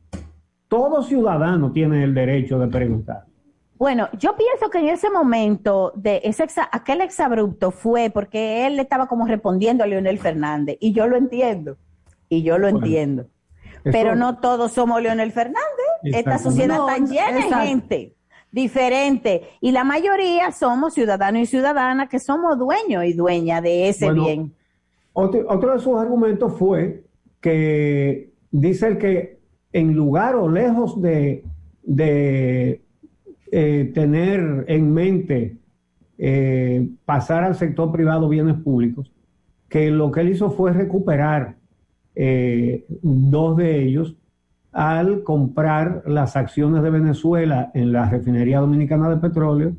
Todo 0.67 1.01
ciudadano 1.01 1.71
tiene 1.71 2.03
el 2.03 2.13
derecho 2.13 2.59
de 2.59 2.67
preguntar. 2.67 3.25
bueno, 3.79 4.07
yo 4.19 4.35
pienso 4.35 4.69
que 4.69 4.77
en 4.77 4.89
ese 4.89 5.09
momento 5.09 5.93
de 5.95 6.21
ese 6.23 6.43
exa- 6.45 6.69
aquel 6.71 7.01
exabrupto 7.01 7.71
fue 7.71 8.11
porque 8.11 8.67
él 8.67 8.75
le 8.75 8.83
estaba 8.83 9.07
como 9.07 9.25
respondiendo 9.25 9.83
a 9.83 9.87
Leonel 9.87 10.19
Fernández 10.19 10.77
y 10.79 10.93
yo 10.93 11.07
lo 11.07 11.17
entiendo 11.17 11.77
y 12.29 12.43
yo 12.43 12.59
lo 12.59 12.67
entiendo. 12.67 13.25
Pero 13.83 14.15
no 14.15 14.39
todos 14.39 14.71
somos 14.71 15.01
Leonel 15.01 15.31
Fernández. 15.31 15.59
Esta 16.03 16.37
sociedad 16.37 16.77
No, 16.77 16.89
está 16.89 17.05
llena 17.05 17.57
de 17.59 17.67
gente 17.67 18.15
diferente 18.51 19.43
y 19.61 19.71
la 19.71 19.83
mayoría 19.83 20.51
somos 20.51 20.93
ciudadanos 20.93 21.43
y 21.43 21.45
ciudadanas 21.45 22.09
que 22.09 22.19
somos 22.19 22.57
dueños 22.57 23.05
y 23.05 23.13
dueñas 23.13 23.61
de 23.61 23.89
ese 23.89 24.05
Bueno, 24.05 24.25
bien. 24.25 24.53
Otro, 25.13 25.45
otro 25.47 25.73
de 25.73 25.79
sus 25.79 25.99
argumentos 25.99 26.57
fue 26.57 27.03
que 27.41 28.31
dice 28.51 28.87
el 28.87 28.97
que 28.97 29.39
en 29.71 29.93
lugar 29.93 30.35
o 30.35 30.49
lejos 30.49 30.99
de, 31.01 31.43
de 31.83 32.81
eh, 33.51 33.91
tener 33.93 34.65
en 34.67 34.93
mente 34.93 35.57
eh, 36.17 36.89
pasar 37.05 37.43
al 37.43 37.55
sector 37.55 37.91
privado 37.91 38.27
bienes 38.29 38.55
públicos, 38.61 39.11
que 39.69 39.89
lo 39.91 40.11
que 40.11 40.21
él 40.21 40.29
hizo 40.29 40.51
fue 40.51 40.73
recuperar 40.73 41.55
eh, 42.21 42.85
dos 43.01 43.55
de 43.55 43.81
ellos 43.81 44.15
al 44.73 45.23
comprar 45.23 46.03
las 46.05 46.35
acciones 46.35 46.83
de 46.83 46.89
Venezuela 46.89 47.71
en 47.73 47.91
la 47.93 48.09
refinería 48.09 48.59
dominicana 48.59 49.09
de 49.09 49.17
petróleo 49.17 49.71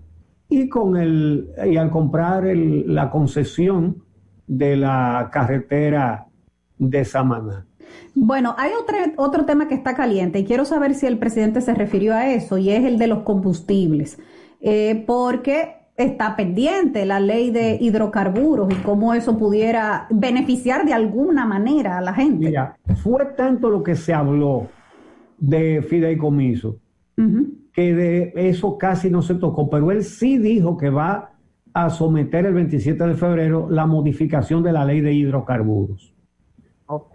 y 0.49 0.69
con 0.69 0.97
el 0.97 1.49
y 1.71 1.77
al 1.77 1.91
comprar 1.91 2.47
el- 2.47 2.93
la 2.95 3.11
concesión 3.11 3.97
de 4.47 4.77
la 4.77 5.29
carretera 5.31 6.27
de 6.79 7.05
Samaná. 7.05 7.67
Bueno, 8.15 8.55
hay 8.57 8.71
otro, 8.81 8.97
otro 9.17 9.45
tema 9.45 9.69
que 9.69 9.75
está 9.75 9.95
caliente 9.95 10.39
y 10.39 10.45
quiero 10.45 10.65
saber 10.65 10.95
si 10.95 11.07
el 11.07 11.19
presidente 11.19 11.61
se 11.61 11.75
refirió 11.75 12.15
a 12.15 12.31
eso 12.33 12.57
y 12.59 12.71
es 12.71 12.85
el 12.85 12.97
de 12.99 13.07
los 13.07 13.21
combustibles, 13.23 14.19
Eh, 14.63 15.05
porque 15.07 15.80
está 16.05 16.37
pendiente 16.37 17.05
la 17.07 17.21
ley 17.21 17.51
de 17.51 17.79
hidrocarburos 17.81 18.73
y 18.73 18.77
cómo 18.77 19.15
eso 19.15 19.39
pudiera 19.39 20.07
beneficiar 20.11 20.85
de 20.85 20.93
alguna 20.93 21.47
manera 21.47 21.99
a 21.99 22.01
la 22.01 22.15
gente. 22.15 22.47
Mira, 22.47 22.77
fue 23.03 23.25
tanto 23.37 23.71
lo 23.71 23.83
que 23.83 23.95
se 23.95 24.13
habló 24.13 24.69
de 25.39 25.83
fideicomiso 25.83 26.79
que 27.73 27.95
de 27.95 28.33
eso 28.35 28.79
casi 28.79 29.11
no 29.11 29.23
se 29.23 29.35
tocó, 29.35 29.69
pero 29.69 29.91
él 29.91 30.03
sí 30.03 30.39
dijo 30.39 30.77
que 30.77 30.91
va 30.91 31.33
a 31.73 31.91
someter 31.91 32.47
el 32.47 32.55
27 32.55 33.07
de 33.07 33.15
febrero 33.15 33.69
la 33.71 33.87
modificación 33.87 34.63
de 34.63 34.73
la 34.73 34.85
ley 34.85 35.01
de 35.01 35.13
hidrocarburos. 35.13 36.15
Ok. 36.87 37.15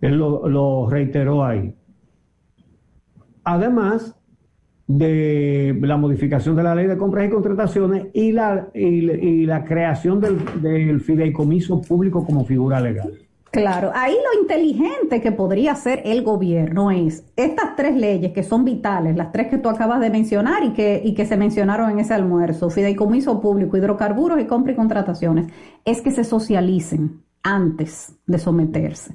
Él 0.00 0.16
lo, 0.16 0.48
lo 0.48 0.88
reiteró 0.88 1.44
ahí. 1.44 1.74
Además 3.44 4.19
de 4.90 5.78
la 5.82 5.96
modificación 5.96 6.56
de 6.56 6.64
la 6.64 6.74
ley 6.74 6.86
de 6.86 6.96
compras 6.96 7.26
y 7.26 7.30
contrataciones 7.30 8.06
y 8.12 8.32
la, 8.32 8.68
y, 8.74 9.46
la 9.46 9.64
creación 9.64 10.20
del, 10.20 10.38
del 10.60 11.00
fideicomiso 11.00 11.80
público 11.80 12.26
como 12.26 12.44
figura 12.44 12.80
legal. 12.80 13.12
Claro, 13.52 13.92
ahí 13.94 14.14
lo 14.14 14.40
inteligente 14.40 15.20
que 15.20 15.32
podría 15.32 15.72
hacer 15.72 16.02
el 16.04 16.22
gobierno 16.22 16.90
es 16.90 17.24
estas 17.36 17.76
tres 17.76 17.96
leyes 17.96 18.32
que 18.32 18.42
son 18.42 18.64
vitales, 18.64 19.16
las 19.16 19.32
tres 19.32 19.48
que 19.48 19.58
tú 19.58 19.68
acabas 19.68 20.00
de 20.00 20.10
mencionar 20.10 20.64
y 20.64 20.72
que, 20.72 21.00
y 21.04 21.14
que 21.14 21.26
se 21.26 21.36
mencionaron 21.36 21.90
en 21.90 22.00
ese 22.00 22.14
almuerzo, 22.14 22.70
fideicomiso 22.70 23.40
público, 23.40 23.76
hidrocarburos 23.76 24.40
y 24.40 24.46
compra 24.46 24.72
y 24.72 24.76
contrataciones, 24.76 25.52
es 25.84 26.00
que 26.00 26.10
se 26.10 26.24
socialicen 26.24 27.22
antes 27.42 28.16
de 28.26 28.38
someterse. 28.38 29.14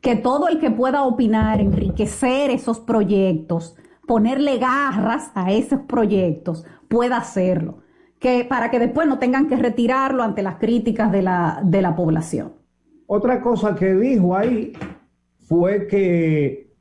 Que 0.00 0.16
todo 0.16 0.48
el 0.48 0.58
que 0.58 0.70
pueda 0.70 1.04
opinar, 1.04 1.60
enriquecer 1.60 2.50
esos 2.50 2.80
proyectos, 2.80 3.76
ponerle 4.12 4.58
garras 4.58 5.32
a 5.34 5.52
esos 5.52 5.80
proyectos, 5.88 6.66
pueda 6.86 7.16
hacerlo. 7.16 7.78
Que, 8.18 8.44
para 8.44 8.70
que 8.70 8.78
después 8.78 9.08
no 9.08 9.18
tengan 9.18 9.48
que 9.48 9.56
retirarlo 9.56 10.22
ante 10.22 10.42
las 10.42 10.56
críticas 10.56 11.10
de 11.10 11.22
la, 11.22 11.62
de 11.64 11.80
la 11.80 11.96
población. 11.96 12.52
Otra 13.06 13.40
cosa 13.40 13.74
que 13.74 13.94
dijo 13.94 14.36
ahí 14.36 14.74
fue 15.38 15.86
que 15.86 16.74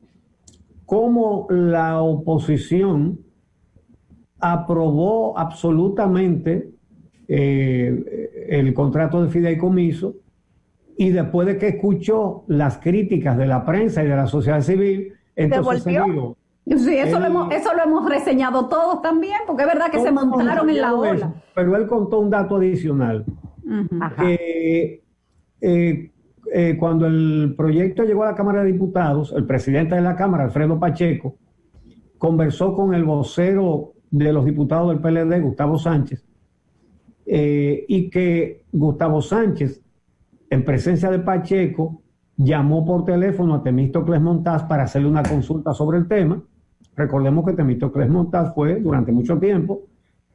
como 0.86 1.48
la 1.50 2.02
oposición 2.02 3.22
aprobó 4.38 5.40
absolutamente 5.40 6.70
eh, 7.30 8.48
el 8.50 8.74
contrato 8.74 9.24
de 9.24 9.30
fideicomiso 9.30 10.16
y 10.98 11.12
después 11.12 11.48
de 11.48 11.58
que 11.58 11.70
escuchó 11.70 12.44
las 12.48 12.80
críticas 12.80 13.38
de 13.38 13.48
la 13.48 13.66
prensa 13.66 14.04
y 14.04 14.08
de 14.08 14.18
la 14.18 14.28
sociedad 14.28 14.60
civil, 14.60 15.14
entonces 15.34 15.84
se 15.84 15.92
dijo, 15.92 16.36
Sí, 16.66 16.96
eso, 16.96 17.18
Él- 17.18 17.24
lo 17.24 17.28
hemos, 17.28 17.52
eso 17.54 17.74
lo 17.76 17.84
hemos 17.84 18.10
reseñado 18.10 18.68
todos 18.68 19.02
también, 19.02 19.38
porque 19.48 19.64
es 19.64 19.68
verdad 19.68 19.92
que 19.92 20.00
se 20.00 20.12
montaron 20.12 20.70
en 20.70 20.80
la 20.82 20.94
ola. 20.94 21.14
eso, 21.16 21.34
pero 21.56 21.76
él 21.76 21.88
contó 21.88 22.20
un 22.20 22.30
dato 22.30 22.58
adicional, 22.58 23.26
que 24.18 25.04
eh, 25.62 26.12
eh, 26.54 26.78
cuando 26.80 27.08
el 27.08 27.54
proyecto 27.58 28.04
llegó 28.04 28.24
a 28.24 28.28
la 28.28 28.36
Cámara 28.36 28.64
de 28.64 28.72
Diputados, 28.72 29.34
el 29.36 29.46
presidente 29.46 29.96
de 29.96 30.02
la 30.02 30.16
Cámara, 30.16 30.46
Alfredo 30.46 30.80
Pacheco, 30.80 31.36
conversó 32.18 32.76
con 32.76 32.94
el 32.94 33.04
vocero 33.04 33.94
de 34.12 34.32
los 34.32 34.46
diputados 34.46 34.90
del 34.90 35.00
PLD, 35.00 35.42
Gustavo 35.42 35.78
Sánchez, 35.78 36.26
eh, 37.26 37.86
y 37.88 38.10
que 38.10 38.66
Gustavo 38.72 39.22
Sánchez, 39.22 39.82
en 40.50 40.66
presencia 40.66 41.10
de 41.10 41.20
Pacheco, 41.20 42.02
llamó 42.38 42.86
por 42.86 43.06
teléfono 43.06 43.56
a 43.56 43.64
Temístocles 43.64 44.22
Montaz 44.22 44.64
para 44.64 44.84
hacerle 44.84 45.08
una 45.08 45.24
consulta 45.24 45.74
sobre 45.74 45.98
el 46.00 46.08
tema. 46.08 46.42
Recordemos 46.96 47.46
que 47.46 47.54
Temístocles 47.54 48.10
Montaz 48.10 48.54
fue 48.54 48.80
durante 48.80 49.12
mucho 49.12 49.38
tiempo 49.40 49.84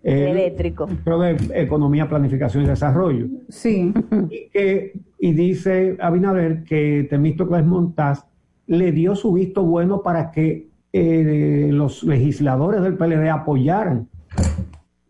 el 0.03 0.29
Eléctrico. 0.29 0.87
ministro 0.87 1.19
de 1.19 1.37
Economía, 1.55 2.09
Planificación 2.09 2.65
y 2.65 2.67
Desarrollo. 2.67 3.27
Sí. 3.49 3.93
Y, 4.31 4.49
que, 4.51 4.93
y 5.19 5.33
dice 5.33 5.97
Abinader 6.01 6.63
que 6.63 7.07
Temístocles 7.11 7.67
Montaz 7.67 8.25
le 8.67 8.93
dio 8.93 9.17
su 9.17 9.33
visto 9.33 9.65
bueno 9.65 10.03
para 10.03 10.31
que 10.31 10.69
eh, 10.93 11.69
los 11.73 12.05
legisladores 12.05 12.83
del 12.83 12.97
PLD 12.97 13.29
apoyaran 13.29 14.09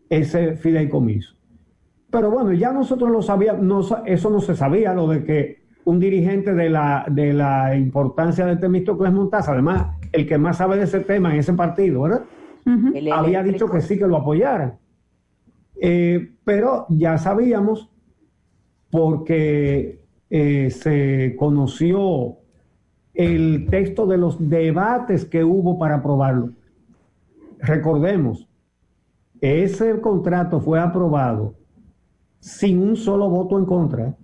ese 0.09 0.55
fideicomiso. 0.55 1.35
Pero 2.09 2.31
bueno, 2.31 2.53
ya 2.53 2.71
nosotros 2.71 3.11
lo 3.11 3.21
sabíamos, 3.21 3.63
no 3.63 4.05
eso 4.05 4.29
no 4.29 4.39
se 4.39 4.55
sabía, 4.55 4.93
lo 4.93 5.07
de 5.07 5.23
que 5.23 5.67
un 5.85 5.99
dirigente 5.99 6.53
de 6.53 6.69
la, 6.69 7.05
de 7.09 7.33
la 7.33 7.75
importancia 7.77 8.45
de 8.45 8.57
Temístocles 8.57 9.13
Montaz, 9.13 9.47
además 9.47 9.96
el 10.11 10.27
que 10.27 10.37
más 10.37 10.57
sabe 10.57 10.77
de 10.77 10.83
ese 10.83 10.99
tema 11.01 11.33
en 11.33 11.39
ese 11.39 11.53
partido, 11.53 12.01
¿verdad? 12.01 12.23
Había 12.65 12.99
eléctrico. 12.99 13.43
dicho 13.43 13.69
que 13.69 13.81
sí, 13.81 13.97
que 13.97 14.07
lo 14.07 14.17
apoyaran. 14.17 14.77
Eh, 15.81 16.33
pero 16.43 16.85
ya 16.89 17.17
sabíamos, 17.17 17.89
porque 18.89 20.01
eh, 20.29 20.69
se 20.69 21.35
conoció 21.37 22.37
el 23.13 23.67
texto 23.69 24.05
de 24.05 24.17
los 24.17 24.49
debates 24.49 25.25
que 25.25 25.43
hubo 25.43 25.79
para 25.79 25.95
aprobarlo. 25.95 26.51
Recordemos, 27.59 28.47
ese 29.41 29.99
contrato 30.01 30.59
fue 30.59 30.79
aprobado 30.79 31.55
sin 32.39 32.81
un 32.81 32.95
solo 32.95 33.29
voto 33.29 33.57
en 33.57 33.65
contra. 33.65 34.15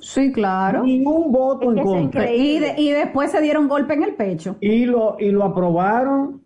Sí, 0.00 0.32
claro. 0.32 0.82
Ningún 0.84 1.30
voto 1.32 1.72
en 1.72 1.78
Es 1.78 1.84
contra. 1.84 2.30
Y, 2.32 2.58
de- 2.58 2.74
y 2.78 2.90
después 2.90 3.30
se 3.30 3.40
dieron 3.40 3.68
golpe 3.68 3.94
en 3.94 4.02
el 4.02 4.14
pecho. 4.14 4.56
Y 4.60 4.84
lo, 4.86 5.16
y 5.18 5.30
lo 5.30 5.44
aprobaron 5.44 6.42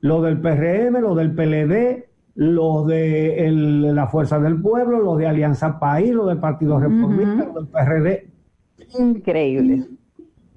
lo 0.00 0.22
del 0.22 0.40
PRM, 0.40 1.00
lo 1.00 1.14
del 1.14 1.34
PLD, 1.34 2.08
los 2.34 2.86
de 2.86 3.46
el- 3.46 3.94
la 3.94 4.06
Fuerza 4.06 4.38
del 4.38 4.60
Pueblo, 4.60 4.98
los 5.00 5.18
de 5.18 5.26
Alianza 5.26 5.78
País, 5.78 6.10
los 6.12 6.26
del 6.28 6.38
Partido 6.38 6.78
Reformista, 6.80 7.44
los 7.46 7.54
del 7.54 7.66
PRD. 7.68 8.28
Increíble. 8.98 9.86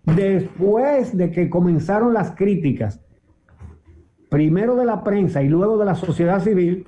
Después 0.06 1.16
de 1.16 1.32
que 1.32 1.50
comenzaron 1.50 2.14
las 2.14 2.32
críticas, 2.32 3.00
primero 4.30 4.76
de 4.76 4.86
la 4.86 5.04
prensa 5.04 5.42
y 5.44 5.50
luego 5.50 5.78
de 5.78 5.86
la 5.86 5.96
sociedad 5.96 6.42
civil, 6.42 6.86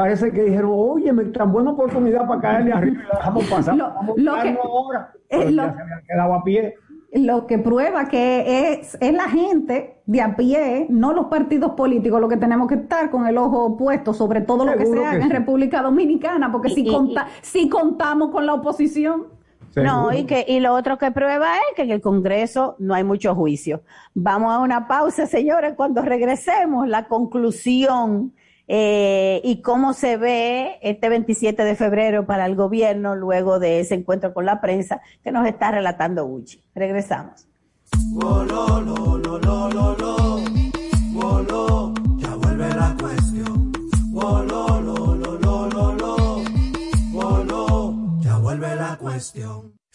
parece 0.00 0.32
que 0.32 0.42
dijeron, 0.44 0.70
oye, 0.74 1.12
me 1.12 1.24
tan 1.26 1.52
buena 1.52 1.70
oportunidad 1.72 2.26
para 2.26 2.40
caerle 2.40 2.72
arriba 2.72 3.00
y 3.02 3.06
la 3.06 3.18
dejamos 3.18 3.44
pasar. 3.44 3.76
Lo- 3.76 3.92
Vamos 3.94 4.16
lo 4.18 4.34
a 4.34 4.42
que- 4.42 4.58
ahora. 4.62 5.12
eh, 5.28 5.38
Pero 5.38 5.50
lo- 5.50 5.62
ya 5.66 5.74
se 5.74 5.82
habían 5.82 6.02
quedado 6.08 6.34
a 6.34 6.44
pie. 6.44 6.74
Lo 7.12 7.46
que 7.48 7.58
prueba 7.58 8.04
que 8.08 8.70
es, 8.80 8.96
es 9.00 9.12
la 9.12 9.28
gente 9.28 9.96
de 10.06 10.20
a 10.22 10.36
pie, 10.36 10.86
no 10.90 11.12
los 11.12 11.26
partidos 11.26 11.72
políticos, 11.72 12.20
lo 12.20 12.28
que 12.28 12.36
tenemos 12.36 12.68
que 12.68 12.76
estar 12.76 13.10
con 13.10 13.26
el 13.26 13.36
ojo 13.36 13.76
puesto 13.76 14.14
sobre 14.14 14.40
todo 14.42 14.64
lo 14.64 14.76
que 14.76 14.86
se 14.86 15.04
haga 15.04 15.16
en 15.16 15.22
sí. 15.24 15.28
República 15.28 15.82
Dominicana, 15.82 16.50
porque 16.52 16.68
Y- 16.68 16.74
si, 16.74 16.80
y- 16.82 16.92
conta- 16.92 17.26
si 17.42 17.68
contamos 17.68 18.30
con 18.30 18.46
la 18.46 18.54
oposición. 18.54 19.26
No, 19.76 20.12
y 20.12 20.24
que 20.24 20.44
y 20.48 20.58
lo 20.58 20.74
otro 20.74 20.98
que 20.98 21.12
prueba 21.12 21.54
es 21.56 21.76
que 21.76 21.82
en 21.82 21.90
el 21.90 22.00
Congreso 22.00 22.74
no 22.80 22.92
hay 22.94 23.04
mucho 23.04 23.34
juicio. 23.36 23.82
Vamos 24.14 24.52
a 24.52 24.58
una 24.58 24.88
pausa, 24.88 25.26
señores, 25.26 25.74
cuando 25.76 26.02
regresemos, 26.02 26.88
la 26.88 27.06
conclusión 27.06 28.32
eh, 28.72 29.40
y 29.42 29.62
cómo 29.62 29.94
se 29.94 30.16
ve 30.16 30.78
este 30.82 31.08
27 31.08 31.64
de 31.64 31.74
febrero 31.74 32.24
para 32.24 32.46
el 32.46 32.54
gobierno 32.54 33.16
luego 33.16 33.58
de 33.58 33.80
ese 33.80 33.96
encuentro 33.96 34.32
con 34.32 34.46
la 34.46 34.60
prensa 34.60 35.00
que 35.24 35.32
nos 35.32 35.44
está 35.48 35.72
relatando 35.72 36.24
Uchi. 36.24 36.62
Regresamos. 36.72 37.48
Wolo, 38.12 40.19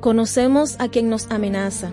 Conocemos 0.00 0.76
a 0.78 0.88
quien 0.88 1.08
nos 1.08 1.30
amenaza, 1.30 1.90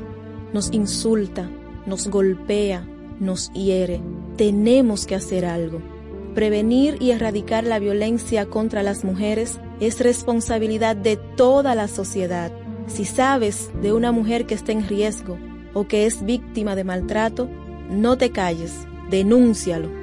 nos 0.51 0.73
insulta, 0.73 1.49
nos 1.85 2.07
golpea, 2.07 2.85
nos 3.19 3.51
hiere. 3.53 4.01
Tenemos 4.35 5.05
que 5.05 5.15
hacer 5.15 5.45
algo. 5.45 5.81
Prevenir 6.35 6.97
y 6.99 7.11
erradicar 7.11 7.63
la 7.63 7.79
violencia 7.79 8.45
contra 8.47 8.83
las 8.83 9.03
mujeres 9.05 9.59
es 9.79 9.99
responsabilidad 9.99 10.95
de 10.95 11.15
toda 11.15 11.75
la 11.75 11.87
sociedad. 11.87 12.51
Si 12.87 13.05
sabes 13.05 13.69
de 13.81 13.93
una 13.93 14.11
mujer 14.11 14.45
que 14.45 14.55
está 14.55 14.73
en 14.73 14.87
riesgo 14.87 15.37
o 15.73 15.87
que 15.87 16.05
es 16.05 16.25
víctima 16.25 16.75
de 16.75 16.83
maltrato, 16.83 17.49
no 17.89 18.17
te 18.17 18.31
calles, 18.31 18.85
denúncialo. 19.09 20.02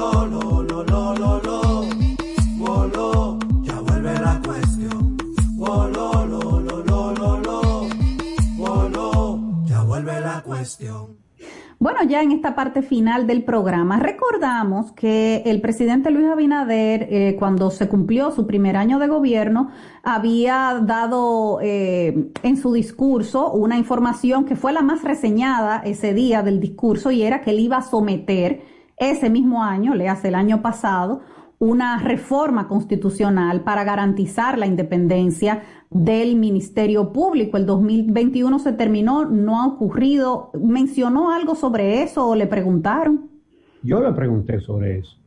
Bueno, 11.79 12.03
ya 12.03 12.21
en 12.21 12.31
esta 12.31 12.53
parte 12.53 12.83
final 12.83 13.25
del 13.25 13.43
programa, 13.43 13.97
recordamos 13.99 14.91
que 14.91 15.41
el 15.47 15.61
presidente 15.61 16.11
Luis 16.11 16.27
Abinader, 16.27 17.07
eh, 17.09 17.35
cuando 17.39 17.71
se 17.71 17.89
cumplió 17.89 18.29
su 18.29 18.45
primer 18.45 18.77
año 18.77 18.99
de 18.99 19.07
gobierno, 19.07 19.71
había 20.03 20.79
dado 20.83 21.57
eh, 21.59 22.29
en 22.43 22.57
su 22.57 22.71
discurso 22.73 23.51
una 23.51 23.79
información 23.79 24.45
que 24.45 24.55
fue 24.55 24.73
la 24.73 24.83
más 24.83 25.03
reseñada 25.03 25.81
ese 25.83 26.13
día 26.13 26.43
del 26.43 26.59
discurso 26.59 27.09
y 27.09 27.23
era 27.23 27.41
que 27.41 27.49
él 27.49 27.59
iba 27.59 27.77
a 27.77 27.81
someter 27.81 28.61
ese 28.97 29.31
mismo 29.31 29.63
año, 29.63 29.95
le 29.95 30.07
hace 30.07 30.27
el 30.27 30.35
año 30.35 30.61
pasado, 30.61 31.21
una 31.61 31.99
reforma 31.99 32.67
constitucional 32.67 33.61
para 33.61 33.83
garantizar 33.83 34.57
la 34.57 34.65
independencia 34.65 35.61
del 35.91 36.35
Ministerio 36.35 37.13
Público. 37.13 37.55
El 37.55 37.67
2021 37.67 38.57
se 38.57 38.73
terminó, 38.73 39.25
no 39.25 39.61
ha 39.61 39.67
ocurrido. 39.67 40.49
¿Mencionó 40.59 41.31
algo 41.31 41.53
sobre 41.53 42.01
eso 42.01 42.29
o 42.29 42.35
le 42.35 42.47
preguntaron? 42.47 43.29
Yo 43.83 44.01
le 44.01 44.11
pregunté 44.11 44.59
sobre 44.59 44.97
eso. 44.97 45.19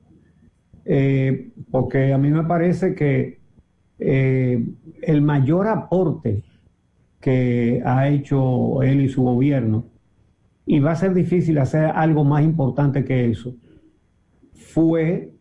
Eh, 0.85 1.53
porque 1.71 2.13
a 2.13 2.19
mí 2.19 2.31
me 2.31 2.43
parece 2.43 2.97
que 2.97 3.39
eh, 4.01 4.67
el 5.03 5.23
mayor 5.23 5.69
aporte 5.69 6.43
que 7.21 7.81
ha 7.87 8.09
hecho 8.09 8.83
él 8.83 9.03
y 9.03 9.09
su 9.09 9.23
gobierno, 9.23 9.85
y 10.67 10.81
va 10.81 10.91
a 10.91 10.97
ser 10.97 11.15
difícil 11.15 11.59
hacer 11.59 11.93
algo 11.95 12.25
más 12.25 12.43
importante 12.43 13.05
que 13.05 13.31
eso, 13.31 13.55
fue 14.53 15.34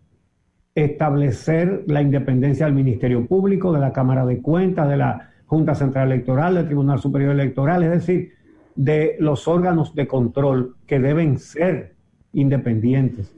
establecer 0.76 1.84
la 1.88 2.01
independencia 2.01 2.65
del 2.65 2.76
Ministerio 2.76 3.26
Público, 3.28 3.71
de 3.74 3.80
la 3.80 3.93
Cámara 3.93 4.26
de 4.26 4.41
Cuentas, 4.41 4.89
de 4.89 4.97
la 4.97 5.30
Junta 5.45 5.76
Central 5.76 6.11
Electoral, 6.11 6.55
del 6.55 6.65
Tribunal 6.65 6.99
Superior 6.99 7.32
Electoral, 7.32 7.84
es 7.84 7.91
decir, 7.91 8.34
de 8.76 9.15
los 9.19 9.47
órganos 9.47 9.93
de 9.93 10.07
control 10.07 10.76
que 10.88 10.99
deben 10.99 11.38
ser 11.38 11.95
independientes. 12.34 13.36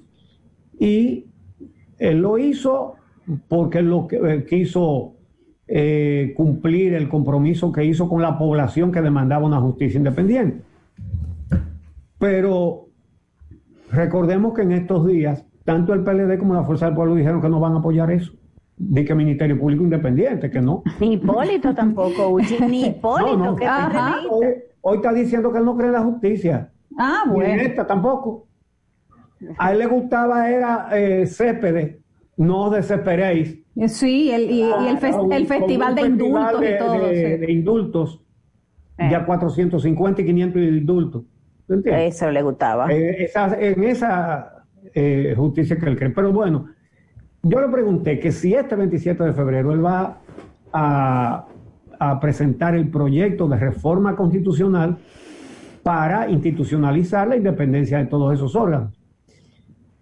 Y 0.80 1.26
él 2.00 2.20
lo 2.20 2.38
hizo 2.38 2.96
porque 3.48 3.82
lo 3.82 4.08
que 4.08 4.18
eh, 4.18 4.46
quiso 4.46 5.16
eh, 5.68 6.34
cumplir 6.38 6.94
el 6.94 7.10
compromiso 7.10 7.72
que 7.72 7.84
hizo 7.84 8.08
con 8.08 8.22
la 8.22 8.38
población 8.38 8.92
que 8.92 9.02
demandaba 9.02 9.46
una 9.46 9.60
justicia 9.60 9.98
independiente. 9.98 10.62
Pero 12.20 12.88
recordemos 13.92 14.54
que 14.54 14.62
en 14.62 14.72
estos 14.74 15.08
días, 15.08 15.46
tanto 15.66 15.94
el 15.94 16.04
PLD 16.04 16.38
como 16.40 16.54
la 16.54 16.64
Fuerza 16.64 16.86
del 16.86 16.96
Pueblo 16.96 17.16
dijeron 17.16 17.42
que 17.42 17.50
no 17.50 17.60
van 17.60 17.74
a 17.74 17.78
apoyar 17.80 18.10
eso. 18.12 18.32
Di 18.78 19.04
que 19.06 19.16
Ministerio 19.16 19.58
Público 19.60 19.84
Independiente, 19.84 20.50
que 20.50 20.62
no. 20.62 20.84
Ni 21.00 21.14
Hipólito 21.14 21.74
tampoco, 21.74 22.30
Uchi, 22.30 22.58
ni 22.70 22.86
Hipólito, 22.88 23.38
No, 23.38 23.46
no. 23.46 23.56
que 23.56 23.66
Ajá. 23.66 24.18
hoy, 24.30 24.46
hoy 24.82 24.98
está 24.98 25.12
diciendo 25.14 25.52
que 25.52 25.58
él 25.60 25.66
no 25.66 25.76
cree 25.76 25.88
en 25.88 25.94
la 25.94 26.02
justicia. 26.04 26.70
Ah, 26.98 27.24
Ni 27.26 27.34
bueno. 27.34 27.54
en 27.54 27.60
esta 27.62 27.86
tampoco. 27.88 28.48
A 29.58 29.72
él 29.74 29.80
le 29.80 29.86
gustaba 29.88 30.50
era 30.50 30.88
eh, 30.94 31.26
Céspedes, 31.28 31.98
no 32.38 32.70
desesperéis. 32.70 33.60
Sí, 33.88 34.32
el, 34.32 34.50
y, 34.50 34.62
y 34.62 34.88
el, 34.88 34.98
festival 35.00 35.30
de 35.30 35.46
festival 35.46 36.00
indultos 36.00 36.62
de, 36.62 36.72
y 36.72 36.78
todo. 36.78 37.08
de- 37.08 37.16
sí. 37.16 37.46
de 37.46 37.52
indultos, 37.52 38.22
ya 38.98 39.26
450 39.26 40.22
y 40.22 40.26
500 40.26 40.62
indultos. 40.62 41.24
Eso 41.86 42.32
le 42.32 42.42
gustaba. 42.42 42.92
Eh, 42.94 43.24
esa- 43.26 43.60
en 43.60 43.84
esa 43.84 44.55
eh, 44.94 45.34
justicia 45.36 45.78
que 45.78 45.86
él 45.88 45.98
cree. 45.98 46.10
Pero 46.12 46.32
bueno, 46.32 46.68
yo 47.44 47.62
le 47.62 47.68
pregunté 47.70 48.20
que 48.20 48.32
si 48.32 48.54
este 48.54 48.76
27 48.76 49.24
de 49.24 49.34
febrero 49.34 49.72
él 49.72 49.84
va 49.84 50.22
a, 50.74 51.48
a 52.00 52.20
presentar 52.20 52.76
el 52.76 52.90
proyecto 52.90 53.48
de 53.48 53.58
reforma 53.58 54.16
constitucional 54.16 54.98
para 55.84 56.30
institucionalizar 56.30 57.28
la 57.28 57.38
independencia 57.38 58.00
de 58.00 58.06
todos 58.06 58.34
esos 58.34 58.56
órganos. 58.56 59.00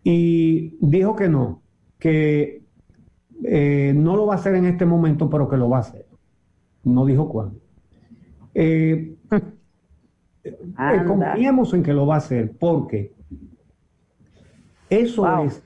Y 0.04 0.78
dijo 0.80 1.16
que 1.16 1.30
no, 1.30 1.62
que 2.00 2.64
eh, 3.46 3.94
no 3.96 4.16
lo 4.16 4.26
va 4.26 4.34
a 4.34 4.38
hacer 4.38 4.56
en 4.56 4.66
este 4.66 4.86
momento, 4.86 5.30
pero 5.30 5.50
que 5.50 5.58
lo 5.58 5.70
va 5.70 5.78
a 5.78 5.82
hacer. 5.82 6.06
No 6.84 7.06
dijo 7.06 7.28
cuándo. 7.30 7.60
Eh, 8.54 9.16
eh, 10.44 11.04
confiemos 11.08 11.74
en 11.74 11.84
que 11.84 11.94
lo 11.94 12.06
va 12.06 12.16
a 12.16 12.18
hacer, 12.18 12.52
porque 12.60 13.13
eso 14.90 15.28
es 15.44 15.64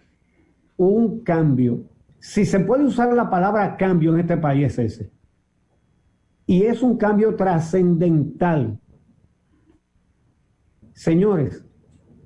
un 0.77 1.21
cambio. 1.21 1.83
Si 2.19 2.45
se 2.45 2.59
puede 2.59 2.85
usar 2.85 3.13
la 3.13 3.29
palabra 3.29 3.77
cambio 3.77 4.13
en 4.13 4.21
este 4.21 4.37
país 4.37 4.65
es 4.65 4.79
ese. 4.79 5.11
Y 6.45 6.63
es 6.63 6.81
un 6.81 6.97
cambio 6.97 7.35
trascendental. 7.35 8.79
Señores, 10.93 11.63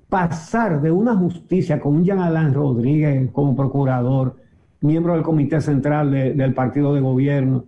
pasar 0.09 0.81
de 0.81 0.91
una 0.91 1.15
justicia 1.15 1.79
con 1.79 1.95
un 1.95 2.03
Jean 2.05 2.19
Alain 2.19 2.53
Rodríguez 2.53 3.29
como 3.31 3.55
procurador, 3.55 4.37
miembro 4.81 5.13
del 5.13 5.23
Comité 5.23 5.59
Central 5.61 6.11
de- 6.11 6.33
del 6.33 6.53
Partido 6.53 6.93
de 6.93 7.01
Gobierno, 7.01 7.65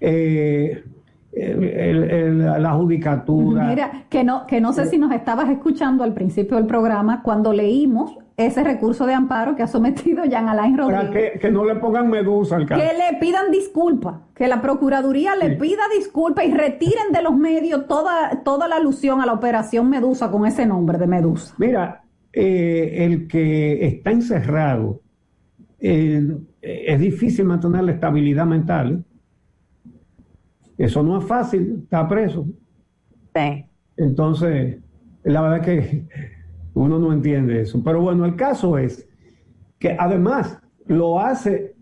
eh, 0.00 0.84
el- 1.32 1.62
el- 1.64 2.10
el- 2.10 2.38
la 2.62 2.72
judicatura. 2.72 3.64
Mira, 3.68 4.04
que 4.08 4.24
no, 4.24 4.46
que 4.46 4.60
no 4.60 4.72
sé 4.72 4.86
si 4.86 4.98
nos 4.98 5.12
estabas 5.12 5.48
escuchando 5.50 6.02
al 6.04 6.12
principio 6.12 6.56
del 6.56 6.66
programa 6.66 7.22
cuando 7.22 7.52
leímos 7.52 8.16
ese 8.36 8.64
recurso 8.64 9.04
de 9.06 9.12
amparo 9.14 9.54
que 9.54 9.62
ha 9.62 9.66
sometido 9.66 10.24
Jean 10.24 10.48
Alain 10.48 10.74
Para 10.76 11.02
Rodríguez. 11.02 11.32
que, 11.34 11.38
que 11.38 11.50
no 11.50 11.64
le 11.64 11.74
pongan 11.76 12.08
medusa 12.08 12.56
al 12.56 12.66
caso. 12.66 12.80
Que 12.80 12.88
le 12.96 13.18
pidan 13.20 13.50
disculpas, 13.50 14.16
que 14.34 14.48
la 14.48 14.62
Procuraduría 14.62 15.36
le 15.36 15.56
pida 15.56 15.82
disculpas 15.96 16.46
y 16.46 16.52
retiren 16.52 17.12
de 17.12 17.22
los 17.22 17.36
medios 17.36 17.86
toda, 17.86 18.42
toda 18.42 18.66
la 18.66 18.76
alusión 18.76 19.20
a 19.20 19.26
la 19.26 19.34
operación 19.34 19.90
Medusa 19.90 20.30
con 20.30 20.46
ese 20.46 20.64
nombre 20.66 20.96
de 20.98 21.06
Medusa. 21.06 21.54
Mira, 21.58 22.02
eh, 22.32 23.04
el 23.04 23.28
que 23.28 23.84
está 23.86 24.10
encerrado, 24.10 25.00
eh, 25.78 26.26
es 26.62 26.98
difícil 27.00 27.44
mantener 27.44 27.84
la 27.84 27.92
estabilidad 27.92 28.46
mental. 28.46 28.92
¿eh? 28.92 29.02
Eso 30.80 31.02
no 31.02 31.18
es 31.18 31.24
fácil, 31.26 31.80
está 31.82 32.08
preso. 32.08 32.46
Entonces, 33.98 34.78
la 35.24 35.42
verdad 35.42 35.60
que 35.62 36.06
uno 36.72 36.98
no 36.98 37.12
entiende 37.12 37.60
eso. 37.60 37.82
Pero 37.84 38.00
bueno, 38.00 38.24
el 38.24 38.34
caso 38.34 38.78
es 38.78 39.06
que 39.78 39.94
además 39.98 40.58
lo 40.86 41.20
hace, 41.20 41.74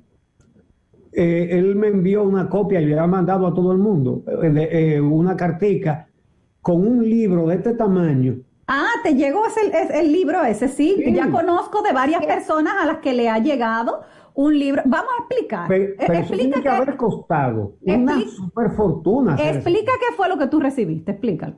eh, 1.12 1.48
él 1.52 1.76
me 1.76 1.86
envió 1.88 2.24
una 2.24 2.48
copia 2.48 2.80
y 2.80 2.86
le 2.86 2.98
ha 2.98 3.06
mandado 3.06 3.46
a 3.46 3.54
todo 3.54 3.70
el 3.70 3.78
mundo 3.78 4.24
eh, 4.42 4.50
de, 4.50 4.96
eh, 4.96 5.00
una 5.00 5.36
cartica 5.36 6.08
con 6.60 6.84
un 6.86 7.08
libro 7.08 7.46
de 7.46 7.54
este 7.54 7.74
tamaño. 7.74 8.38
Ah, 8.66 8.88
te 9.04 9.14
llegó 9.14 9.46
ese, 9.46 9.60
es- 9.80 9.90
el 9.90 10.12
libro 10.12 10.42
ese, 10.44 10.66
sí. 10.68 10.96
Sí. 11.02 11.14
Ya 11.14 11.30
conozco 11.30 11.82
de 11.82 11.92
varias 11.92 12.26
personas 12.26 12.74
a 12.82 12.84
las 12.86 12.98
que 12.98 13.12
le 13.14 13.28
ha 13.28 13.38
llegado 13.38 14.00
un 14.40 14.56
libro. 14.56 14.82
Vamos 14.86 15.10
a 15.18 15.22
explicar. 15.24 15.66
Pe- 15.68 15.82
Eh, 15.82 15.94
Pero, 15.98 16.12
eso 16.12 16.28
tiene 16.34 16.42
explica, 16.44 16.62
que 16.62 16.68
haber 16.68 16.96
costado 16.96 17.76
una 17.82 18.20
super 18.28 18.70
fortuna. 18.70 19.34
eso. 19.34 19.44
explica 19.58 19.92
qué 19.98 20.14
fue 20.16 20.28
lo 20.28 20.38
que 20.38 20.46
tú 20.46 20.60
recibiste, 20.60 21.10
explícalo. 21.10 21.56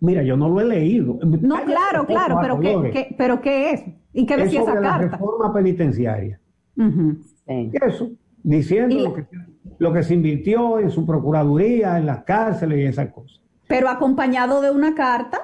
Mira, 0.00 0.22
yo 0.22 0.36
no 0.36 0.48
lo 0.50 0.60
he 0.60 0.64
leído. 0.64 1.18
No, 1.22 1.62
claro, 1.64 2.06
claro, 2.06 2.38
pero 2.42 2.60
¿qué, 2.60 3.14
pero 3.16 3.40
¿qué 3.40 3.70
es? 3.72 3.84
¿Y 4.12 4.26
qué 4.26 4.34
Es 4.34 4.44
decía 4.44 4.60
esa 4.60 4.70
sobre 4.72 4.82
la 4.82 4.90
carta? 4.98 5.16
reforma 5.16 5.52
penitenciaria. 5.54 6.38
Ujú. 6.76 7.16
Eso, 7.46 8.10
diciendo 8.42 8.98
lo, 8.98 9.14
que, 9.14 9.26
lo 9.78 9.92
que 9.92 10.02
se 10.02 10.12
invirtió 10.14 10.78
en 10.78 10.90
su 10.90 11.06
procuraduría, 11.06 11.96
en 11.98 12.04
las 12.06 12.24
cárceles 12.24 12.78
y 12.80 12.82
esas 12.82 13.10
cosas. 13.12 13.40
Pero 13.66 13.88
acompañado 13.88 14.60
de 14.60 14.70
una 14.70 14.94
carta 14.94 15.38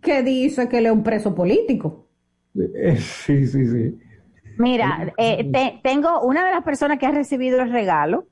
que 0.00 0.22
dice 0.24 0.68
que 0.68 0.78
él 0.78 0.86
es 0.86 0.92
un 0.92 1.02
preso 1.04 1.34
político. 1.36 2.06
Eh, 2.56 2.96
Sí, 2.96 3.46
sí, 3.46 3.64
sí. 3.66 3.98
Mira, 4.58 5.12
eh, 5.16 5.50
te- 5.50 5.80
tengo 5.82 6.20
una 6.20 6.44
de 6.44 6.52
las 6.52 6.62
personas 6.64 6.98
que 6.98 7.06
ha 7.06 7.10
recibido 7.12 7.60
el 7.62 7.70
regalo, 7.72 8.26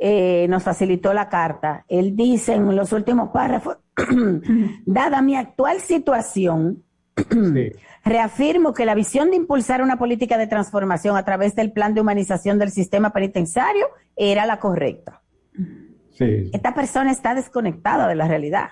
eh, 0.00 0.46
nos 0.48 0.62
facilitó 0.62 1.12
la 1.12 1.28
carta. 1.28 1.84
Él 1.88 2.16
dice 2.16 2.54
en 2.54 2.74
los 2.74 2.92
últimos 2.92 3.30
párrafos, 3.30 3.78
dada 4.86 5.22
mi 5.22 5.36
actual 5.36 5.80
situación, 5.80 6.84
reafirmo 8.04 8.72
que 8.72 8.86
la 8.86 8.94
visión 8.94 9.30
de 9.30 9.36
impulsar 9.36 9.82
una 9.82 9.98
política 9.98 10.38
de 10.38 10.46
transformación 10.46 11.16
a 11.16 11.24
través 11.24 11.54
del 11.54 11.72
plan 11.72 11.94
de 11.94 12.00
humanización 12.00 12.58
del 12.58 12.70
sistema 12.70 13.10
penitenciario 13.10 13.86
era 14.16 14.46
la 14.46 14.58
correcta. 14.58 15.20
Sí. 16.12 16.50
Esta 16.52 16.74
persona 16.74 17.10
está 17.12 17.34
desconectada 17.34 18.08
de 18.08 18.14
la 18.14 18.26
realidad. 18.26 18.70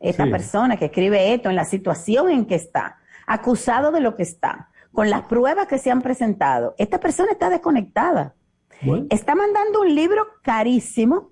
Esta 0.00 0.24
Sí. 0.24 0.30
persona 0.30 0.76
que 0.76 0.86
escribe 0.86 1.34
esto 1.34 1.50
en 1.50 1.56
la 1.56 1.64
situación 1.64 2.30
en 2.30 2.46
que 2.46 2.54
está, 2.54 2.98
acusado 3.26 3.90
de 3.90 4.00
lo 4.00 4.14
que 4.16 4.22
está, 4.22 4.67
con 4.92 5.10
las 5.10 5.22
pruebas 5.22 5.66
que 5.68 5.78
se 5.78 5.90
han 5.90 6.02
presentado, 6.02 6.74
esta 6.78 6.98
persona 7.00 7.32
está 7.32 7.50
desconectada. 7.50 8.34
Está 9.10 9.34
mandando 9.34 9.80
un 9.80 9.94
libro 9.94 10.26
carísimo. 10.42 11.30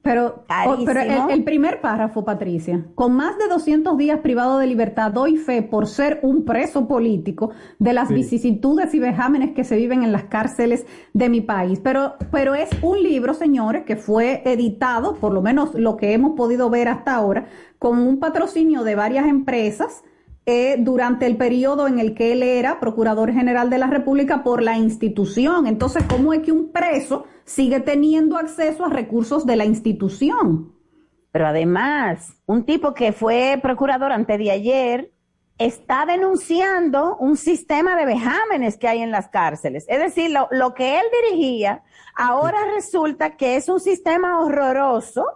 Pero, 0.00 0.44
Oh, 0.66 0.76
pero 0.86 1.00
el, 1.00 1.30
el 1.30 1.44
primer 1.44 1.80
párrafo, 1.82 2.24
Patricia, 2.24 2.86
con 2.94 3.12
más 3.12 3.36
de 3.36 3.46
200 3.48 3.98
días 3.98 4.20
privado 4.20 4.58
de 4.58 4.66
libertad, 4.66 5.10
doy 5.12 5.36
fe 5.36 5.60
por 5.62 5.86
ser 5.86 6.20
un 6.22 6.44
preso 6.44 6.88
político 6.88 7.50
de 7.78 7.92
las 7.92 8.08
Sí. 8.08 8.14
vicisitudes 8.14 8.94
y 8.94 9.00
vejámenes 9.00 9.50
que 9.52 9.64
se 9.64 9.76
viven 9.76 10.04
en 10.04 10.12
las 10.12 10.24
cárceles 10.24 10.86
de 11.12 11.28
mi 11.28 11.42
país. 11.42 11.80
Pero, 11.82 12.14
pero 12.30 12.54
es 12.54 12.70
un 12.80 13.02
libro, 13.02 13.34
señores, 13.34 13.84
que 13.84 13.96
fue 13.96 14.42
editado, 14.46 15.16
por 15.16 15.32
lo 15.34 15.42
menos 15.42 15.74
lo 15.74 15.96
que 15.96 16.12
hemos 16.14 16.36
podido 16.36 16.70
ver 16.70 16.88
hasta 16.88 17.14
ahora, 17.14 17.48
con 17.78 17.98
un 17.98 18.18
patrocinio 18.18 18.84
de 18.84 18.94
varias 18.94 19.26
empresas 19.26 20.04
eh, 20.50 20.76
durante 20.78 21.26
el 21.26 21.36
periodo 21.36 21.86
en 21.88 21.98
el 21.98 22.14
que 22.14 22.32
él 22.32 22.42
era 22.42 22.80
Procurador 22.80 23.30
General 23.34 23.68
de 23.68 23.76
la 23.76 23.86
República 23.86 24.42
por 24.42 24.62
la 24.62 24.78
institución. 24.78 25.66
Entonces, 25.66 26.04
¿cómo 26.08 26.32
es 26.32 26.40
que 26.40 26.52
un 26.52 26.72
preso 26.72 27.26
sigue 27.44 27.80
teniendo 27.80 28.38
acceso 28.38 28.86
a 28.86 28.88
recursos 28.88 29.44
de 29.44 29.56
la 29.56 29.66
institución? 29.66 30.72
Pero 31.32 31.48
además, 31.48 32.34
un 32.46 32.64
tipo 32.64 32.94
que 32.94 33.12
fue 33.12 33.58
procurador 33.62 34.10
antes 34.10 34.38
de 34.38 34.50
ayer 34.50 35.12
está 35.58 36.06
denunciando 36.06 37.18
un 37.18 37.36
sistema 37.36 37.94
de 37.94 38.06
vejámenes 38.06 38.78
que 38.78 38.88
hay 38.88 39.00
en 39.00 39.10
las 39.10 39.28
cárceles. 39.28 39.84
Es 39.86 39.98
decir, 39.98 40.30
lo, 40.30 40.48
lo 40.50 40.72
que 40.72 40.98
él 40.98 41.04
dirigía, 41.30 41.82
ahora 42.16 42.56
resulta 42.74 43.36
que 43.36 43.56
es 43.56 43.68
un 43.68 43.80
sistema 43.80 44.40
horroroso 44.40 45.26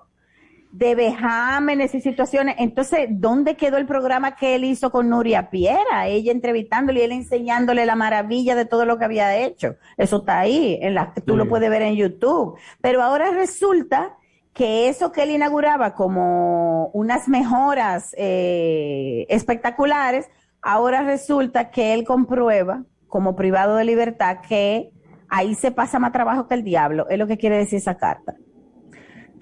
de 0.73 0.95
vejámenes 0.95 1.95
y 1.95 2.01
situaciones. 2.01 2.57
Entonces, 2.59 3.07
¿dónde 3.11 3.57
quedó 3.57 3.77
el 3.77 3.87
programa 3.87 4.35
que 4.35 4.55
él 4.55 4.65
hizo 4.65 4.91
con 4.91 5.11
Nuria 5.11 5.51
Piera? 5.51 6.09
Ella 6.09 6.33
entrevistándole 6.33 7.01
y 7.01 7.03
él 7.05 7.13
enseñándole 7.13 7.85
la 7.85 7.95
maravilla 7.95 8.55
de 8.57 8.65
todo 8.65 8.87
lo 8.87 8.99
que 8.99 9.05
había 9.05 9.37
hecho. 9.37 9.77
Eso 9.99 10.19
está 10.19 10.41
ahí, 10.41 10.79
en 10.81 10.95
la, 10.95 11.13
tú 11.27 11.37
lo 11.37 11.47
puedes 11.47 11.69
ver 11.69 11.83
en 11.83 11.95
YouTube. 11.95 12.59
Pero 12.81 13.03
ahora 13.03 13.31
resulta 13.31 14.17
que 14.55 14.89
eso 14.89 15.13
que 15.13 15.23
él 15.23 15.31
inauguraba 15.31 15.95
como 15.95 16.89
unas 16.89 17.29
mejoras 17.29 18.15
eh, 18.17 19.27
espectaculares, 19.29 20.29
ahora 20.63 21.03
resulta 21.03 21.71
que 21.71 21.93
él 21.93 22.05
comprueba 22.05 22.85
como 23.09 23.37
privado 23.37 23.77
de 23.77 23.85
libertad 23.85 24.39
que 24.47 24.91
ahí 25.29 25.55
se 25.55 25.71
pasa 25.71 25.99
más 25.99 26.13
trabajo 26.13 26.49
que 26.49 26.55
el 26.55 26.65
diablo, 26.65 27.07
es 27.11 27.19
lo 27.19 27.27
que 27.27 27.37
quiere 27.37 27.59
decir 27.59 27.79
esa 27.79 27.97
carta. 27.97 28.35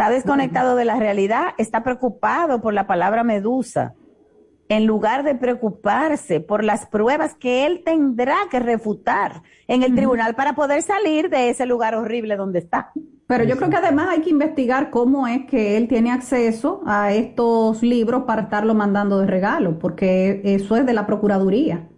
Está 0.01 0.15
desconectado 0.15 0.77
de 0.77 0.87
la 0.87 0.97
realidad, 0.97 1.49
está 1.59 1.83
preocupado 1.83 2.63
por 2.63 2.73
la 2.73 2.87
palabra 2.87 3.23
medusa, 3.23 3.93
en 4.71 4.87
lugar 4.87 5.25
de 5.25 5.35
preocuparse 5.35 6.41
por 6.41 6.65
las 6.65 6.87
pruebas 6.87 7.35
que 7.35 7.67
él 7.67 7.83
tendrá 7.85 8.37
que 8.51 8.61
refutar 8.61 9.43
en 9.69 9.83
el 9.83 9.95
tribunal 9.95 10.35
para 10.35 10.55
poder 10.55 10.81
salir 10.81 11.29
de 11.29 11.51
ese 11.51 11.67
lugar 11.67 11.95
horrible 11.95 12.37
donde 12.37 12.61
está. 12.61 12.93
Pero 13.27 13.45
yo 13.45 13.59
creo 13.59 13.69
que 13.69 13.77
además 13.77 14.09
hay 14.09 14.23
que 14.23 14.31
investigar 14.31 14.89
cómo 14.89 15.27
es 15.27 15.45
que 15.45 15.77
él 15.77 15.87
tiene 15.87 16.11
acceso 16.11 16.81
a 16.87 17.13
estos 17.13 17.83
libros 17.83 18.23
para 18.23 18.45
estarlo 18.45 18.75
mandando 18.75 19.19
de 19.19 19.27
regalo, 19.27 19.79
porque 19.79 20.41
eso 20.45 20.77
es 20.77 20.87
de 20.87 20.95
la 20.95 21.05
Procuraduría. 21.05 21.90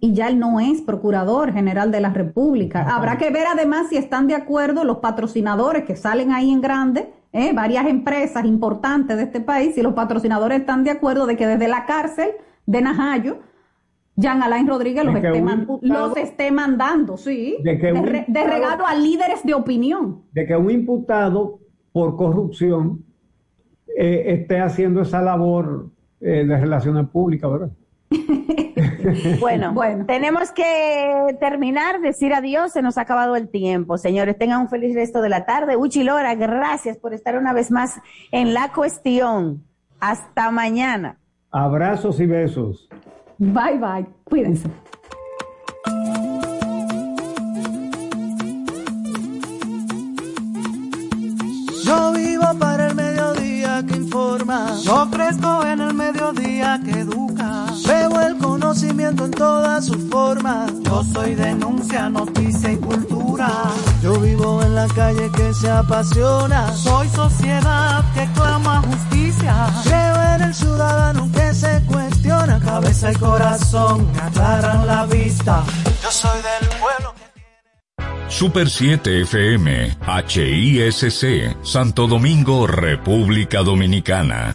Y 0.00 0.12
ya 0.12 0.28
él 0.28 0.38
no 0.38 0.60
es 0.60 0.80
Procurador 0.82 1.52
General 1.52 1.90
de 1.90 2.00
la 2.00 2.10
República. 2.10 2.82
Habrá 2.94 3.18
que 3.18 3.30
ver 3.30 3.46
además 3.52 3.88
si 3.88 3.96
están 3.96 4.26
de 4.28 4.34
acuerdo 4.34 4.84
los 4.84 4.98
patrocinadores 4.98 5.84
que 5.84 5.96
salen 5.96 6.30
ahí 6.32 6.50
en 6.50 6.60
grande, 6.60 7.12
¿eh? 7.32 7.52
varias 7.52 7.86
empresas 7.86 8.44
importantes 8.44 9.16
de 9.16 9.24
este 9.24 9.40
país, 9.40 9.74
si 9.74 9.82
los 9.82 9.94
patrocinadores 9.94 10.60
están 10.60 10.84
de 10.84 10.90
acuerdo 10.90 11.26
de 11.26 11.36
que 11.36 11.46
desde 11.46 11.66
la 11.68 11.84
cárcel 11.86 12.28
de 12.66 12.80
Najayo, 12.80 13.38
Jean 14.16 14.42
Alain 14.42 14.66
Rodríguez 14.66 15.04
los, 15.04 15.14
esté, 15.16 15.38
imputado- 15.38 15.78
los 15.82 16.16
esté 16.16 16.50
mandando, 16.50 17.16
sí, 17.16 17.56
De 17.64 17.78
que 17.78 17.92
un 17.92 18.04
re- 18.04 18.24
de 18.28 18.40
imputado- 18.40 18.48
regalo 18.50 18.86
a 18.86 18.94
líderes 18.94 19.42
de 19.44 19.54
opinión. 19.54 20.22
de 20.32 20.46
que 20.46 20.56
un 20.56 20.70
imputado 20.70 21.60
por 21.92 22.16
corrupción 22.16 23.04
eh, 23.96 24.24
esté 24.40 24.60
haciendo 24.60 25.02
esa 25.02 25.22
labor 25.22 25.90
eh, 26.20 26.44
de 26.44 26.56
relaciones 26.56 27.08
públicas, 27.08 27.50
¿verdad? 27.50 27.70
Bueno, 29.40 29.74
tenemos 30.06 30.50
que 30.52 31.36
terminar, 31.40 32.00
decir 32.00 32.34
adiós, 32.34 32.72
se 32.72 32.82
nos 32.82 32.98
ha 32.98 33.02
acabado 33.02 33.36
el 33.36 33.48
tiempo. 33.48 33.98
Señores, 33.98 34.36
tengan 34.38 34.62
un 34.62 34.68
feliz 34.68 34.94
resto 34.94 35.22
de 35.22 35.28
la 35.28 35.44
tarde. 35.44 35.76
Uchi 35.76 36.02
Lora, 36.04 36.34
gracias 36.34 36.96
por 36.96 37.14
estar 37.14 37.36
una 37.36 37.52
vez 37.52 37.70
más 37.70 38.00
en 38.32 38.54
la 38.54 38.72
cuestión. 38.72 39.64
Hasta 40.00 40.50
mañana. 40.50 41.18
Abrazos 41.50 42.20
y 42.20 42.26
besos. 42.26 42.88
Bye 43.38 43.78
bye, 43.78 44.06
cuídense. 44.24 44.68
Yo 51.84 52.12
vivo 52.12 52.44
para 52.58 52.88
el 52.88 52.94
mediodía 52.94 53.82
que 53.88 53.96
informa. 53.96 54.74
Yo 54.82 55.08
crezco 55.10 55.64
en 55.64 55.80
el 55.80 55.94
mediodía. 55.94 56.77
Veo 57.88 58.20
el 58.20 58.36
conocimiento 58.36 59.24
en 59.24 59.30
todas 59.30 59.86
sus 59.86 60.10
formas. 60.10 60.70
Yo 60.84 61.02
soy 61.04 61.34
denuncia, 61.34 62.10
noticia 62.10 62.72
y 62.72 62.76
cultura. 62.76 63.48
Yo 64.02 64.20
vivo 64.20 64.62
en 64.62 64.74
la 64.74 64.86
calle 64.88 65.30
que 65.34 65.54
se 65.54 65.70
apasiona. 65.70 66.70
Soy 66.76 67.08
sociedad 67.08 68.04
que 68.12 68.28
clama 68.34 68.82
justicia. 68.82 69.72
Creo 69.84 70.34
en 70.34 70.42
el 70.42 70.54
ciudadano 70.54 71.30
que 71.32 71.54
se 71.54 71.82
cuestiona. 71.86 72.60
Cabeza 72.60 73.10
y 73.10 73.14
corazón 73.14 74.12
me 74.12 74.20
aclaran 74.20 74.86
la 74.86 75.06
vista. 75.06 75.64
Yo 76.02 76.10
soy 76.10 76.38
del 76.42 76.68
pueblo. 76.78 77.14
Super 78.28 78.68
7 78.68 79.22
FM, 79.22 79.96
HISC, 80.28 81.56
Santo 81.62 82.06
Domingo, 82.06 82.66
República 82.66 83.62
Dominicana. 83.62 84.54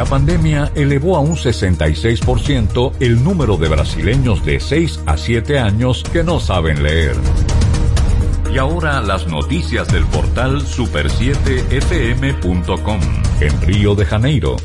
La 0.00 0.06
pandemia 0.06 0.72
elevó 0.74 1.18
a 1.18 1.20
un 1.20 1.36
66% 1.36 2.92
el 3.00 3.22
número 3.22 3.58
de 3.58 3.68
brasileños 3.68 4.42
de 4.46 4.58
6 4.58 5.00
a 5.04 5.18
7 5.18 5.58
años 5.58 6.02
que 6.10 6.24
no 6.24 6.40
saben 6.40 6.82
leer. 6.82 7.16
Y 8.50 8.56
ahora 8.56 9.02
las 9.02 9.26
noticias 9.26 9.88
del 9.88 10.06
portal 10.06 10.62
super7fm.com. 10.62 13.00
En 13.42 13.60
Río 13.60 13.94
de 13.94 14.06
Janeiro, 14.06 14.56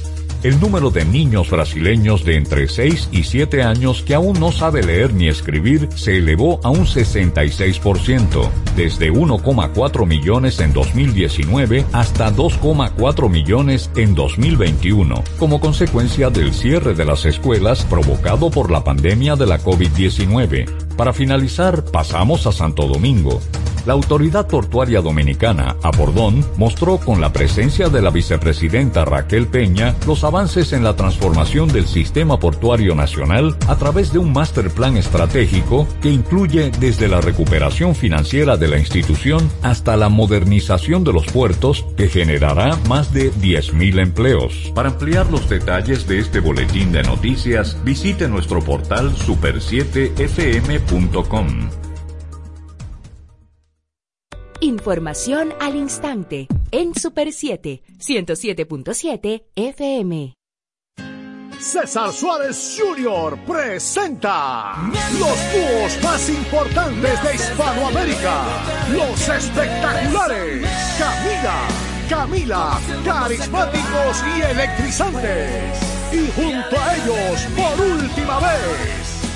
el 0.45 0.59
número 0.59 0.91
de 0.91 1.05
niños 1.05 1.49
brasileños 1.49 2.23
de 2.23 2.35
entre 2.35 2.67
6 2.67 3.09
y 3.11 3.23
7 3.23 3.63
años 3.63 4.03
que 4.03 4.13
aún 4.13 4.39
no 4.39 4.51
sabe 4.51 4.83
leer 4.83 5.11
ni 5.11 5.27
escribir 5.27 5.89
se 5.95 6.17
elevó 6.17 6.59
a 6.63 6.69
un 6.69 6.85
66%, 6.85 8.49
desde 8.75 9.11
1,4 9.11 10.05
millones 10.05 10.59
en 10.59 10.71
2019 10.71 11.85
hasta 11.93 12.31
2,4 12.31 13.27
millones 13.27 13.89
en 13.95 14.13
2021, 14.13 15.23
como 15.39 15.59
consecuencia 15.59 16.29
del 16.29 16.53
cierre 16.53 16.93
de 16.93 17.05
las 17.05 17.25
escuelas 17.25 17.83
provocado 17.85 18.51
por 18.51 18.69
la 18.69 18.83
pandemia 18.83 19.35
de 19.35 19.47
la 19.47 19.59
COVID-19. 19.59 20.84
Para 20.97 21.13
finalizar, 21.13 21.83
pasamos 21.85 22.47
a 22.47 22.51
Santo 22.51 22.87
Domingo. 22.87 23.41
La 23.85 23.93
autoridad 23.93 24.47
portuaria 24.47 24.99
dominicana, 25.01 25.75
Abordón, 25.83 26.43
mostró 26.57 26.97
con 26.97 27.21
la 27.21 27.31
presencia 27.31 27.87
de 27.87 28.01
la 28.01 28.09
vicepresidenta 28.09 29.05
Raquel 29.05 29.45
Peña 29.47 29.93
los 30.07 30.23
avances 30.23 30.73
en 30.73 30.83
la 30.83 30.95
transformación 30.95 31.67
del 31.67 31.85
sistema 31.85 32.39
portuario 32.39 32.95
nacional 32.95 33.55
a 33.67 33.75
través 33.75 34.11
de 34.11 34.17
un 34.17 34.33
master 34.33 34.71
plan 34.71 34.97
estratégico 34.97 35.87
que 36.01 36.09
incluye 36.09 36.71
desde 36.79 37.07
la 37.07 37.21
recuperación 37.21 37.93
financiera 37.93 38.57
de 38.57 38.69
la 38.69 38.79
institución 38.79 39.51
hasta 39.61 39.95
la 39.97 40.09
modernización 40.09 41.03
de 41.03 41.13
los 41.13 41.27
puertos 41.27 41.85
que 41.95 42.07
generará 42.07 42.75
más 42.89 43.13
de 43.13 43.31
10.000 43.33 43.99
empleos. 43.99 44.71
Para 44.73 44.89
ampliar 44.89 45.29
los 45.29 45.47
detalles 45.47 46.07
de 46.07 46.17
este 46.17 46.39
boletín 46.39 46.91
de 46.91 47.03
noticias, 47.03 47.77
visite 47.83 48.27
nuestro 48.27 48.61
portal 48.61 49.13
super7fm.com. 49.15 50.84
Información 54.61 55.53
al 55.59 55.75
instante 55.75 56.47
en 56.71 56.95
Super 56.95 57.31
7, 57.31 57.81
107.7 57.99 59.43
FM. 59.55 60.33
César 61.59 62.11
Suárez 62.11 62.77
Jr. 62.77 63.37
presenta 63.47 64.75
los 65.19 65.37
dúos 65.53 66.03
más 66.03 66.29
importantes 66.29 67.23
de 67.23 67.35
Hispanoamérica, 67.35 68.43
los 68.91 69.29
espectaculares 69.29 70.67
Camila, 70.99 71.67
Camila, 72.09 72.79
carismáticos 73.03 74.23
y 74.37 74.41
electrizantes. 74.41 75.79
Y 76.11 76.31
junto 76.31 76.79
a 76.79 76.95
ellos, 76.95 77.47
por 77.55 77.85
última 77.85 78.39
vez, 78.39 79.04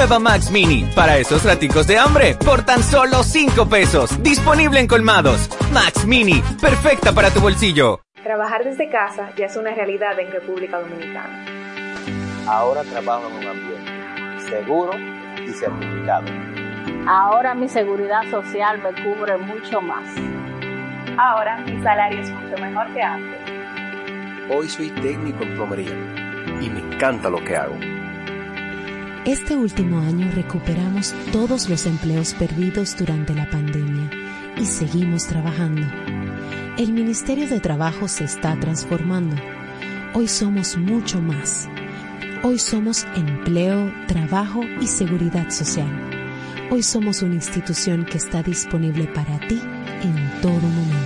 Nueva 0.00 0.18
Max 0.18 0.50
Mini, 0.50 0.90
para 0.94 1.18
esos 1.18 1.44
raticos 1.44 1.86
de 1.86 1.98
hambre, 1.98 2.34
por 2.34 2.62
tan 2.62 2.82
solo 2.82 3.22
5 3.22 3.68
pesos. 3.68 4.22
Disponible 4.22 4.80
en 4.80 4.86
colmados. 4.86 5.50
Max 5.74 6.06
Mini, 6.06 6.42
perfecta 6.58 7.12
para 7.12 7.28
tu 7.28 7.38
bolsillo. 7.40 8.00
Trabajar 8.22 8.64
desde 8.64 8.88
casa 8.88 9.28
ya 9.36 9.44
es 9.44 9.56
una 9.56 9.74
realidad 9.74 10.18
en 10.18 10.32
República 10.32 10.80
Dominicana. 10.80 11.44
Ahora 12.46 12.82
trabajo 12.84 13.28
en 13.28 13.36
un 13.36 13.46
ambiente 13.46 14.48
seguro 14.48 14.92
y 15.46 15.52
certificado. 15.52 16.24
Ahora 17.06 17.54
mi 17.54 17.68
seguridad 17.68 18.22
social 18.30 18.80
me 18.82 19.02
cubre 19.04 19.36
mucho 19.36 19.82
más. 19.82 20.08
Ahora 21.18 21.58
mi 21.58 21.78
salario 21.82 22.22
es 22.22 22.30
mucho 22.30 22.56
mejor 22.56 22.90
que 22.94 23.02
antes. 23.02 23.38
Hoy 24.48 24.66
soy 24.66 24.88
técnico 25.02 25.42
en 25.42 25.56
plomería 25.56 25.92
y 26.62 26.70
me 26.70 26.80
encanta 26.80 27.28
lo 27.28 27.44
que 27.44 27.54
hago. 27.54 27.99
Este 29.26 29.54
último 29.54 29.98
año 29.98 30.30
recuperamos 30.34 31.14
todos 31.30 31.68
los 31.68 31.84
empleos 31.84 32.32
perdidos 32.32 32.96
durante 32.96 33.34
la 33.34 33.50
pandemia 33.50 34.10
y 34.58 34.64
seguimos 34.64 35.26
trabajando. 35.26 35.86
El 36.78 36.94
Ministerio 36.94 37.46
de 37.46 37.60
Trabajo 37.60 38.08
se 38.08 38.24
está 38.24 38.58
transformando. 38.58 39.36
Hoy 40.14 40.26
somos 40.26 40.78
mucho 40.78 41.20
más. 41.20 41.68
Hoy 42.42 42.58
somos 42.58 43.04
empleo, 43.14 43.92
trabajo 44.08 44.62
y 44.80 44.86
seguridad 44.86 45.50
social. 45.50 45.90
Hoy 46.70 46.82
somos 46.82 47.20
una 47.20 47.34
institución 47.34 48.06
que 48.06 48.16
está 48.16 48.42
disponible 48.42 49.04
para 49.04 49.38
ti 49.40 49.60
en 50.02 50.40
todo 50.40 50.60
momento. 50.60 50.99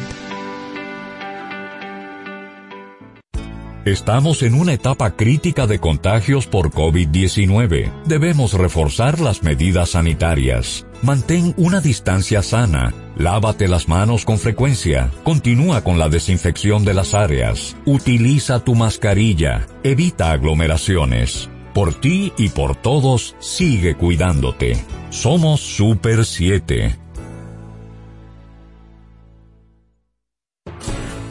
Estamos 3.84 4.42
en 4.42 4.54
una 4.54 4.72
etapa 4.72 5.14
crítica 5.14 5.66
de 5.66 5.78
contagios 5.78 6.46
por 6.46 6.70
COVID-19. 6.70 7.92
Debemos 8.06 8.54
reforzar 8.54 9.20
las 9.20 9.42
medidas 9.42 9.90
sanitarias. 9.90 10.86
Mantén 11.02 11.52
una 11.58 11.82
distancia 11.82 12.40
sana. 12.40 12.94
Lávate 13.18 13.68
las 13.68 13.86
manos 13.86 14.24
con 14.24 14.38
frecuencia. 14.38 15.10
Continúa 15.22 15.84
con 15.84 15.98
la 15.98 16.08
desinfección 16.08 16.86
de 16.86 16.94
las 16.94 17.12
áreas. 17.12 17.76
Utiliza 17.84 18.64
tu 18.64 18.74
mascarilla. 18.74 19.66
Evita 19.82 20.30
aglomeraciones. 20.30 21.50
Por 21.74 21.92
ti 21.92 22.32
y 22.38 22.48
por 22.48 22.76
todos, 22.76 23.36
sigue 23.38 23.96
cuidándote. 23.96 24.78
Somos 25.10 25.60
Super 25.60 26.24
7. 26.24 27.03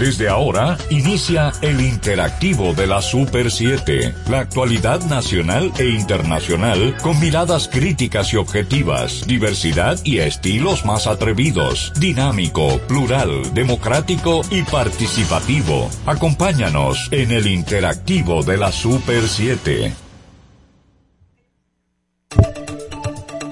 Desde 0.00 0.30
ahora 0.30 0.78
inicia 0.88 1.52
el 1.60 1.78
interactivo 1.78 2.72
de 2.72 2.86
la 2.86 3.02
Super 3.02 3.50
7, 3.50 4.14
la 4.30 4.38
actualidad 4.38 5.04
nacional 5.04 5.70
e 5.78 5.90
internacional 5.90 6.96
con 7.02 7.20
miradas 7.20 7.68
críticas 7.68 8.32
y 8.32 8.38
objetivas, 8.38 9.26
diversidad 9.26 9.98
y 10.02 10.20
estilos 10.20 10.86
más 10.86 11.06
atrevidos, 11.06 11.92
dinámico, 12.00 12.78
plural, 12.88 13.52
democrático 13.52 14.40
y 14.50 14.62
participativo. 14.62 15.90
Acompáñanos 16.06 17.10
en 17.10 17.30
el 17.30 17.46
interactivo 17.46 18.42
de 18.42 18.56
la 18.56 18.72
Super 18.72 19.28
7. 19.28 19.92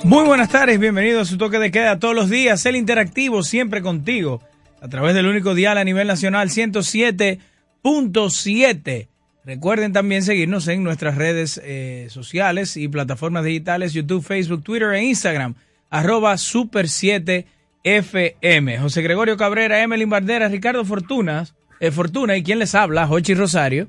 Muy 0.03 0.25
buenas 0.25 0.49
tardes, 0.49 0.79
bienvenidos 0.81 1.29
a 1.29 1.31
su 1.31 1.37
toque 1.37 1.59
de 1.59 1.71
queda 1.71 1.99
todos 1.99 2.15
los 2.15 2.31
días, 2.31 2.65
el 2.65 2.77
interactivo 2.77 3.43
siempre 3.43 3.83
contigo 3.83 4.41
a 4.81 4.89
través 4.89 5.15
del 5.15 5.27
único 5.27 5.55
dial 5.55 5.77
a 5.79 5.85
nivel 5.85 6.07
nacional 6.07 6.51
107.7. 6.51 9.09
Recuerden 9.45 9.93
también 9.93 10.23
seguirnos 10.23 10.69
en 10.69 10.85
nuestras 10.85 11.17
redes 11.17 11.61
eh, 11.65 12.07
sociales 12.11 12.77
y 12.77 12.87
plataformas 12.89 13.45
digitales, 13.45 13.95
YouTube, 13.95 14.23
Facebook, 14.23 14.63
Twitter 14.63 14.93
e 14.93 15.05
Instagram, 15.05 15.55
arroba 15.89 16.37
Super 16.37 16.89
7 16.89 17.47
FM. 17.83 18.79
José 18.79 19.03
Gregorio 19.03 19.37
Cabrera, 19.37 19.83
Emelín 19.83 20.11
Bardera, 20.11 20.49
Ricardo 20.49 20.85
Fortunas, 20.85 21.55
eh, 21.81 21.91
Fortuna 21.91 22.37
y 22.37 22.43
quien 22.43 22.59
les 22.59 22.75
habla, 22.75 23.07
Jochi 23.07 23.35
Rosario. 23.35 23.89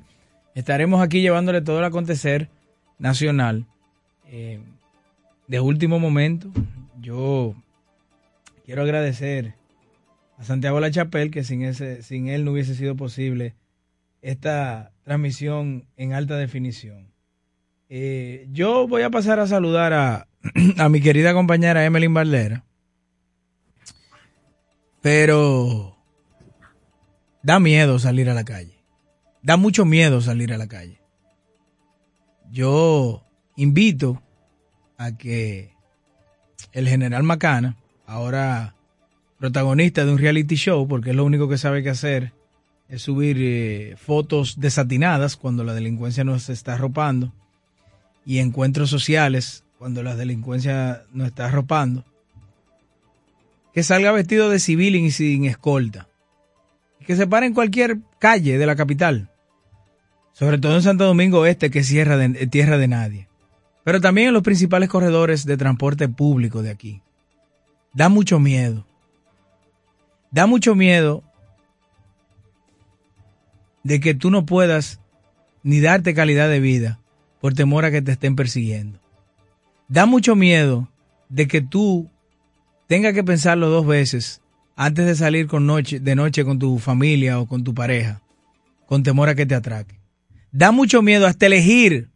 Estaremos 0.54 1.02
aquí 1.02 1.20
llevándole 1.20 1.60
todo 1.60 1.78
el 1.78 1.84
acontecer 1.84 2.48
nacional. 2.98 3.66
Eh, 4.30 4.60
de 5.46 5.60
último 5.60 5.98
momento, 5.98 6.50
yo 7.00 7.54
quiero 8.64 8.82
agradecer 8.82 9.59
a 10.40 10.44
Santiago 10.44 10.80
La 10.80 10.90
Chapel, 10.90 11.30
que 11.30 11.44
sin, 11.44 11.62
ese, 11.62 12.02
sin 12.02 12.28
él 12.28 12.46
no 12.46 12.52
hubiese 12.52 12.74
sido 12.74 12.96
posible 12.96 13.56
esta 14.22 14.90
transmisión 15.02 15.86
en 15.98 16.14
alta 16.14 16.38
definición. 16.38 17.12
Eh, 17.90 18.48
yo 18.50 18.88
voy 18.88 19.02
a 19.02 19.10
pasar 19.10 19.38
a 19.38 19.46
saludar 19.46 19.92
a, 19.92 20.28
a 20.78 20.88
mi 20.88 21.02
querida 21.02 21.34
compañera 21.34 21.84
Emeline 21.84 22.14
Valdera, 22.14 22.64
pero 25.02 25.98
da 27.42 27.60
miedo 27.60 27.98
salir 27.98 28.30
a 28.30 28.34
la 28.34 28.44
calle. 28.44 28.82
Da 29.42 29.58
mucho 29.58 29.84
miedo 29.84 30.22
salir 30.22 30.54
a 30.54 30.58
la 30.58 30.68
calle. 30.68 31.02
Yo 32.50 33.26
invito 33.56 34.22
a 34.96 35.16
que 35.18 35.74
el 36.72 36.88
general 36.88 37.24
Macana, 37.24 37.76
ahora 38.06 38.74
protagonista 39.40 40.04
de 40.04 40.12
un 40.12 40.18
reality 40.18 40.54
show, 40.54 40.86
porque 40.86 41.10
es 41.10 41.16
lo 41.16 41.24
único 41.24 41.48
que 41.48 41.56
sabe 41.56 41.82
que 41.82 41.88
hacer, 41.88 42.32
es 42.90 43.02
subir 43.02 43.38
eh, 43.40 43.96
fotos 43.96 44.60
desatinadas 44.60 45.36
cuando 45.36 45.64
la 45.64 45.72
delincuencia 45.72 46.24
nos 46.24 46.50
está 46.50 46.74
arropando 46.74 47.32
y 48.26 48.38
encuentros 48.38 48.90
sociales 48.90 49.64
cuando 49.78 50.02
la 50.02 50.14
delincuencia 50.14 51.04
nos 51.12 51.28
está 51.28 51.46
arropando. 51.46 52.04
Que 53.72 53.82
salga 53.82 54.12
vestido 54.12 54.50
de 54.50 54.58
civil 54.58 54.94
y 54.96 55.10
sin 55.10 55.46
escolta. 55.46 56.06
Que 57.06 57.16
se 57.16 57.26
pare 57.26 57.46
en 57.46 57.54
cualquier 57.54 57.98
calle 58.18 58.58
de 58.58 58.66
la 58.66 58.76
capital. 58.76 59.30
Sobre 60.32 60.58
todo 60.58 60.74
en 60.74 60.82
Santo 60.82 61.06
Domingo 61.06 61.46
Este, 61.46 61.70
que 61.70 61.78
es 61.78 61.88
de, 61.88 62.46
tierra 62.50 62.76
de 62.76 62.88
nadie. 62.88 63.28
Pero 63.84 64.02
también 64.02 64.28
en 64.28 64.34
los 64.34 64.42
principales 64.42 64.90
corredores 64.90 65.46
de 65.46 65.56
transporte 65.56 66.08
público 66.08 66.62
de 66.62 66.70
aquí. 66.70 67.00
Da 67.94 68.10
mucho 68.10 68.38
miedo 68.38 68.84
da 70.30 70.46
mucho 70.46 70.74
miedo 70.74 71.22
de 73.82 74.00
que 74.00 74.14
tú 74.14 74.30
no 74.30 74.46
puedas 74.46 75.00
ni 75.62 75.80
darte 75.80 76.14
calidad 76.14 76.48
de 76.48 76.60
vida 76.60 77.00
por 77.40 77.54
temor 77.54 77.84
a 77.84 77.90
que 77.90 78.02
te 78.02 78.12
estén 78.12 78.36
persiguiendo. 78.36 79.00
Da 79.88 80.06
mucho 80.06 80.36
miedo 80.36 80.88
de 81.28 81.48
que 81.48 81.60
tú 81.60 82.08
tengas 82.86 83.14
que 83.14 83.24
pensarlo 83.24 83.68
dos 83.68 83.86
veces 83.86 84.42
antes 84.76 85.06
de 85.06 85.14
salir 85.14 85.46
con 85.46 85.66
noche, 85.66 86.00
de 86.00 86.14
noche 86.14 86.44
con 86.44 86.58
tu 86.58 86.78
familia 86.78 87.40
o 87.40 87.46
con 87.46 87.64
tu 87.64 87.74
pareja, 87.74 88.22
con 88.86 89.02
temor 89.02 89.28
a 89.28 89.34
que 89.34 89.46
te 89.46 89.54
atraque. 89.54 89.98
Da 90.52 90.72
mucho 90.72 91.02
miedo 91.02 91.26
hasta 91.26 91.46
elegir 91.46 92.08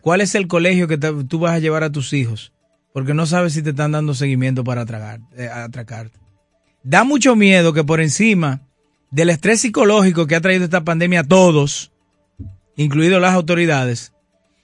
cuál 0.00 0.20
es 0.20 0.34
el 0.34 0.46
colegio 0.46 0.88
que 0.88 0.98
tú 0.98 1.38
vas 1.38 1.52
a 1.52 1.58
llevar 1.58 1.84
a 1.84 1.92
tus 1.92 2.12
hijos, 2.12 2.52
porque 2.92 3.14
no 3.14 3.26
sabes 3.26 3.54
si 3.54 3.62
te 3.62 3.70
están 3.70 3.92
dando 3.92 4.14
seguimiento 4.14 4.64
para 4.64 4.84
eh, 5.36 5.48
atracarte 5.48 6.25
da 6.86 7.02
mucho 7.02 7.34
miedo 7.34 7.72
que 7.72 7.82
por 7.82 8.00
encima 8.00 8.60
del 9.10 9.30
estrés 9.30 9.60
psicológico 9.60 10.28
que 10.28 10.36
ha 10.36 10.40
traído 10.40 10.64
esta 10.64 10.84
pandemia 10.84 11.20
a 11.20 11.24
todos, 11.24 11.90
incluidos 12.76 13.20
las 13.20 13.34
autoridades, 13.34 14.12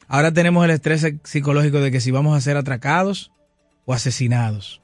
ahora 0.06 0.32
tenemos 0.32 0.64
el 0.64 0.70
estrés 0.70 1.14
psicológico 1.24 1.80
de 1.80 1.90
que 1.90 2.00
si 2.00 2.12
vamos 2.12 2.36
a 2.36 2.40
ser 2.40 2.56
atracados 2.56 3.32
o 3.86 3.92
asesinados. 3.92 4.80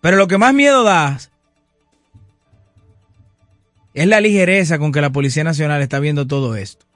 Pero 0.00 0.16
lo 0.16 0.26
que 0.26 0.38
más 0.38 0.54
miedo 0.54 0.84
da 0.84 1.18
es 3.92 4.06
la 4.06 4.20
ligereza 4.22 4.78
con 4.78 4.92
que 4.92 5.02
la 5.02 5.12
Policía 5.12 5.44
Nacional 5.44 5.82
está 5.82 5.98
viendo 5.98 6.26
todo 6.26 6.56
esto. 6.56 6.86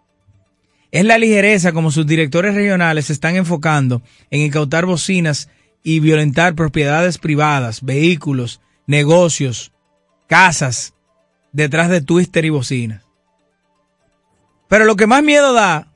Es 0.92 1.04
la 1.04 1.18
ligereza 1.18 1.72
como 1.72 1.90
sus 1.90 2.06
directores 2.06 2.54
regionales 2.54 3.06
se 3.06 3.12
están 3.12 3.36
enfocando 3.36 4.00
en 4.30 4.40
incautar 4.40 4.86
bocinas 4.86 5.50
y 5.82 6.00
violentar 6.00 6.54
propiedades 6.54 7.18
privadas, 7.18 7.82
vehículos, 7.82 8.62
negocios, 8.90 9.70
casas, 10.26 10.94
detrás 11.52 11.88
de 11.90 12.00
twister 12.00 12.44
y 12.44 12.50
bocina. 12.50 13.04
Pero 14.66 14.84
lo 14.84 14.96
que 14.96 15.06
más 15.06 15.22
miedo 15.22 15.52
da 15.52 15.86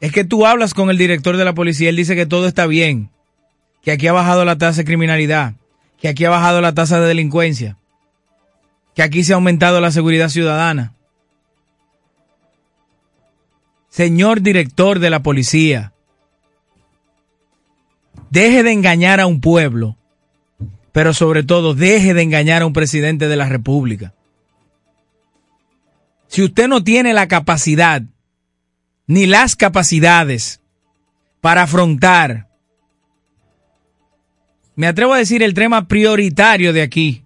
es 0.00 0.10
que 0.10 0.24
tú 0.24 0.44
hablas 0.44 0.74
con 0.74 0.90
el 0.90 0.98
director 0.98 1.36
de 1.36 1.44
la 1.44 1.54
policía, 1.54 1.88
él 1.88 1.94
dice 1.94 2.16
que 2.16 2.26
todo 2.26 2.48
está 2.48 2.66
bien, 2.66 3.10
que 3.80 3.92
aquí 3.92 4.08
ha 4.08 4.12
bajado 4.12 4.44
la 4.44 4.58
tasa 4.58 4.78
de 4.78 4.84
criminalidad, 4.84 5.54
que 6.00 6.08
aquí 6.08 6.24
ha 6.24 6.30
bajado 6.30 6.60
la 6.60 6.74
tasa 6.74 7.00
de 7.00 7.06
delincuencia, 7.06 7.78
que 8.96 9.04
aquí 9.04 9.22
se 9.22 9.34
ha 9.34 9.36
aumentado 9.36 9.80
la 9.80 9.92
seguridad 9.92 10.28
ciudadana. 10.28 10.94
Señor 13.88 14.40
director 14.40 14.98
de 14.98 15.10
la 15.10 15.22
policía, 15.22 15.92
deje 18.30 18.64
de 18.64 18.72
engañar 18.72 19.20
a 19.20 19.26
un 19.26 19.40
pueblo 19.40 19.96
pero 20.92 21.14
sobre 21.14 21.42
todo 21.42 21.74
deje 21.74 22.14
de 22.14 22.22
engañar 22.22 22.62
a 22.62 22.66
un 22.66 22.72
presidente 22.72 23.28
de 23.28 23.36
la 23.36 23.48
República. 23.48 24.14
Si 26.28 26.42
usted 26.42 26.68
no 26.68 26.84
tiene 26.84 27.12
la 27.14 27.28
capacidad, 27.28 28.02
ni 29.06 29.26
las 29.26 29.56
capacidades 29.56 30.60
para 31.40 31.62
afrontar, 31.62 32.48
me 34.74 34.86
atrevo 34.86 35.14
a 35.14 35.18
decir 35.18 35.42
el 35.42 35.54
tema 35.54 35.88
prioritario 35.88 36.72
de 36.72 36.82
aquí. 36.82 37.24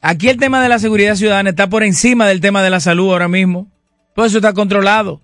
Aquí 0.00 0.28
el 0.28 0.38
tema 0.38 0.62
de 0.62 0.68
la 0.68 0.78
seguridad 0.78 1.16
ciudadana 1.16 1.50
está 1.50 1.68
por 1.68 1.82
encima 1.82 2.26
del 2.26 2.40
tema 2.40 2.62
de 2.62 2.70
la 2.70 2.80
salud 2.80 3.10
ahora 3.10 3.28
mismo. 3.28 3.70
Por 4.14 4.26
eso 4.26 4.38
está 4.38 4.52
controlado. 4.52 5.23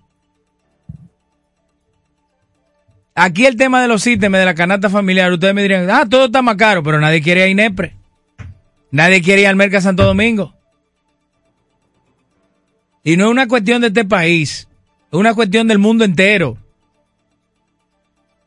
Aquí 3.23 3.45
el 3.45 3.55
tema 3.55 3.83
de 3.83 3.87
los 3.87 4.07
ítems 4.07 4.35
de 4.35 4.45
la 4.45 4.55
canasta 4.55 4.89
familiar, 4.89 5.31
ustedes 5.31 5.53
me 5.53 5.61
dirían, 5.61 5.87
ah, 5.91 6.07
todo 6.09 6.25
está 6.25 6.41
más 6.41 6.55
caro, 6.55 6.81
pero 6.81 6.99
nadie 6.99 7.21
quiere 7.21 7.41
ir 7.41 7.45
a 7.45 7.49
Inepre. 7.49 7.95
Nadie 8.89 9.21
quiere 9.21 9.43
ir 9.43 9.47
al 9.47 9.55
Merca 9.55 9.79
Santo 9.79 10.03
Domingo. 10.03 10.55
Y 13.03 13.17
no 13.17 13.25
es 13.25 13.29
una 13.29 13.47
cuestión 13.47 13.79
de 13.79 13.89
este 13.89 14.05
país, 14.05 14.67
es 15.11 15.19
una 15.19 15.35
cuestión 15.35 15.67
del 15.67 15.77
mundo 15.77 16.03
entero. 16.03 16.57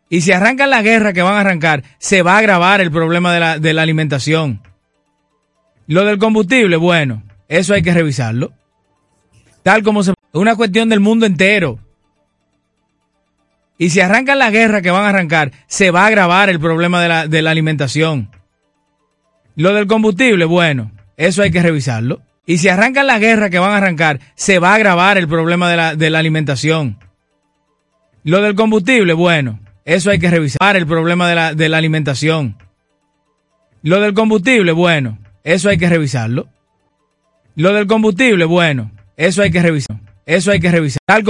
Y 0.09 0.23
si 0.23 0.33
arrancan 0.33 0.71
la 0.71 0.83
guerra 0.83 1.13
que 1.13 1.23
van 1.23 1.37
a 1.37 1.43
arrancar, 1.43 1.85
se 1.99 2.23
va 2.23 2.35
a 2.35 2.39
agravar 2.39 2.81
el 2.81 2.91
problema 2.91 3.33
de 3.33 3.39
la, 3.39 3.59
de 3.61 3.75
la 3.75 3.83
alimentación. 3.83 4.61
Lo 5.87 6.05
del 6.05 6.19
combustible, 6.19 6.75
bueno, 6.79 7.23
eso 7.47 7.75
hay 7.75 7.83
que 7.83 7.95
revisarlo. 7.95 8.53
Tal 9.63 9.85
como 9.85 10.03
se... 10.03 10.11
Es 10.11 10.17
una 10.33 10.57
cuestión 10.57 10.89
del 10.89 10.99
mundo 10.99 11.27
entero. 11.27 11.79
Y 13.77 13.91
si 13.91 14.01
arrancan 14.01 14.39
la 14.39 14.51
guerra 14.51 14.83
que 14.83 14.91
van 14.91 15.05
a 15.05 15.09
arrancar, 15.09 15.51
se 15.67 15.91
va 15.91 16.03
a 16.03 16.07
agravar 16.07 16.49
el 16.49 16.61
problema 16.61 17.03
de 17.03 17.09
la, 17.09 17.27
de 17.27 17.43
la 17.43 17.51
alimentación. 17.51 18.31
Lo 19.57 19.73
del 19.75 19.87
combustible, 19.87 20.45
bueno, 20.45 20.93
eso 21.17 21.43
hay 21.43 21.51
que 21.51 21.63
revisarlo. 21.63 22.23
Y 22.47 22.59
si 22.59 22.69
arrancan 22.69 23.07
la 23.07 23.19
guerra 23.19 23.51
que 23.51 23.59
van 23.59 23.73
a 23.73 23.79
arrancar, 23.79 24.21
se 24.35 24.59
va 24.59 24.73
a 24.73 24.75
agravar 24.75 25.19
el 25.19 25.29
problema 25.29 25.71
de 25.71 25.77
la, 25.77 25.97
de 25.97 26.11
la 26.11 26.19
alimentación. 26.19 26.99
Lo 28.23 28.41
del 28.43 28.55
combustible, 28.55 29.13
bueno, 29.13 29.61
eso 29.85 30.11
hay 30.11 30.19
que 30.19 30.31
revisar 30.31 30.77
el 30.77 30.87
problema 30.87 31.29
de 31.29 31.35
la, 31.35 31.55
de 31.55 31.69
la 31.69 31.79
alimentación. 31.79 32.57
Lo 33.83 34.01
del 34.01 34.15
combustible, 34.15 34.73
bueno, 34.73 35.19
eso 35.43 35.69
hay 35.69 35.79
que 35.79 35.89
revisarlo. 35.89 36.49
Lo 37.55 37.73
del 37.73 37.87
combustible, 37.87 38.45
bueno, 38.45 38.91
eso 39.17 39.43
hay 39.43 39.51
que 39.51 39.63
revisar. 39.63 40.01
Eso 40.27 40.51
hay 40.51 40.61
que 40.61 40.71
revisar. 40.71 41.23